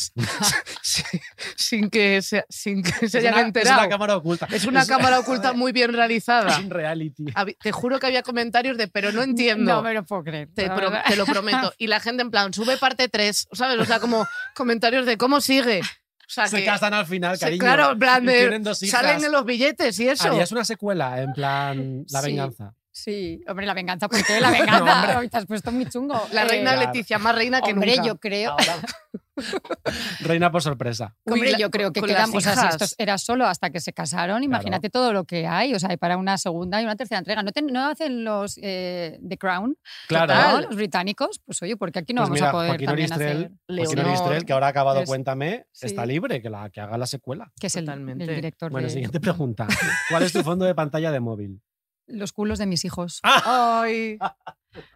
sin, 1.57 1.91
que 1.91 2.23
se, 2.23 2.45
sin 2.49 2.83
que 2.83 2.93
se 2.93 3.07
Es 3.07 3.15
hayan 3.17 3.35
una- 3.35 3.43
enterado. 3.43 3.77
Es 3.77 3.83
una 3.83 3.89
cámara 3.89 4.17
oculta. 4.17 4.49
Es 4.53 4.65
una 4.65 4.87
cámara 4.87 5.19
oculta 5.21 5.53
muy 5.53 5.73
bien 5.73 5.93
realizada. 5.93 6.51
Es 6.51 6.59
un 6.59 6.71
reality. 6.71 7.25
Te 7.61 7.73
juro 7.73 7.99
que 7.99 8.07
había 8.07 8.23
comentarios 8.23 8.77
de, 8.79 8.89
pero 8.89 9.13
no 9.13 9.23
entiendo. 9.23 9.59
No 9.79 9.83
me 9.83 9.93
lo 9.95 10.05
puedo 10.05 10.25
creer. 10.25 10.49
Te, 10.55 10.69
pro- 10.71 10.91
lo 11.17 11.27
prometo. 11.27 11.73
Y 11.79 11.89
la 11.89 12.01
gente 12.01 12.23
en 12.23 12.31
plan, 12.31 12.53
sube 12.55 12.77
parte 12.79 13.09
3, 13.09 13.49
¿sabes? 13.53 13.79
O 13.79 13.85
sea, 13.85 14.01
como 14.01 14.27
comentarios 14.55 15.05
de 15.07 15.17
cómo 15.19 15.41
sigue. 15.41 15.81
O 15.81 16.31
sea, 16.31 16.47
Se 16.47 16.59
que- 16.59 16.65
casan 16.65 16.95
al 16.95 17.07
final, 17.07 17.39
cariño. 17.39 17.61
claro, 17.61 17.93
en 17.93 17.99
plan 17.99 18.25
de, 18.25 18.75
salen 18.75 19.25
en 19.25 19.33
los 19.33 19.45
billetes 19.45 19.99
y 20.01 20.09
eso. 20.09 20.29
Harías 20.29 20.53
una 20.53 20.65
secuela, 20.65 21.21
en 21.23 21.33
plan 21.33 22.05
La 22.11 22.21
Sí. 22.21 22.27
venganza. 22.27 22.75
Sí, 23.01 23.41
hombre, 23.47 23.65
la 23.65 23.75
venganza, 23.75 24.09
¿por 24.09 24.19
qué? 24.27 24.41
La 24.41 24.51
venganza. 24.51 25.01
hombre. 25.03 25.17
Hoy 25.19 25.29
te 25.29 25.37
has 25.37 25.47
puesto 25.47 25.71
muy 25.71 25.87
chungo. 25.87 26.21
La 26.33 26.43
Eh, 26.43 26.49
reina 26.49 26.73
Claro. 26.73 26.87
Leticia, 26.93 27.19
más 27.19 27.33
reina 27.35 27.61
que 27.61 27.73
Hombre, 27.73 27.93
nunca. 27.97 28.07
yo 28.09 28.17
creo. 28.19 28.57
Reina 30.21 30.51
por 30.51 30.63
sorpresa. 30.63 31.15
Uy, 31.25 31.35
Hombre, 31.35 31.53
yo 31.57 31.71
creo 31.71 31.93
que 31.93 32.01
quedan, 32.03 32.29
las 32.33 32.35
o 32.35 32.41
sea, 32.41 32.55
si 32.57 32.67
esto 32.67 32.85
hijas. 32.85 32.95
era 32.99 33.19
solo 33.19 33.47
hasta 33.47 33.71
que 33.71 33.79
se 33.79 33.93
casaron, 33.93 34.43
imagínate 34.43 34.91
todo 34.91 35.13
lo 35.13 35.25
que 35.27 35.47
hay, 35.47 35.75
o 35.75 35.79
sea, 35.79 35.91
hay 35.91 35.97
para 35.97 36.17
una 36.17 36.39
segunda 36.39 36.81
y 36.81 36.85
una 36.85 36.97
tercera 36.97 37.21
entrega. 37.21 37.45
¿No, 37.45 37.53
te- 37.53 37.63
no 37.63 37.87
hacen 37.89 38.25
los 38.25 38.59
eh, 38.61 39.21
The 39.27 39.39
Crown, 39.39 39.77
Claro. 40.09 40.35
¿no? 40.35 40.61
los 40.63 40.75
británicos? 40.75 41.41
Pues 41.45 41.63
oye, 41.63 41.77
porque 41.77 42.01
aquí 42.01 42.13
no 42.15 42.23
Pues 42.27 42.31
vamos 42.31 42.41
mira, 42.41 42.49
a 42.49 42.53
poder 42.53 42.69
Joaquín 42.71 42.87
también 42.87 43.13
Oristrel, 43.13 43.37
hacer, 43.37 43.53
Joaquín 43.69 43.97
Leonor. 43.97 44.07
Oristrel, 44.13 44.45
que 44.45 44.53
ahora 44.55 44.67
ha 44.67 44.71
acabado 44.71 45.01
Es- 45.03 45.09
Cuéntame, 45.09 45.67
sí. 45.71 45.87
está 45.87 46.05
libre, 46.05 46.43
que, 46.43 46.51
la, 46.51 46.69
que 46.71 46.81
haga 46.81 46.99
la 46.99 47.07
secuela. 47.07 47.53
que 47.61 47.69
es 47.69 47.77
el, 47.77 47.89
el 47.89 48.19
director 48.19 48.73
Bueno, 48.73 48.89
de 48.89 48.93
siguiente 48.93 49.21
pregunta. 49.21 49.69
¿Cuál 50.11 50.25
es 50.25 50.33
tu 50.33 50.43
fondo 50.43 50.65
de 50.65 50.75
pantalla 50.75 51.13
de 51.13 51.21
móvil? 51.21 51.63
Los 52.09 52.33
culos 52.33 52.59
de 52.59 52.67
mis 52.67 52.85
hijos. 52.85 53.21
Ay, 53.23 54.19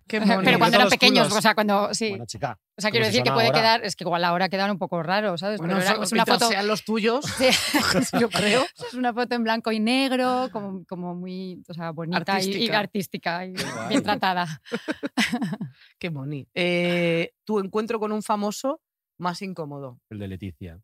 qué 0.09 0.21
Pero 0.21 0.59
cuando 0.59 0.77
eran 0.79 0.89
pequeños, 0.89 1.29
culos. 1.29 1.39
o 1.39 1.43
sea, 1.43 1.55
cuando 1.55 1.93
sí. 1.93 2.09
Bueno, 2.11 2.25
chica. 2.27 2.59
o 2.77 2.81
sea, 2.81 2.91
quiero 2.91 3.05
decir 3.07 3.23
que 3.23 3.31
puede 3.31 3.49
ahora. 3.49 3.59
quedar, 3.61 3.85
es 3.85 3.97
que 3.97 4.05
igual 4.05 4.25
ahora 4.25 4.49
quedan 4.49 4.71
un 4.71 4.79
poco 4.79 5.03
raros, 5.03 5.41
¿sabes? 5.41 5.59
Bueno, 5.59 5.75
Pero 5.79 5.87
era- 5.95 6.03
es 6.05 6.13
una 6.13 6.25
foto, 6.27 6.49
sean 6.49 6.67
los 6.67 6.85
tuyos, 6.85 7.25
Sí. 7.39 7.49
yo 8.21 8.29
creo. 8.31 8.65
es 8.89 8.95
una 8.95 9.13
foto 9.13 9.35
en 9.35 9.45
blanco 9.45 9.71
y 9.73 9.79
negro, 9.81 10.49
como, 10.53 10.85
como 10.87 11.15
muy, 11.15 11.63
o 11.69 11.75
sea, 11.75 11.91
bonita 11.91 12.41
y- 12.41 12.65
y, 12.65 12.69
Artística. 12.71 13.45
y 13.45 13.55
bien 13.89 14.03
tratada. 14.03 14.61
Qué 15.99 16.09
boni. 16.09 16.49
Eh, 16.55 17.33
tu 17.45 17.59
encuentro 17.61 18.01
con 18.01 18.13
un 18.13 18.23
famoso 18.23 18.81
más 19.19 19.43
incómodo. 19.43 20.01
El 20.11 20.19
de 20.19 20.29
Leticia. 20.29 20.81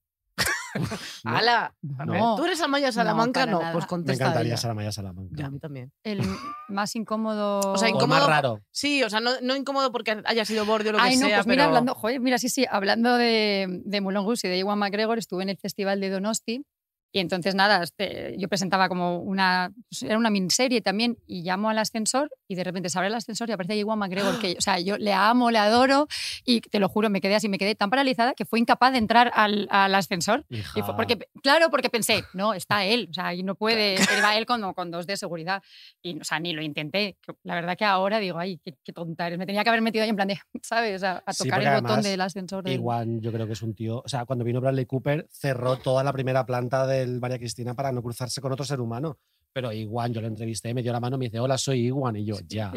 ¿No? 1.25 1.37
¡Hala! 1.37 1.75
No. 1.83 2.37
¿Tú 2.37 2.45
eres 2.45 2.61
Amaya 2.61 2.93
Salamanca? 2.93 3.47
No, 3.47 3.61
pues 3.73 3.85
Me 3.85 3.89
contesta 3.89 4.25
encantaría 4.25 4.53
ella. 4.53 4.57
ser 4.57 4.71
Amaya 4.71 4.93
Salamanca. 4.93 5.35
Ya, 5.37 5.47
a 5.47 5.51
mí 5.51 5.59
también. 5.59 5.93
El 6.03 6.21
más 6.69 6.95
incómodo. 6.97 7.61
O 7.73 7.79
sea, 7.79 7.89
O 7.89 7.91
incómodo- 7.91 8.07
más 8.21 8.27
raro. 8.27 8.61
Sí, 8.71 9.03
o 9.03 9.11
sea, 9.11 9.21
no, 9.21 9.31
no 9.43 9.57
incómodo 9.57 9.91
porque 9.93 10.23
haya 10.25 10.45
sido 10.45 10.65
borde 10.67 10.91
o 10.91 10.93
lo 10.93 10.99
que 10.99 11.05
Ay, 11.05 11.17
no, 11.17 11.27
sea, 11.27 11.39
pues 11.39 11.47
mira, 11.47 11.63
pero... 11.65 11.69
hablando, 11.69 11.95
joder, 11.95 12.21
mira, 12.21 12.39
sí, 12.39 12.49
sí, 12.49 12.67
hablando 12.71 13.17
de, 13.17 13.67
de 13.85 14.01
Rouge 14.01 14.47
y 14.47 14.51
de 14.51 14.59
Iwan 14.59 14.79
McGregor, 14.79 15.19
estuve 15.19 15.43
en 15.43 15.49
el 15.51 15.59
festival 15.59 16.01
de 16.01 16.11
Donosti 16.11 16.65
y 17.13 17.21
entonces 17.21 17.55
nada, 17.55 17.83
este, 17.83 18.35
yo 18.39 18.49
presentaba 18.49 18.89
como 18.89 19.19
una, 19.19 19.73
pues, 19.89 20.03
era 20.03 20.19
una 20.19 20.31
miniserie 20.31 20.81
también 20.81 21.17
y 21.27 21.43
llamo 21.43 21.71
al 21.71 21.79
ascensor 21.79 22.31
y 22.47 22.55
de 22.55 22.65
repente 22.65 22.89
se 22.91 22.99
abre 22.99 23.09
el 23.09 23.15
ascensor 23.15 23.49
y 23.49 23.53
aparece 23.53 23.77
Iwan 23.79 23.99
McGregor, 23.99 24.39
que, 24.41 24.57
o 24.59 24.61
sea, 24.61 24.79
yo 24.79 24.99
le 24.99 25.13
amo, 25.13 25.51
le 25.51 25.59
adoro 25.59 26.07
y 26.45 26.61
te 26.61 26.79
lo 26.79 26.89
juro, 26.89 27.09
me 27.11 27.21
quedé 27.21 27.35
así, 27.35 27.49
me 27.49 27.59
quedé 27.59 27.75
tan 27.75 27.91
paralizada 27.91 28.35
que 28.35 28.45
fue 28.45 28.59
incapaz 28.59 28.93
de 28.93 28.99
entrar 28.99 29.31
al, 29.35 29.69
al 29.71 29.95
ascensor. 29.95 30.45
Y 30.51 30.83
fue 30.83 30.95
porque, 30.97 31.19
claro, 31.43 31.71
porque 31.71 31.89
pensé, 31.91 32.25
no, 32.35 32.55
está 32.55 32.85
él, 32.85 33.09
o 33.11 33.15
sea, 33.15 33.35
y 33.35 33.43
no 33.43 33.55
puede, 33.55 33.95
él 33.97 34.23
va 34.25 34.37
él 34.37 34.47
con, 34.47 34.73
con 34.75 34.91
dos 34.91 35.07
de 35.07 35.17
seguridad. 35.17 35.63
Y, 36.03 36.19
o 36.21 36.25
sea, 36.25 36.39
ni 36.41 36.53
lo 36.53 36.63
intenté. 36.63 37.17
La 37.43 37.55
verdad 37.55 37.77
que 37.77 37.85
ahora 37.85 38.19
digo, 38.19 38.39
ay, 38.39 38.59
qué, 38.65 38.75
qué 38.85 38.93
tonta 38.93 39.27
eres. 39.27 39.39
Me 39.39 39.47
tenía 39.47 39.63
que 39.63 39.69
haber 39.71 39.83
metido 39.83 40.03
ahí 40.05 40.11
en 40.11 40.17
plan 40.17 40.29
de, 40.29 40.39
¿sabes? 40.63 41.03
A 41.03 41.23
Sí, 41.33 41.45
tocar 41.45 41.59
porque 41.61 41.69
el 41.69 41.75
botón 41.75 41.87
además, 41.91 42.05
del 42.05 42.21
ascensor. 42.21 42.65
del- 42.65 42.75
Igual 42.75 43.21
yo 43.21 43.33
creo 43.33 43.47
que 43.47 43.53
es 43.55 43.63
un 43.63 43.75
tío. 43.75 44.03
O 44.05 44.09
sea, 44.09 44.25
cuando 44.25 44.45
vino 44.45 44.61
Bradley 44.61 44.87
Cooper, 44.87 45.27
cerró 45.31 45.77
toda 45.79 46.03
la 46.05 46.13
primera 46.13 46.45
planta 46.47 46.87
del 46.99 47.21
María 47.21 47.39
Cristina 47.39 47.75
para 47.75 47.93
no 47.93 48.03
cruzarse 48.03 48.41
con 48.41 48.53
otro 48.53 48.65
ser 48.65 48.81
humano. 48.81 49.19
Pero 49.51 49.73
Iguan, 49.73 50.13
yo 50.13 50.21
lo 50.21 50.27
entrevisté, 50.29 50.73
me 50.75 50.83
dio 50.83 50.93
la 50.93 51.01
mano 51.01 51.17
y 51.17 51.19
me 51.21 51.25
dice, 51.25 51.41
hola, 51.41 51.57
soy 51.57 51.87
Iguan. 51.87 52.17
Y 52.17 52.25
yo, 52.27 52.37
ya. 52.47 52.71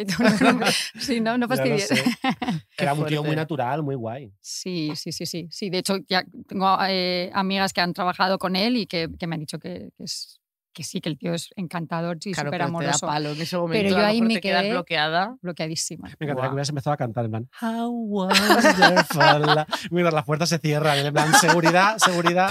Sí, 0.99 1.19
no, 1.19 1.37
no 1.37 1.47
fastidies. 1.49 1.87
sé. 1.87 2.01
Era 2.77 2.93
un 2.93 3.05
tío 3.05 3.23
muy 3.23 3.35
natural, 3.35 3.83
muy 3.83 3.95
guay. 3.95 4.33
Sí, 4.39 4.91
sí, 4.95 5.11
sí, 5.11 5.25
sí. 5.25 5.47
Sí, 5.51 5.69
de 5.69 5.79
hecho, 5.79 5.97
ya 6.07 6.23
tengo 6.47 6.75
eh, 6.87 7.29
amigas 7.33 7.73
que 7.73 7.81
han 7.81 7.93
trabajado 7.93 8.39
con 8.39 8.55
él 8.55 8.77
y 8.77 8.87
que, 8.87 9.09
que 9.19 9.27
me 9.27 9.35
han 9.35 9.41
dicho 9.41 9.59
que, 9.59 9.91
que 9.97 10.03
es, 10.05 10.39
que 10.73 10.83
sí, 10.83 11.01
que 11.01 11.09
el 11.09 11.17
tío 11.17 11.33
es 11.33 11.49
encantador 11.57 12.17
y 12.23 12.31
Claro, 12.31 12.47
súper 12.47 12.51
pero 12.51 12.51
te 12.51 12.57
da 12.59 12.65
amoroso. 12.79 13.05
palo 13.05 13.31
en 13.31 13.41
ese 13.41 13.57
momento. 13.57 13.89
yo 13.89 13.97
a 13.97 13.99
lo 14.01 14.05
ahí 14.07 14.21
me 14.21 14.39
quedé- 14.39 14.71
bloqueada. 14.71 15.35
Bloqueadísima. 15.41 16.03
Me 16.07 16.11
encantaría 16.13 16.33
Guau. 16.35 16.49
que 16.49 16.53
hubieras 16.53 16.69
empezado 16.69 16.93
a 16.93 16.97
cantar 16.97 17.25
en 17.25 17.31
plan, 17.31 17.49
How 17.61 17.91
wonderful. 18.07 19.41
la-". 19.45 19.67
Mira, 19.91 20.09
las 20.11 20.23
puertas 20.23 20.47
se 20.47 20.57
cierran, 20.59 20.97
en 21.05 21.13
plan, 21.13 21.33
seguridad, 21.33 21.97
seguridad. 21.97 22.49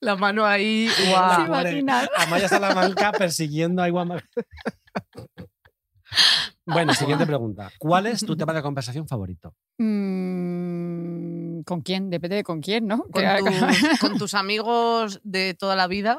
La 0.00 0.16
mano 0.16 0.46
ahí, 0.46 0.88
¿Se 0.88 1.10
guau. 1.10 1.48
Madre, 1.48 1.70
imaginan? 1.72 2.08
Amaya 2.16 2.48
Salamanca 2.48 3.12
persiguiendo 3.18 3.82
a 3.82 4.04
Mac- 4.04 4.24
Bueno, 6.64 6.94
siguiente 6.94 7.26
pregunta. 7.26 7.70
¿Cuál 7.78 8.06
es 8.06 8.20
tu 8.24 8.36
tema 8.36 8.52
de 8.54 8.62
conversación 8.62 9.06
favorito? 9.06 9.54
Mm, 9.78 11.62
¿Con 11.62 11.82
quién? 11.82 12.10
Depende 12.10 12.36
de 12.36 12.42
con 12.44 12.60
quién, 12.60 12.86
¿no? 12.86 13.04
con 14.00 14.18
tus 14.18 14.34
amigos 14.34 15.20
de 15.22 15.54
toda 15.54 15.76
la 15.76 15.86
vida. 15.86 16.18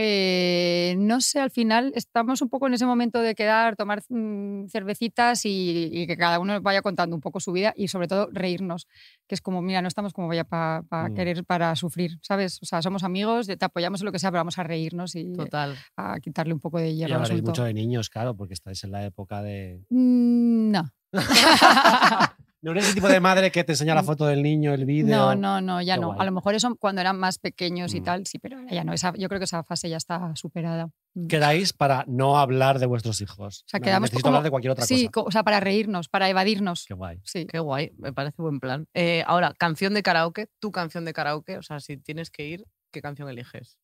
Eh, 0.00 0.94
no 0.96 1.20
sé, 1.20 1.40
al 1.40 1.50
final 1.50 1.90
estamos 1.96 2.40
un 2.40 2.48
poco 2.48 2.68
en 2.68 2.74
ese 2.74 2.86
momento 2.86 3.20
de 3.20 3.34
quedar, 3.34 3.74
tomar 3.74 4.00
mm, 4.08 4.68
cervecitas 4.68 5.44
y, 5.44 5.88
y 5.92 6.06
que 6.06 6.16
cada 6.16 6.38
uno 6.38 6.60
vaya 6.62 6.82
contando 6.82 7.16
un 7.16 7.20
poco 7.20 7.40
su 7.40 7.50
vida 7.50 7.72
y 7.76 7.88
sobre 7.88 8.06
todo 8.06 8.28
reírnos, 8.32 8.86
que 9.26 9.34
es 9.34 9.40
como, 9.40 9.60
mira, 9.60 9.82
no 9.82 9.88
estamos 9.88 10.12
como 10.12 10.28
vaya 10.28 10.44
para 10.44 10.82
Mm. 11.08 11.14
querer, 11.14 11.44
para 11.44 11.74
sufrir, 11.74 12.12
¿sabes? 12.22 12.60
O 12.62 12.66
sea, 12.66 12.80
somos 12.80 13.02
amigos, 13.02 13.48
te 13.48 13.64
apoyamos 13.64 14.00
en 14.00 14.04
lo 14.06 14.12
que 14.12 14.20
sea, 14.20 14.30
pero 14.30 14.40
vamos 14.40 14.58
a 14.58 14.62
reírnos 14.62 15.16
y 15.16 15.32
Total. 15.32 15.74
a 15.96 16.20
quitarle 16.20 16.54
un 16.54 16.60
poco 16.60 16.78
de 16.78 16.90
Y 16.90 16.96
hierro 16.98 17.14
hablaréis 17.16 17.38
asunto. 17.40 17.50
mucho 17.50 17.64
de 17.64 17.74
niños, 17.74 18.08
claro, 18.08 18.36
porque 18.36 18.54
estáis 18.54 18.84
en 18.84 18.92
la 18.92 19.04
época 19.04 19.42
de. 19.42 19.82
Mm, 19.90 20.70
No. 20.70 20.84
No 22.60 22.72
eres 22.72 22.88
el 22.88 22.94
tipo 22.96 23.06
de 23.06 23.20
madre 23.20 23.52
que 23.52 23.62
te 23.62 23.70
enseña 23.74 23.94
la 23.94 24.02
foto 24.02 24.26
del 24.26 24.42
niño, 24.42 24.74
el 24.74 24.84
vídeo. 24.84 25.16
No, 25.16 25.36
no, 25.36 25.60
no, 25.60 25.80
ya 25.80 25.94
Qué 25.94 26.00
no. 26.00 26.08
guay. 26.08 26.18
A 26.20 26.24
lo 26.24 26.32
mejor 26.32 26.56
eso 26.56 26.74
cuando 26.74 27.00
eran 27.00 27.16
más 27.16 27.38
pequeños 27.38 27.94
y 27.94 28.00
Mm. 28.00 28.04
tal, 28.04 28.26
sí, 28.26 28.40
pero 28.40 28.58
ahora 28.58 28.72
ya 28.72 28.82
no. 28.82 28.92
Esa, 28.92 29.12
yo 29.16 29.28
creo 29.28 29.38
que 29.38 29.44
esa 29.44 29.62
fase 29.62 29.88
ya 29.88 29.96
está 29.96 30.34
superada. 30.34 30.90
Mm. 31.14 31.28
Quedáis 31.28 31.72
para 31.72 32.04
no 32.08 32.36
hablar 32.36 32.80
de 32.80 32.86
vuestros 32.86 33.20
hijos. 33.20 33.62
O 33.64 33.68
sea, 33.68 33.78
No, 33.78 33.84
quedamos 33.84 34.08
Necesito 34.08 34.22
como- 34.24 34.30
hablar 34.38 34.42
de 34.42 34.50
cualquier 34.50 34.72
otra 34.72 34.86
sí, 34.86 35.06
cosa. 35.06 35.10
co- 35.12 35.28
o 35.28 35.30
sea, 35.30 35.44
para 35.44 35.60
reírnos, 35.60 36.08
para 36.08 36.28
evadirnos. 36.28 36.84
Qué 36.88 36.94
guay. 36.94 37.20
Sí. 37.22 37.46
Qué 37.46 37.60
guay, 37.60 37.92
me 37.96 38.12
parece 38.12 38.42
buen 38.42 38.58
plan. 38.58 38.88
Eh, 38.92 39.22
ahora, 39.28 39.54
canción 39.56 39.94
de 39.94 40.02
karaoke, 40.02 40.48
tu 40.58 40.72
canción 40.72 41.04
de 41.04 41.12
karaoke, 41.12 41.58
o 41.58 41.62
sea, 41.62 41.78
si 41.78 41.96
tienes 41.98 42.28
que 42.28 42.44
ir, 42.44 42.64
¿qué 42.90 43.00
canción 43.00 43.28
eliges? 43.28 43.78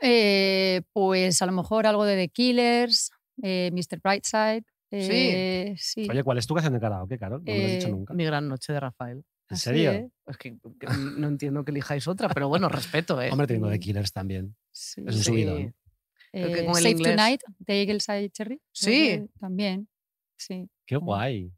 Eh, 0.00 0.80
pues 0.94 1.42
a 1.42 1.46
lo 1.46 1.52
mejor 1.52 1.86
algo 1.86 2.06
de 2.06 2.16
The 2.16 2.28
Killers, 2.30 3.10
eh, 3.42 3.70
Mr. 3.74 4.00
Brightside. 4.02 4.64
Eh, 4.90 5.74
sí. 5.76 6.06
Oye, 6.10 6.22
¿cuál 6.24 6.38
es 6.38 6.46
tu 6.46 6.54
canción 6.54 6.72
de 6.74 6.80
karaoke, 6.80 7.18
Caro? 7.18 7.38
No 7.38 7.44
me 7.44 7.58
lo 7.58 7.64
has 7.66 7.72
dicho 7.72 7.88
Eh, 7.88 7.90
nunca. 7.90 8.14
Mi 8.14 8.24
gran 8.24 8.48
noche 8.48 8.72
de 8.72 8.80
Rafael. 8.80 9.18
¿En 9.18 9.54
Así, 9.54 9.62
serio? 9.64 9.92
¿eh? 9.92 10.10
Es 10.26 10.36
que, 10.36 10.56
que 10.78 10.86
no 11.16 11.28
entiendo 11.28 11.64
que 11.64 11.70
elijáis 11.70 12.06
otra, 12.06 12.28
pero 12.28 12.48
bueno, 12.48 12.68
respeto, 12.68 13.20
¿eh? 13.22 13.30
Hombre, 13.30 13.46
teniendo 13.46 13.68
de 13.68 13.80
Killers 13.80 14.12
también. 14.12 14.54
Sí. 14.72 15.02
Es 15.06 15.16
un 15.16 15.22
Sí. 15.22 15.32
que 15.32 15.72
Eh, 16.32 16.64
con 16.66 16.76
el 16.76 16.82
Save 16.82 16.90
inglés- 16.90 17.16
Tonight 17.16 17.40
de 17.60 17.80
Eagles 17.82 18.08
Eye 18.10 18.30
Cherry. 18.30 18.60
Sí. 18.72 19.26
También. 19.40 19.88
Sí. 20.36 20.68
Qué 20.86 20.96
guay. 20.96 21.50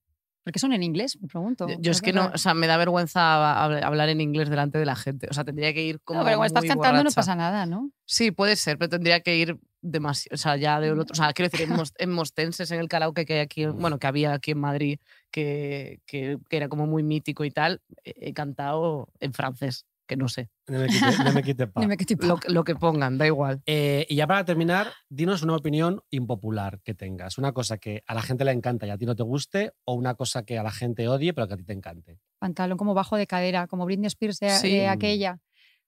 ¿Por 0.44 0.52
qué 0.52 0.58
son 0.60 0.72
en 0.72 0.82
inglés? 0.84 1.18
Me 1.20 1.26
pregunto. 1.28 1.68
Yo, 1.68 1.76
yo 1.80 1.90
es 1.90 2.00
que 2.00 2.12
no, 2.12 2.30
o 2.32 2.38
sea, 2.38 2.54
me 2.54 2.66
da 2.68 2.76
vergüenza 2.76 3.20
hab- 3.20 3.82
hablar 3.84 4.08
en 4.08 4.20
inglés 4.20 4.48
delante 4.48 4.78
de 4.78 4.86
la 4.86 4.94
gente. 4.96 5.26
O 5.28 5.34
sea, 5.34 5.44
tendría 5.44 5.74
que 5.74 5.82
ir 5.84 6.00
como. 6.00 6.20
No, 6.20 6.24
pero 6.24 6.38
cuando 6.38 6.58
estás 6.60 6.68
cantando 6.72 7.02
no 7.04 7.10
pasa 7.10 7.34
nada, 7.34 7.66
¿no? 7.66 7.90
Sí, 8.06 8.30
puede 8.30 8.56
ser, 8.56 8.78
pero 8.78 8.88
tendría 8.88 9.20
que 9.20 9.36
ir 9.36 9.58
demasiado. 9.82 10.34
O 10.34 10.38
sea, 10.38 10.56
ya 10.56 10.80
de 10.80 10.92
otro. 10.92 11.06
O 11.12 11.14
sea, 11.14 11.32
quiero 11.32 11.48
decir, 11.50 11.68
en, 11.68 11.76
Mos- 11.76 11.94
en 11.98 12.10
Mostenses, 12.10 12.70
en 12.70 12.80
el 12.80 12.88
karaoke 12.88 13.24
que 13.24 13.34
hay 13.34 13.40
aquí, 13.40 13.66
bueno, 13.66 13.98
que 13.98 14.06
había 14.06 14.32
aquí 14.34 14.52
en 14.52 14.58
Madrid, 14.58 14.98
que, 15.30 16.00
que, 16.06 16.38
que 16.48 16.56
era 16.56 16.68
como 16.68 16.86
muy 16.86 17.02
mítico 17.02 17.44
y 17.44 17.50
tal, 17.50 17.80
he, 18.04 18.28
he 18.28 18.32
cantado 18.34 19.08
en 19.20 19.32
francés, 19.32 19.86
que 20.06 20.16
no 20.16 20.28
sé. 20.28 20.48
No 20.66 20.78
me 20.80 20.86
quite, 20.88 21.06
no 21.24 21.32
me 21.34 21.42
quite 21.42 21.66
pa. 21.66 21.80
Lo, 22.26 22.36
que- 22.36 22.52
lo 22.52 22.64
que 22.64 22.74
pongan, 22.76 23.16
da 23.18 23.26
igual. 23.26 23.62
Eh, 23.66 24.06
y 24.08 24.16
ya 24.16 24.26
para 24.26 24.44
terminar, 24.44 24.92
dinos 25.08 25.42
una 25.42 25.56
opinión 25.56 26.02
impopular 26.10 26.80
que 26.82 26.94
tengas. 26.94 27.38
Una 27.38 27.52
cosa 27.52 27.78
que 27.78 28.02
a 28.06 28.14
la 28.14 28.22
gente 28.22 28.44
le 28.44 28.52
encanta 28.52 28.86
y 28.86 28.90
a 28.90 28.98
ti 28.98 29.06
no 29.06 29.16
te 29.16 29.22
guste, 29.22 29.72
o 29.84 29.94
una 29.94 30.14
cosa 30.14 30.44
que 30.44 30.58
a 30.58 30.62
la 30.62 30.70
gente 30.72 31.08
odie 31.08 31.32
pero 31.32 31.48
que 31.48 31.54
a 31.54 31.56
ti 31.56 31.64
te 31.64 31.72
encante. 31.72 32.18
Pantalón 32.38 32.78
como 32.78 32.94
bajo 32.94 33.16
de 33.16 33.26
cadera, 33.26 33.66
como 33.66 33.84
Britney 33.84 34.06
Spears 34.06 34.38
de, 34.40 34.50
Sí. 34.50 34.70
de 34.70 34.88
aquella. 34.88 35.38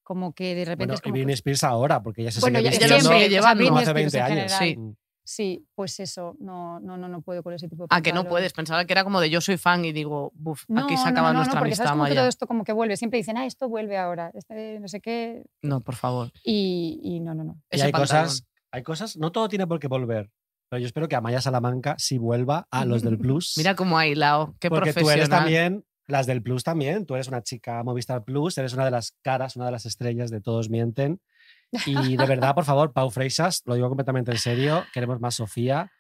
Como 0.02 0.32
que 0.34 0.54
de 0.54 0.64
repente 0.64 0.84
Bueno, 0.86 0.94
es 0.94 1.00
y 1.00 1.02
como. 1.02 1.12
Britney 1.14 1.34
Spears 1.34 1.64
ahora, 1.64 2.02
porque 2.02 2.22
ya 2.24 2.30
se 2.30 2.40
Bueno, 2.40 2.58
sigue 2.58 2.70
ya, 2.70 2.78
siempre, 2.78 2.96
o 2.96 3.00
sea, 3.18 3.28
llevando. 3.28 3.64
como 3.64 3.76
Britney 3.76 3.82
hace 3.82 3.90
Spears 4.08 4.12
20 4.12 4.32
en 4.32 4.38
años. 4.40 4.52
Sí. 4.58 4.96
Sí, 5.24 5.64
pues 5.76 6.00
eso, 6.00 6.34
no, 6.40 6.80
no, 6.80 6.96
no, 6.96 7.06
no 7.08 7.22
puedo 7.22 7.44
con 7.44 7.52
ese 7.54 7.68
tipo 7.68 7.84
de 7.84 7.88
Ah, 7.90 8.02
que 8.02 8.12
no 8.12 8.24
puedes. 8.24 8.52
Pensaba 8.52 8.84
que 8.84 8.92
era 8.92 9.04
como 9.04 9.20
de 9.20 9.30
yo 9.30 9.40
soy 9.40 9.56
fan 9.56 9.84
y 9.84 9.92
digo, 9.92 10.32
buf, 10.34 10.64
No, 10.66 10.82
aquí 10.84 10.96
se 10.96 11.04
no, 11.04 11.10
acaba 11.10 11.28
no, 11.28 11.34
no, 11.34 11.38
nuestra 11.38 11.60
porque 11.60 11.76
sabes 11.76 11.90
amistad, 11.92 12.02
Maya. 12.08 12.20
todo 12.22 12.28
esto 12.28 12.46
como 12.48 12.64
que 12.64 12.72
vuelve. 12.72 12.96
Siempre 12.96 13.18
dicen, 13.18 13.36
ah, 13.36 13.46
esto 13.46 13.68
vuelve 13.68 13.96
ahora, 13.96 14.32
este 14.34 14.80
no 14.80 14.88
sé 14.88 15.00
qué. 15.00 15.44
No, 15.62 15.80
por 15.80 15.94
favor. 15.94 16.32
Y, 16.42 16.98
y 17.04 17.20
no, 17.20 17.34
no, 17.34 17.44
no. 17.44 17.52
Y 17.70 17.76
Ese 17.76 17.84
hay 17.86 17.92
pantalón. 17.92 18.24
cosas, 18.24 18.44
hay 18.72 18.82
cosas, 18.82 19.16
no 19.16 19.30
todo 19.30 19.48
tiene 19.48 19.64
por 19.68 19.78
qué 19.78 19.86
volver. 19.86 20.28
Pero 20.68 20.80
yo 20.80 20.86
espero 20.86 21.06
que 21.06 21.14
Amaya 21.14 21.40
Salamanca 21.40 21.94
sí 21.98 22.18
vuelva 22.18 22.66
a 22.72 22.84
los 22.84 23.02
del 23.02 23.16
Plus. 23.18 23.54
Mira 23.58 23.76
cómo 23.76 23.98
ha 23.98 24.08
hilado. 24.08 24.56
Qué 24.58 24.70
porque 24.70 24.90
tú 24.92 24.94
profesional. 25.02 25.18
eres 25.18 25.28
también, 25.28 25.84
las 26.06 26.26
del 26.26 26.42
Plus 26.42 26.64
también, 26.64 27.06
tú 27.06 27.14
eres 27.14 27.28
una 27.28 27.42
chica 27.42 27.82
Movistar 27.84 28.24
Plus, 28.24 28.58
eres 28.58 28.72
una 28.74 28.84
de 28.84 28.90
las 28.90 29.16
caras, 29.22 29.56
una 29.56 29.66
de 29.66 29.72
las 29.72 29.86
estrellas 29.86 30.30
de 30.30 30.40
Todos 30.40 30.68
Mienten. 30.70 31.20
Y 31.86 32.16
de 32.16 32.26
verdad, 32.26 32.54
por 32.54 32.64
favor, 32.64 32.92
Pau 32.92 33.10
Freixas, 33.10 33.62
lo 33.64 33.74
digo 33.74 33.88
completamente 33.88 34.30
en 34.30 34.38
serio, 34.38 34.84
queremos 34.92 35.20
más 35.20 35.36
Sofía, 35.36 35.90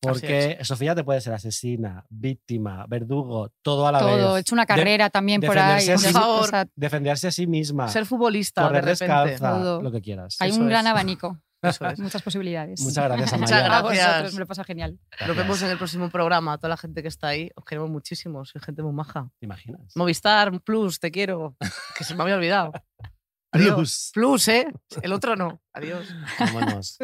porque 0.00 0.58
Sofía 0.62 0.94
te 0.94 1.02
puede 1.04 1.20
ser 1.20 1.34
asesina, 1.34 2.04
víctima, 2.08 2.86
verdugo, 2.88 3.50
todo 3.62 3.86
a 3.88 3.92
la 3.92 3.98
Todo, 3.98 4.34
vez. 4.34 4.40
hecho 4.42 4.54
una 4.54 4.62
De- 4.62 4.66
carrera 4.68 5.10
también 5.10 5.40
por 5.40 5.58
ahí. 5.58 5.88
a 5.90 5.98
sí- 5.98 6.12
sea, 6.12 6.66
defenderse 6.76 7.26
a 7.28 7.32
sí 7.32 7.46
misma, 7.46 7.88
Ser 7.88 8.06
futbolista, 8.06 8.62
correr 8.62 8.84
de 8.84 8.92
repente. 8.92 9.30
descalza, 9.32 9.58
Todo. 9.58 9.82
lo 9.82 9.90
que 9.90 10.00
quieras. 10.00 10.36
hay 10.40 10.50
Eso 10.50 10.60
un 10.60 10.68
gran 10.68 10.86
es. 10.86 10.90
abanico, 10.92 11.38
Eso 11.62 11.86
es. 11.86 11.98
muchas 11.98 12.22
posibilidades. 12.22 12.80
Muchas 12.80 13.04
gracias, 13.04 13.32
Amaya. 13.32 13.56
Muchas 13.56 13.62
A 13.70 13.82
vosotros, 13.82 13.98
gracias. 13.98 14.34
me 14.34 14.40
lo 14.40 14.46
pasa 14.46 14.64
genial. 14.64 14.98
Nos 15.26 15.36
vemos 15.36 15.62
en 15.62 15.70
el 15.70 15.78
próximo 15.78 16.08
programa. 16.10 16.52
A 16.52 16.58
toda 16.58 16.68
la 16.70 16.76
gente 16.76 17.02
que 17.02 17.08
está 17.08 17.28
ahí, 17.28 17.50
os 17.56 17.64
queremos 17.64 17.90
muchísimo. 17.90 18.44
Soy 18.44 18.60
gente 18.60 18.82
muy 18.82 18.92
maja. 18.92 19.28
¿Te 19.40 19.46
imaginas? 19.46 19.96
Movistar 19.96 20.60
Plus, 20.62 21.00
te 21.00 21.10
quiero. 21.10 21.56
Que 21.96 22.04
se 22.04 22.14
me 22.14 22.22
había 22.22 22.36
olvidado. 22.36 22.72
Adiós. 23.52 23.74
Plus. 23.74 24.10
Plus, 24.14 24.48
¿eh? 24.48 24.66
El 25.02 25.12
otro 25.12 25.34
no. 25.34 25.60
Adiós. 25.72 26.06
Vámonos. 26.38 26.98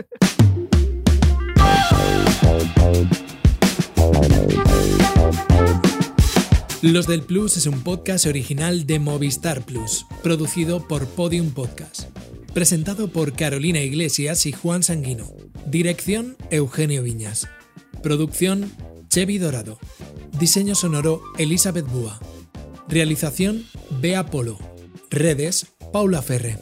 Los 6.83 7.07
del 7.07 7.23
Plus 7.23 7.57
es 7.57 7.67
un 7.67 7.83
podcast 7.83 8.27
original 8.27 8.87
de 8.87 8.99
Movistar 8.99 9.63
Plus, 9.63 10.07
producido 10.23 10.87
por 10.87 11.07
Podium 11.07 11.51
Podcast. 11.51 12.09
Presentado 12.55 13.09
por 13.09 13.33
Carolina 13.33 13.81
Iglesias 13.81 14.47
y 14.47 14.53
Juan 14.53 14.85
Sanguino. 14.85 15.27
Dirección 15.67 16.37
Eugenio 16.51 17.03
Viñas. 17.03 17.49
Producción 18.01 18.71
Chevy 19.09 19.39
Dorado. 19.39 19.81
Diseño 20.39 20.77
sonoro 20.77 21.21
Elizabeth 21.37 21.91
Búa. 21.91 22.21
Realización 22.89 23.65
Bea 24.01 24.27
Polo. 24.27 24.57
Redes 25.11 25.67
Paula 25.93 26.23
Ferre. 26.23 26.61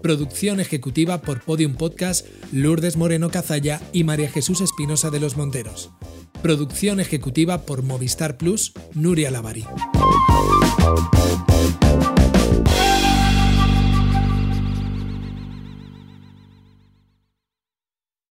Producción 0.00 0.60
ejecutiva 0.60 1.22
por 1.22 1.40
Podium 1.40 1.74
Podcast 1.74 2.24
Lourdes 2.52 2.96
Moreno 2.96 3.28
Cazalla 3.28 3.80
y 3.92 4.04
María 4.04 4.30
Jesús 4.30 4.60
Espinosa 4.60 5.10
de 5.10 5.18
los 5.18 5.36
Monteros. 5.36 5.90
Producción 6.40 7.00
ejecutiva 7.00 7.62
por 7.62 7.82
Movistar 7.82 8.36
Plus 8.36 8.74
Nuria 8.94 9.32
Lavari. 9.32 9.66